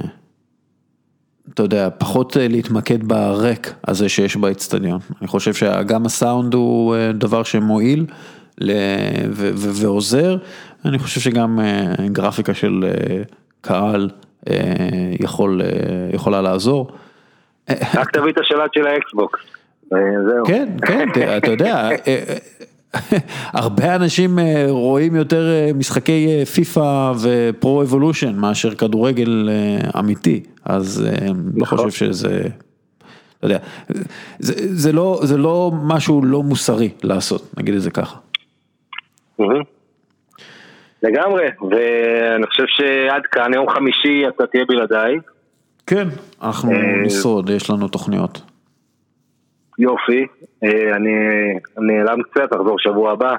אתה 1.55 1.63
יודע, 1.63 1.89
פחות 1.99 2.37
אה, 2.37 2.49
להתמקד 2.49 3.05
בריק 3.05 3.75
הזה 3.89 4.09
שיש 4.09 4.37
באצטדיון. 4.37 4.99
אני 5.21 5.29
חושב 5.29 5.55
שגם 5.55 6.07
הסאונד 6.07 6.55
הוא 6.55 6.97
דבר 7.15 7.43
שמועיל 7.43 8.07
ועוזר, 9.57 10.37
אני 10.85 10.99
חושב 10.99 11.21
שגם 11.21 11.59
גרפיקה 12.07 12.55
של 12.55 12.85
קהל 13.61 14.11
יכול, 15.21 15.61
יכולה 16.13 16.43
לעזור. 16.43 16.91
רק 17.71 18.11
תביא 18.11 18.33
את 18.33 18.39
השלט 18.39 18.71
של 18.75 18.87
האקסבוקס. 18.87 19.41
כן, 20.47 20.69
כן, 20.87 21.09
אתה 21.37 21.51
יודע, 21.51 21.89
הרבה 23.53 23.95
אנשים 23.95 24.39
אה, 24.39 24.67
רואים 24.69 25.15
יותר 25.15 25.49
אה, 25.49 25.71
משחקי 25.75 26.45
פיפא 26.55 27.13
ופרו 27.23 27.83
אבולושן 27.83 28.37
מאשר 28.37 28.75
כדורגל 28.75 29.49
אה, 29.49 30.01
אמיתי, 30.01 30.43
אז 30.65 31.07
לא 31.27 31.35
נכון. 31.55 31.79
חושב 31.79 31.91
שזה, 31.91 32.41
אתה 33.39 33.47
יודע, 33.47 33.59
זה, 34.39 34.55
זה, 34.57 34.93
לא, 34.93 35.21
זה 35.23 35.37
לא 35.37 35.73
משהו 35.83 36.25
לא 36.25 36.43
מוסרי 36.43 36.91
לעשות, 37.03 37.55
נגיד 37.57 37.75
את 37.75 37.83
זה 37.83 37.91
ככה. 37.91 38.17
לגמרי, 41.07 41.45
ואני 41.71 42.47
חושב 42.47 42.65
שעד 42.67 43.23
כאן, 43.33 43.55
יום 43.55 43.69
חמישי 43.69 44.29
אתה 44.29 44.47
תהיה 44.47 44.65
בלעדיי. 44.69 45.19
כן, 45.87 46.09
אנחנו 46.43 46.73
נשרוד, 47.03 47.51
יש 47.51 47.71
לנו 47.71 47.89
תוכניות. 47.89 48.43
יופי, 49.79 50.27
אה, 50.65 50.97
אני 50.97 51.13
נעלם 51.79 52.23
קצת, 52.23 52.57
אחזור 52.57 52.79
שבוע 52.79 53.13
הבא. 53.13 53.35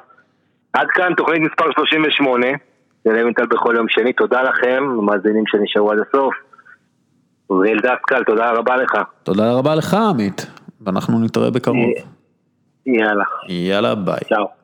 עד 0.73 0.87
כאן 0.87 1.13
תוכנית 1.17 1.41
מספר 1.41 1.71
38, 1.75 2.47
זה 3.05 3.11
לוינטל 3.13 3.45
בכל 3.45 3.73
יום 3.77 3.85
שני, 3.89 4.13
תודה 4.13 4.41
לכם, 4.41 4.83
המאזינים 4.99 5.43
שנשארו 5.47 5.91
עד 5.91 5.97
הסוף. 6.07 6.33
אוריאל 7.49 7.79
דסקל, 7.79 8.23
תודה 8.23 8.51
רבה 8.51 8.77
לך. 8.77 8.91
תודה 9.23 9.51
רבה 9.51 9.75
לך 9.75 9.93
עמית, 9.93 10.45
ואנחנו 10.81 11.19
נתראה 11.19 11.51
בקרוב. 11.51 11.89
יאללה. 12.85 13.23
יאללה 13.49 13.95
ביי. 13.95 14.19
צ'או. 14.29 14.56